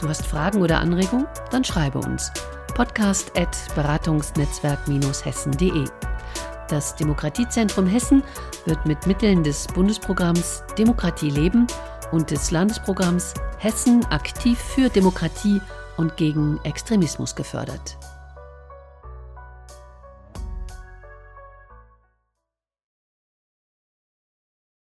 Du 0.00 0.08
hast 0.08 0.26
Fragen 0.26 0.62
oder 0.62 0.78
Anregungen? 0.78 1.26
Dann 1.50 1.64
schreibe 1.64 1.98
uns. 1.98 2.32
Podcast 2.74 3.30
at 3.36 3.54
beratungsnetzwerk-hessen.de. 3.74 5.84
Das 6.70 6.96
Demokratiezentrum 6.96 7.86
Hessen 7.86 8.22
wird 8.64 8.86
mit 8.86 9.06
Mitteln 9.06 9.44
des 9.44 9.66
Bundesprogramms 9.66 10.64
Demokratie 10.78 11.28
leben 11.28 11.66
und 12.10 12.30
des 12.30 12.52
Landesprogramms 12.52 13.34
Hessen 13.58 14.02
aktiv 14.06 14.58
für 14.58 14.88
Demokratie 14.88 15.60
und 15.98 16.16
gegen 16.16 16.58
Extremismus 16.64 17.34
gefördert. 17.34 17.98